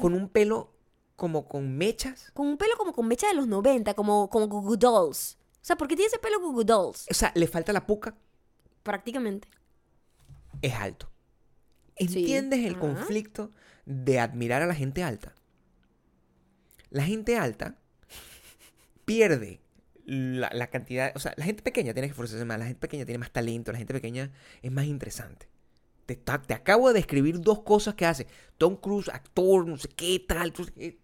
Con 0.00 0.14
un 0.14 0.28
pelo 0.28 0.72
como 1.16 1.48
con 1.48 1.76
mechas. 1.76 2.30
Con 2.32 2.46
un 2.46 2.56
pelo 2.58 2.76
como 2.76 2.92
con 2.92 3.08
mecha 3.08 3.26
de 3.28 3.34
los 3.34 3.46
90, 3.48 3.94
como, 3.94 4.30
como 4.30 4.76
Dolls. 4.76 5.38
O 5.54 5.58
sea, 5.66 5.76
¿por 5.76 5.88
qué 5.88 5.96
tiene 5.96 6.08
ese 6.08 6.18
pelo 6.18 6.40
Goo 6.40 6.52
Goo 6.52 6.64
Dolls? 6.64 7.06
O 7.10 7.14
sea, 7.14 7.32
le 7.34 7.46
falta 7.48 7.72
la 7.72 7.86
puca. 7.86 8.14
Prácticamente. 8.82 9.48
es 10.62 10.74
alto. 10.74 11.10
Sí. 11.96 12.04
¿Entiendes 12.06 12.60
el 12.66 12.72
Ajá. 12.72 12.80
conflicto 12.80 13.50
de 13.86 14.18
admirar 14.20 14.62
a 14.62 14.66
la 14.66 14.74
gente 14.74 15.02
alta? 15.02 15.34
La 16.90 17.02
gente 17.04 17.36
alta 17.36 17.76
pierde 19.04 19.60
la, 20.06 20.66
cantidad, 20.68 21.12
o 21.14 21.18
sea, 21.18 21.34
la 21.36 21.44
gente 21.44 21.62
pequeña 21.62 21.94
tiene 21.94 22.08
que 22.08 22.12
esforzarse 22.12 22.44
más, 22.44 22.58
la 22.58 22.66
gente 22.66 22.80
pequeña 22.80 23.04
tiene 23.04 23.18
más 23.18 23.30
talento, 23.30 23.72
la 23.72 23.78
gente 23.78 23.94
pequeña 23.94 24.30
es 24.62 24.72
más 24.72 24.84
interesante. 24.84 25.48
Te, 26.06 26.20
acabo 26.52 26.88
de 26.88 26.94
describir 26.94 27.40
dos 27.40 27.62
cosas 27.62 27.94
que 27.94 28.04
hace. 28.04 28.26
Tom 28.58 28.76
Cruise, 28.76 29.08
actor, 29.08 29.66
no 29.66 29.78
sé 29.78 29.88
qué 29.88 30.22
tal. 30.26 30.52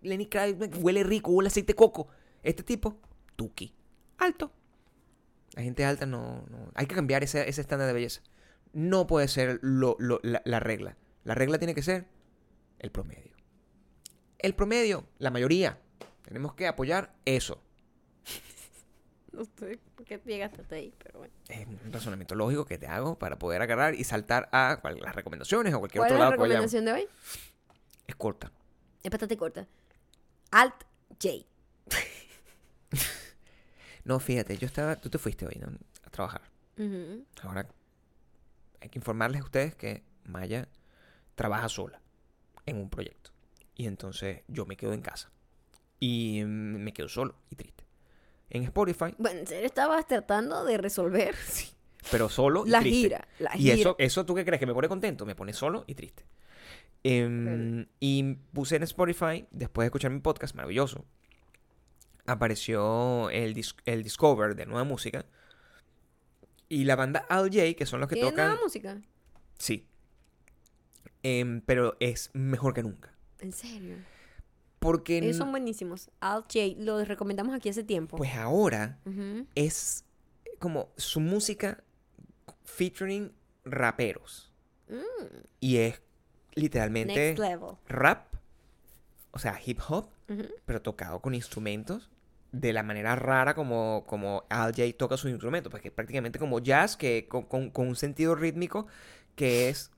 Lenny 0.02 0.26
Kravitz, 0.26 0.76
huele 0.76 1.02
rico, 1.04 1.30
huele 1.30 1.48
aceite 1.48 1.74
coco. 1.74 2.08
Este 2.42 2.62
tipo, 2.62 3.00
Tuki. 3.36 3.74
Alto. 4.18 4.52
La 5.54 5.62
gente 5.62 5.84
alta 5.84 6.04
no, 6.06 6.44
Hay 6.74 6.86
que 6.86 6.94
cambiar 6.94 7.24
ese, 7.24 7.48
ese 7.48 7.62
estándar 7.62 7.86
de 7.88 7.94
belleza. 7.94 8.20
No 8.74 9.06
puede 9.06 9.26
ser 9.26 9.58
la 9.62 10.60
regla. 10.60 10.96
La 11.24 11.34
regla 11.34 11.58
tiene 11.58 11.74
que 11.74 11.82
ser 11.82 12.06
el 12.78 12.90
promedio. 12.90 13.34
El 14.38 14.54
promedio, 14.54 15.06
la 15.18 15.30
mayoría. 15.30 15.80
Tenemos 16.22 16.54
que 16.54 16.66
apoyar 16.66 17.14
eso. 17.24 17.62
No 19.32 19.44
sé 19.44 19.78
por 19.94 20.04
qué 20.04 20.20
llegaste 20.26 20.60
hasta 20.60 20.74
ahí, 20.74 20.92
pero 20.98 21.20
bueno. 21.20 21.32
Es 21.48 21.64
un 21.66 21.92
razonamiento 21.92 22.34
lógico 22.34 22.64
que 22.64 22.78
te 22.78 22.88
hago 22.88 23.16
para 23.16 23.38
poder 23.38 23.62
agarrar 23.62 23.94
y 23.94 24.02
saltar 24.02 24.48
a 24.50 24.78
cual- 24.82 24.98
las 25.00 25.14
recomendaciones 25.14 25.72
o 25.72 25.78
cualquier 25.78 26.00
¿Cuál 26.00 26.08
otro 26.08 26.16
es 26.16 26.18
la 26.18 26.24
lado 26.24 26.32
que 26.32 26.40
vayamos. 26.48 26.72
recomendación 26.72 26.84
de 26.84 26.92
hoy? 26.92 27.08
Es 28.08 28.16
corta. 28.16 28.50
Es 29.04 29.10
bastante 29.10 29.36
corta. 29.36 29.68
Alt 30.50 30.74
J. 31.22 31.46
No, 34.04 34.18
fíjate, 34.18 34.56
yo 34.56 34.66
estaba. 34.66 34.96
Tú 34.96 35.10
te 35.10 35.18
fuiste 35.18 35.46
hoy, 35.46 35.56
¿no? 35.60 35.68
A 36.04 36.10
trabajar. 36.10 36.42
Ahora 37.42 37.68
hay 38.80 38.88
que 38.88 38.98
informarles 38.98 39.42
a 39.42 39.44
ustedes 39.44 39.74
que 39.74 40.02
Maya 40.24 40.66
trabaja 41.34 41.68
sola 41.68 42.00
en 42.64 42.78
un 42.78 42.88
proyecto. 42.88 43.30
Y 43.76 43.86
entonces 43.86 44.42
yo 44.48 44.64
me 44.66 44.76
quedo 44.76 44.94
en 44.94 45.02
casa. 45.02 45.30
Y 45.98 46.42
mm, 46.44 46.48
me 46.82 46.92
quedo 46.94 47.08
solo 47.08 47.36
y 47.50 47.56
triste. 47.56 47.84
En 48.50 48.64
Spotify, 48.64 49.14
Bueno, 49.18 49.40
en 49.40 49.46
serio 49.46 49.66
estabas 49.66 50.06
tratando 50.06 50.64
de 50.64 50.76
resolver 50.76 51.34
pero 52.10 52.28
solo 52.28 52.66
y 52.66 52.70
la 52.70 52.80
triste. 52.80 52.98
gira. 53.00 53.28
La 53.38 53.50
Y 53.56 53.60
gira. 53.60 53.74
eso, 53.74 53.96
eso, 53.98 54.26
¿tú 54.26 54.34
qué 54.34 54.44
crees? 54.44 54.58
¿Que 54.58 54.66
me 54.66 54.74
pone 54.74 54.88
contento? 54.88 55.24
Me 55.26 55.34
pone 55.34 55.52
solo 55.52 55.84
y 55.86 55.94
triste. 55.94 56.24
Em, 57.04 57.86
y 58.00 58.34
puse 58.52 58.76
en 58.76 58.82
Spotify, 58.82 59.46
después 59.50 59.84
de 59.84 59.86
escuchar 59.86 60.10
mi 60.10 60.20
podcast, 60.20 60.54
maravilloso, 60.54 61.04
apareció 62.26 63.30
el, 63.30 63.54
dis- 63.54 63.76
el 63.86 64.02
Discover 64.02 64.54
de 64.54 64.66
nueva 64.66 64.84
música. 64.84 65.24
Y 66.68 66.84
la 66.84 66.96
banda 66.96 67.24
Al 67.28 67.50
J, 67.50 67.74
que 67.76 67.86
son 67.86 68.00
los 68.00 68.08
que 68.08 68.14
¿Tiene 68.16 68.30
tocan... 68.30 68.48
nueva 68.48 68.62
música? 68.62 69.00
Sí. 69.58 69.86
Em, 71.22 71.60
pero 71.62 71.96
es 72.00 72.30
mejor 72.32 72.74
que 72.74 72.82
nunca. 72.82 73.12
En 73.40 73.52
serio. 73.52 73.96
Porque 74.80 75.18
Ellos 75.18 75.36
son 75.36 75.50
buenísimos. 75.52 76.10
Alt 76.20 76.46
J, 76.46 76.74
los 76.78 77.06
recomendamos 77.06 77.54
aquí 77.54 77.68
hace 77.68 77.84
tiempo. 77.84 78.16
pues 78.16 78.34
ahora 78.34 78.98
es 79.54 80.04
como 80.58 80.88
su 80.96 81.20
música 81.20 81.82
featuring 82.64 83.32
raperos. 83.64 84.50
Mm, 84.88 85.36
Y 85.60 85.76
es 85.76 86.02
literalmente 86.54 87.34
rap, 87.88 88.34
o 89.32 89.38
sea, 89.38 89.58
hip 89.64 89.78
hop, 89.88 90.08
pero 90.64 90.80
tocado 90.82 91.20
con 91.20 91.34
instrumentos 91.34 92.08
de 92.52 92.72
la 92.72 92.82
manera 92.82 93.14
rara 93.16 93.54
como, 93.54 94.04
como 94.06 94.44
Al 94.48 94.72
J 94.74 94.82
toca 94.96 95.16
sus 95.16 95.30
instrumentos, 95.30 95.70
porque 95.70 95.88
es 95.88 95.94
prácticamente 95.94 96.38
como 96.38 96.58
jazz, 96.58 96.96
que 96.96 97.26
con, 97.28 97.42
con- 97.44 97.70
con 97.70 97.86
un 97.88 97.96
sentido 97.96 98.34
rítmico 98.34 98.86
que 99.36 99.68
es, 99.68 99.90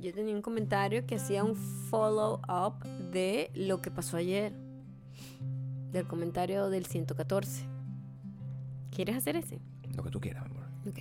Yo 0.00 0.14
tenía 0.14 0.34
un 0.34 0.42
comentario 0.42 1.06
que 1.06 1.16
hacía 1.16 1.44
un 1.44 1.56
follow 1.56 2.40
up 2.48 2.82
de 3.12 3.50
lo 3.54 3.82
que 3.82 3.90
pasó 3.90 4.16
ayer. 4.16 4.52
Del 5.92 6.06
comentario 6.06 6.70
del 6.70 6.86
114. 6.86 7.66
¿Quieres 8.90 9.16
hacer 9.16 9.36
ese? 9.36 9.60
Lo 9.96 10.02
que 10.02 10.10
tú 10.10 10.20
quieras, 10.20 10.44
mi 10.48 10.56
amor. 10.56 10.68
Ok. 10.88 10.98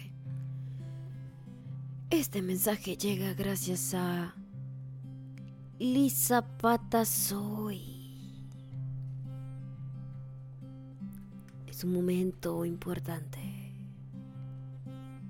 Este 2.10 2.42
mensaje 2.42 2.98
llega 2.98 3.34
gracias 3.34 3.94
a 3.94 4.34
Lisa 5.78 6.42
Patasoy. 6.58 8.00
Es 11.68 11.84
un 11.84 11.94
momento 11.94 12.66
importante. 12.66 13.40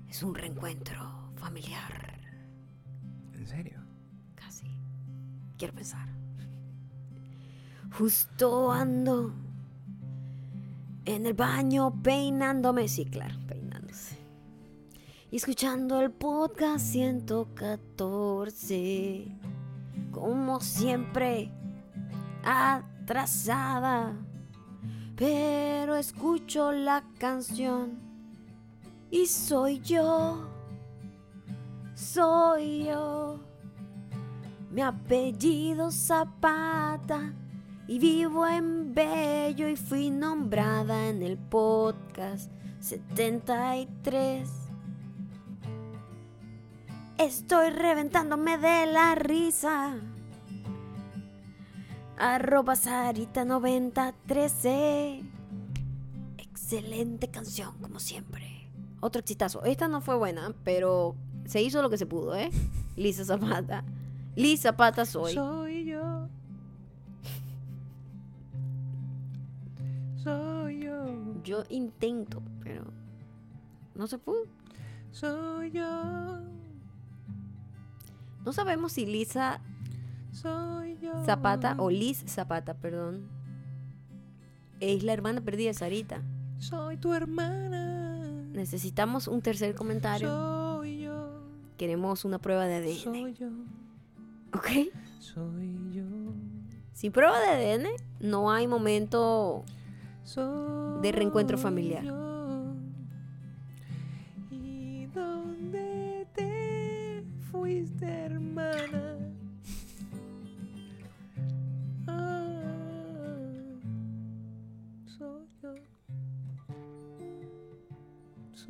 Es 0.08 0.22
un 0.22 0.34
reencuentro 0.34 1.30
familiar. 1.36 2.18
¿En 3.34 3.46
serio? 3.46 3.78
Casi. 4.34 4.66
Quiero 5.58 5.74
pensar. 5.74 6.08
Justo 7.92 8.72
ando 8.72 9.34
en 11.14 11.26
el 11.26 11.34
baño 11.34 12.02
peinándome. 12.02 12.88
Sí, 12.88 13.04
claro, 13.04 13.36
peinándose. 13.46 14.16
Escuchando 15.32 16.00
el 16.00 16.10
podcast 16.10 16.86
114. 16.86 19.26
Como 20.12 20.60
siempre, 20.60 21.50
atrasada. 22.44 24.14
Pero 25.16 25.96
escucho 25.96 26.72
la 26.72 27.04
canción. 27.18 27.98
Y 29.10 29.26
soy 29.26 29.80
yo. 29.80 30.48
Soy 31.94 32.84
yo. 32.84 33.40
Mi 34.70 34.82
apellido 34.82 35.90
Zapata 35.90 37.34
y 37.90 37.98
vivo 37.98 38.46
en 38.46 38.94
Bello 38.94 39.68
y 39.68 39.74
fui 39.74 40.10
nombrada 40.10 41.08
en 41.08 41.24
el 41.24 41.36
podcast 41.36 42.48
73. 42.78 44.48
Estoy 47.18 47.70
reventándome 47.70 48.58
de 48.58 48.86
la 48.86 49.16
risa. 49.16 49.96
Arroba 52.16 52.76
Sarita 52.76 53.44
9013. 53.44 55.24
Excelente 56.38 57.28
canción, 57.28 57.76
como 57.82 57.98
siempre. 57.98 58.70
Otro 59.00 59.18
exitazo. 59.18 59.64
Esta 59.64 59.88
no 59.88 60.00
fue 60.00 60.14
buena, 60.14 60.54
pero 60.62 61.16
se 61.44 61.60
hizo 61.60 61.82
lo 61.82 61.90
que 61.90 61.98
se 61.98 62.06
pudo, 62.06 62.36
¿eh? 62.36 62.52
Lisa 62.94 63.24
Zapata. 63.24 63.82
Lisa 64.36 64.68
Zapata 64.68 65.04
soy. 65.04 65.34
Soy 65.34 65.59
yo. 71.42 71.64
Intento, 71.68 72.42
pero 72.62 72.84
no 73.94 74.06
se 74.06 74.18
pudo. 74.18 74.44
Soy 75.12 75.70
yo. 75.72 76.40
No 78.44 78.52
sabemos 78.52 78.92
si 78.92 79.06
Lisa 79.06 79.60
Soy 80.32 80.96
yo. 81.02 81.24
Zapata 81.24 81.74
o 81.78 81.90
Liz 81.90 82.24
Zapata, 82.26 82.74
perdón, 82.74 83.28
es 84.80 85.02
la 85.02 85.12
hermana 85.12 85.40
perdida 85.40 85.68
de 85.68 85.74
Sarita. 85.74 86.22
Soy 86.58 86.96
tu 86.96 87.12
hermana. 87.12 88.46
Necesitamos 88.52 89.28
un 89.28 89.42
tercer 89.42 89.74
comentario. 89.74 90.28
Soy 90.28 91.00
yo. 91.00 91.28
Queremos 91.76 92.24
una 92.24 92.38
prueba 92.38 92.66
de 92.66 92.76
ADN. 92.76 92.96
Soy 92.96 93.34
yo. 93.34 93.48
¿Ok? 94.54 94.68
Soy 95.18 95.92
yo. 95.92 96.04
Sin 96.92 97.12
prueba 97.12 97.38
de 97.40 97.72
ADN 97.72 97.86
no 98.20 98.50
hay 98.50 98.66
momento 98.66 99.64
De 101.02 101.12
reencuentro 101.12 101.58
familiar. 101.58 102.04
¿Y 104.50 105.06
dónde 105.06 106.26
te 106.34 107.24
fuiste, 107.50 108.06
hermana? 108.06 109.16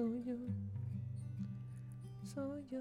Soy 0.00 0.24
yo. 0.24 0.34
Soy 2.22 2.64
yo. 2.70 2.78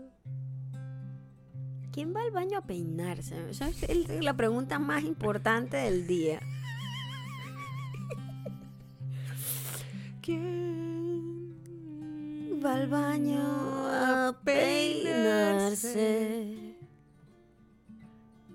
¿Quién 1.91 2.15
va 2.15 2.21
al 2.21 2.31
baño 2.31 2.59
a 2.59 2.61
peinarse? 2.61 3.49
Esa 3.49 3.67
es 3.67 4.23
la 4.23 4.37
pregunta 4.37 4.79
más 4.79 5.03
importante 5.03 5.75
del 5.75 6.07
día. 6.07 6.39
¿Quién 10.29 11.57
Va 12.63 12.73
al 12.75 12.87
baño 12.87 13.41
a 13.87 14.35
peinarse. 14.43 15.95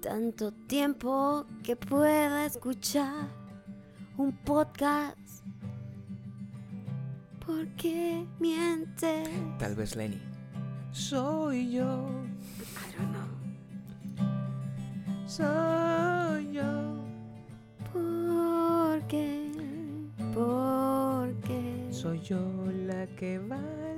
Tanto 0.01 0.53
tiempo 0.69 1.47
que 1.65 1.75
pueda 1.75 2.47
escuchar 2.47 3.29
un 4.17 4.31
podcast. 4.45 5.19
¿Por 7.45 7.67
qué 7.71 8.25
miente? 8.39 9.25
Tal 9.59 9.75
vez 9.75 9.97
Lenny. 9.97 10.23
Soy 10.93 11.73
yo. 11.73 12.09
I 12.77 12.93
don't 12.97 13.11
know. 13.11 13.27
Soy 15.27 15.84
yo 22.25 22.41
la 22.73 23.07
que 23.17 23.39
va 23.39 23.94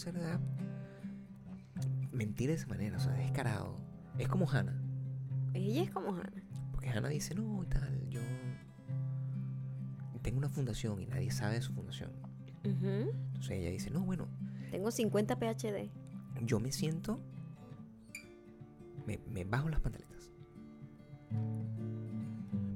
ser 0.00 0.14
de 0.14 0.38
mentir 2.12 2.48
de 2.48 2.54
esa 2.54 2.66
manera, 2.66 2.96
o 2.96 3.00
sea, 3.00 3.12
descarado. 3.12 3.76
Es 4.18 4.28
como 4.28 4.50
Hannah. 4.50 4.80
Ella 5.54 5.82
es 5.82 5.90
como 5.90 6.14
Hannah. 6.14 6.42
Porque 6.72 6.88
Hannah 6.88 7.08
dice, 7.08 7.34
no, 7.34 7.64
tal, 7.68 8.08
yo 8.08 8.20
tengo 10.22 10.38
una 10.38 10.48
fundación 10.48 11.00
y 11.00 11.06
nadie 11.06 11.30
sabe 11.30 11.54
de 11.54 11.62
su 11.62 11.72
fundación. 11.72 12.10
Entonces 12.62 13.50
ella 13.50 13.70
dice, 13.70 13.90
no, 13.90 14.00
bueno. 14.00 14.28
Tengo 14.70 14.90
50 14.90 15.38
PhD. 15.38 15.90
Yo 16.42 16.60
me 16.60 16.72
siento, 16.72 17.20
me, 19.06 19.18
me 19.28 19.44
bajo 19.44 19.68
las 19.68 19.80
pantaletas. 19.80 20.30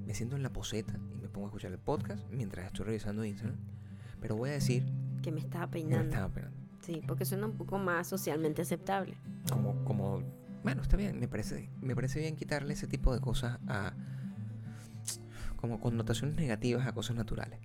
Me 0.07 0.15
siento 0.15 0.37
en 0.37 0.43
la 0.43 0.53
poseta 0.53 0.99
y 1.15 1.19
me 1.19 1.29
pongo 1.29 1.47
a 1.47 1.51
escuchar 1.51 1.73
el 1.73 1.79
podcast 1.79 2.23
mientras 2.31 2.67
estoy 2.67 2.87
revisando 2.87 3.25
Instagram. 3.25 3.59
Pero 4.21 4.37
voy 4.37 4.51
a 4.51 4.53
decir... 4.55 4.85
Que 5.23 5.33
me 5.33 5.41
estaba 5.41 5.71
peinando. 5.71 5.99
Me 5.99 6.11
estaba 6.11 6.33
peinando. 6.33 6.64
Sí, 6.85 7.03
porque 7.07 7.25
suena 7.25 7.47
un 7.47 7.57
poco 7.57 7.79
más 7.79 8.09
socialmente 8.09 8.61
aceptable. 8.61 9.17
Como, 9.51 9.83
como, 9.85 10.23
bueno, 10.63 10.83
está 10.83 10.99
bien, 10.99 11.19
me 11.19 11.29
parece, 11.29 11.71
me 11.81 11.95
parece 11.95 12.21
bien 12.21 12.37
quitarle 12.37 12.75
ese 12.75 12.87
tipo 12.87 13.15
de 13.15 13.21
cosas 13.21 13.59
a, 13.69 13.95
como 15.57 15.81
connotaciones 15.81 16.37
negativas 16.37 16.87
a 16.87 16.93
cosas 16.93 17.17
naturales. 17.17 17.59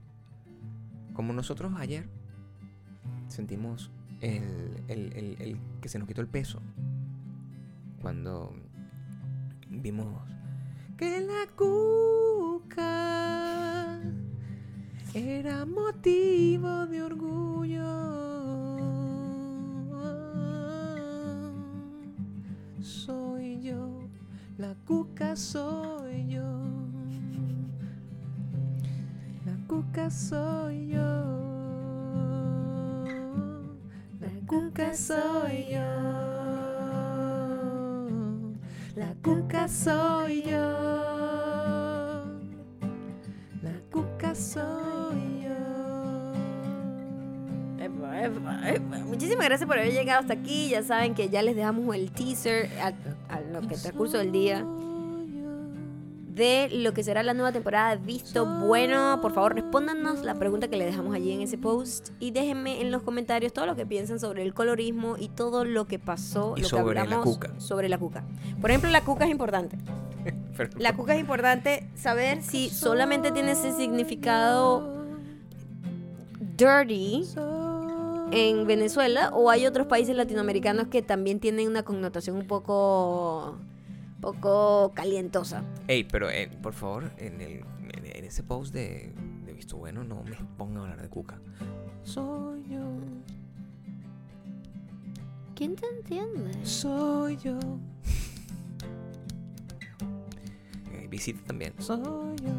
Como 1.14 1.34
nosotros 1.34 1.74
ayer 1.78 2.08
sentimos 3.28 3.92
el, 4.22 4.84
el, 4.88 5.12
el, 5.14 5.60
que 5.82 5.90
se 5.90 6.00
nos 6.00 6.08
quitó 6.08 6.22
el 6.22 6.28
peso 6.28 6.62
cuando 8.02 8.56
vimos 9.70 10.24
que 10.96 11.20
la 11.20 11.46
cuca 11.58 12.80
era 15.14 15.66
motivo 15.66 16.88
de 16.88 17.04
orgullo. 17.04 18.29
La 24.60 24.76
cuca 24.86 25.38
soy 25.38 26.28
yo. 26.28 26.44
La 29.46 29.56
cuca 29.68 30.12
soy 30.12 30.90
yo. 30.90 31.00
La 34.20 34.34
cuca 34.46 34.94
soy 34.94 35.66
yo. 35.72 35.80
La 38.98 39.16
cuca 39.24 39.68
soy 39.70 40.44
yo. 40.44 40.68
La 43.64 43.80
cuca 43.90 44.36
soy 44.36 44.89
Muchísimas 49.06 49.46
gracias 49.46 49.68
por 49.68 49.78
haber 49.78 49.94
llegado 49.94 50.22
hasta 50.22 50.34
aquí. 50.34 50.70
Ya 50.70 50.84
saben 50.84 51.16
que 51.16 51.30
ya 51.30 51.42
les 51.42 51.56
dejamos 51.56 51.96
el 51.96 52.12
teaser 52.12 52.70
a, 52.82 52.94
a 53.34 53.42
lo 53.42 53.62
que 53.62 53.76
transcurso 53.76 54.18
del 54.18 54.32
día 54.32 54.66
de 56.40 56.70
lo 56.72 56.94
que 56.94 57.04
será 57.04 57.22
la 57.22 57.34
nueva 57.34 57.52
temporada 57.52 57.96
de 57.96 58.04
Visto 58.04 58.46
Bueno. 58.46 59.20
Por 59.22 59.34
favor, 59.34 59.54
respóndanos 59.56 60.24
la 60.24 60.36
pregunta 60.36 60.70
que 60.70 60.78
le 60.78 60.86
dejamos 60.86 61.14
allí 61.14 61.34
en 61.34 61.42
ese 61.42 61.58
post 61.58 62.12
y 62.20 62.32
déjenme 62.32 62.82
en 62.82 62.92
los 62.92 63.04
comentarios 63.04 63.52
todo 63.52 63.66
lo 63.66 63.76
que 63.76 63.86
piensan 63.86 64.20
sobre 64.22 64.44
el 64.44 64.54
colorismo 64.54 65.18
y 65.20 65.28
todo 65.28 65.66
lo 65.66 65.86
que 65.86 66.00
pasó, 66.00 66.54
y 66.56 66.62
lo 66.62 66.70
sobre 66.70 66.94
que 66.94 67.00
hablamos 67.02 67.26
la 67.26 67.34
cuca. 67.34 67.60
sobre 67.60 67.90
la 67.90 67.98
cuca. 67.98 68.24
Por 68.62 68.70
ejemplo, 68.70 68.90
la 68.90 69.04
cuca 69.04 69.26
es 69.26 69.32
importante. 69.32 69.78
La 70.78 70.94
cuca 70.94 71.16
es 71.16 71.22
importante 71.22 71.90
saber 71.96 72.42
si 72.44 72.70
solamente 72.70 73.32
tiene 73.32 73.52
ese 73.52 73.72
significado 73.72 75.06
dirty 76.58 77.24
en 78.32 78.68
Venezuela 78.68 79.30
o 79.34 79.50
hay 79.50 79.66
otros 79.66 79.88
países 79.88 80.16
latinoamericanos 80.16 80.88
que 80.88 81.02
también 81.02 81.40
tienen 81.40 81.68
una 81.68 81.84
connotación 81.84 82.38
un 82.38 82.48
poco 82.48 83.58
poco 84.22 84.92
calientosa. 84.94 85.64
Ey, 85.88 86.04
pero 86.04 86.30
eh, 86.30 86.50
por 86.62 86.74
favor, 86.74 87.12
en, 87.18 87.42
el, 87.42 87.64
en, 87.94 88.26
ese 88.26 88.44
post 88.44 88.74
de, 88.74 89.14
de, 89.46 89.54
Visto 89.54 89.78
Bueno 89.78 90.04
no 90.04 90.24
me 90.24 90.36
ponga 90.58 90.80
a 90.80 90.84
hablar 90.84 91.02
de 91.02 91.10
Cuca. 91.10 91.40
Soy 92.04 92.64
yo. 92.70 92.80
¿Quién 95.56 95.76
te 95.76 95.88
entiende? 95.88 96.66
Soy 96.66 97.38
yo. 97.38 97.58
Hay 100.98 101.08
visita 101.08 101.42
también. 101.46 101.74
Soy 101.80 102.36
yo. 102.38 102.52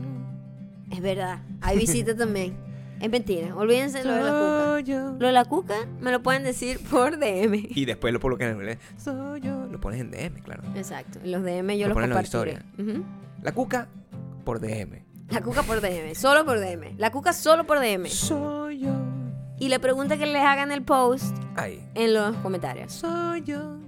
Es 0.90 1.00
verdad, 1.00 1.42
hay 1.60 1.78
visita 1.78 2.16
también. 2.16 2.69
Es 3.01 3.11
mentira, 3.11 3.57
olvídense 3.57 4.05
lo 4.05 4.12
de 4.12 4.22
la 4.22 4.30
cuca. 4.30 5.16
Lo 5.18 5.26
de 5.26 5.32
la 5.32 5.44
cuca 5.46 5.74
me 6.01 6.11
lo 6.11 6.22
pueden 6.22 6.44
decir 6.44 6.78
por 6.90 7.18
DM. 7.18 7.68
Y 7.70 7.86
después 7.86 8.12
lo 8.12 8.20
colocan 8.20 8.61
en 8.61 8.78
Soy 8.98 9.40
yo. 9.40 9.66
Lo 9.70 9.80
pones 9.80 10.01
en 10.01 10.11
DM, 10.11 10.42
claro. 10.42 10.62
Exacto. 10.76 11.18
Los 11.24 11.42
DM 11.42 11.78
yo 11.78 11.88
lo 11.88 11.94
los 11.94 12.05
compartiré. 12.05 12.59
Uh 12.78 12.82
-huh. 12.82 13.05
La 13.42 13.53
cuca 13.53 13.88
por 14.44 14.61
DM. 14.61 15.03
La 15.30 15.40
cuca 15.40 15.62
por 15.62 15.80
DM, 15.80 16.14
solo 16.14 16.44
por 16.44 16.61
DM. 16.61 16.98
La 16.98 17.11
cuca 17.11 17.32
solo 17.32 17.64
por 17.64 17.80
DM. 17.80 18.07
Soy 18.09 18.80
yo. 18.80 18.92
Y 19.59 19.68
la 19.68 19.78
pregunta 19.78 20.18
que 20.18 20.26
les 20.26 20.42
hagan 20.42 20.70
el 20.70 20.82
post 20.82 21.36
Ahí. 21.57 21.82
en 21.94 22.12
los 22.12 22.36
comentarios. 22.38 22.92
Soy 22.92 23.42
yo. 23.44 23.78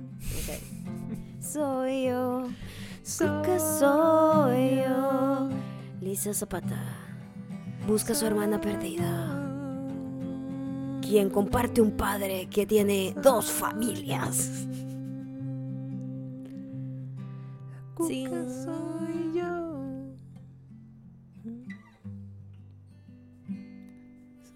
Okay. 0.43 1.39
soy 1.41 2.07
yo. 2.07 2.49
Cuca 3.19 3.59
soy 3.59 4.77
yo. 4.77 5.51
Lisa 6.01 6.33
Zapata 6.33 7.02
busca 7.87 8.13
a 8.13 8.17
su 8.17 8.27
hermana 8.27 8.61
perdida, 8.61 9.39
quien 11.01 11.31
comparte 11.31 11.81
un 11.81 11.93
padre 11.93 12.49
que 12.49 12.67
tiene 12.67 13.15
dos 13.23 13.51
familias. 13.51 14.67
Sí. 18.07 18.27
soy 18.27 19.33
yo. 19.35 19.79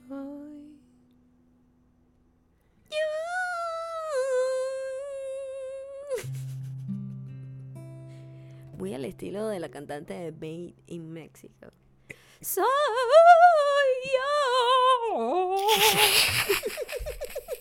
Soy 0.08 0.66
Muy 8.78 8.94
al 8.94 9.04
estilo 9.04 9.46
de 9.48 9.60
la 9.60 9.68
cantante 9.68 10.14
de 10.14 10.32
Made 10.32 10.74
in 10.86 11.12
Mexico. 11.12 11.68
Soy 12.46 12.64
yo. 14.14 15.56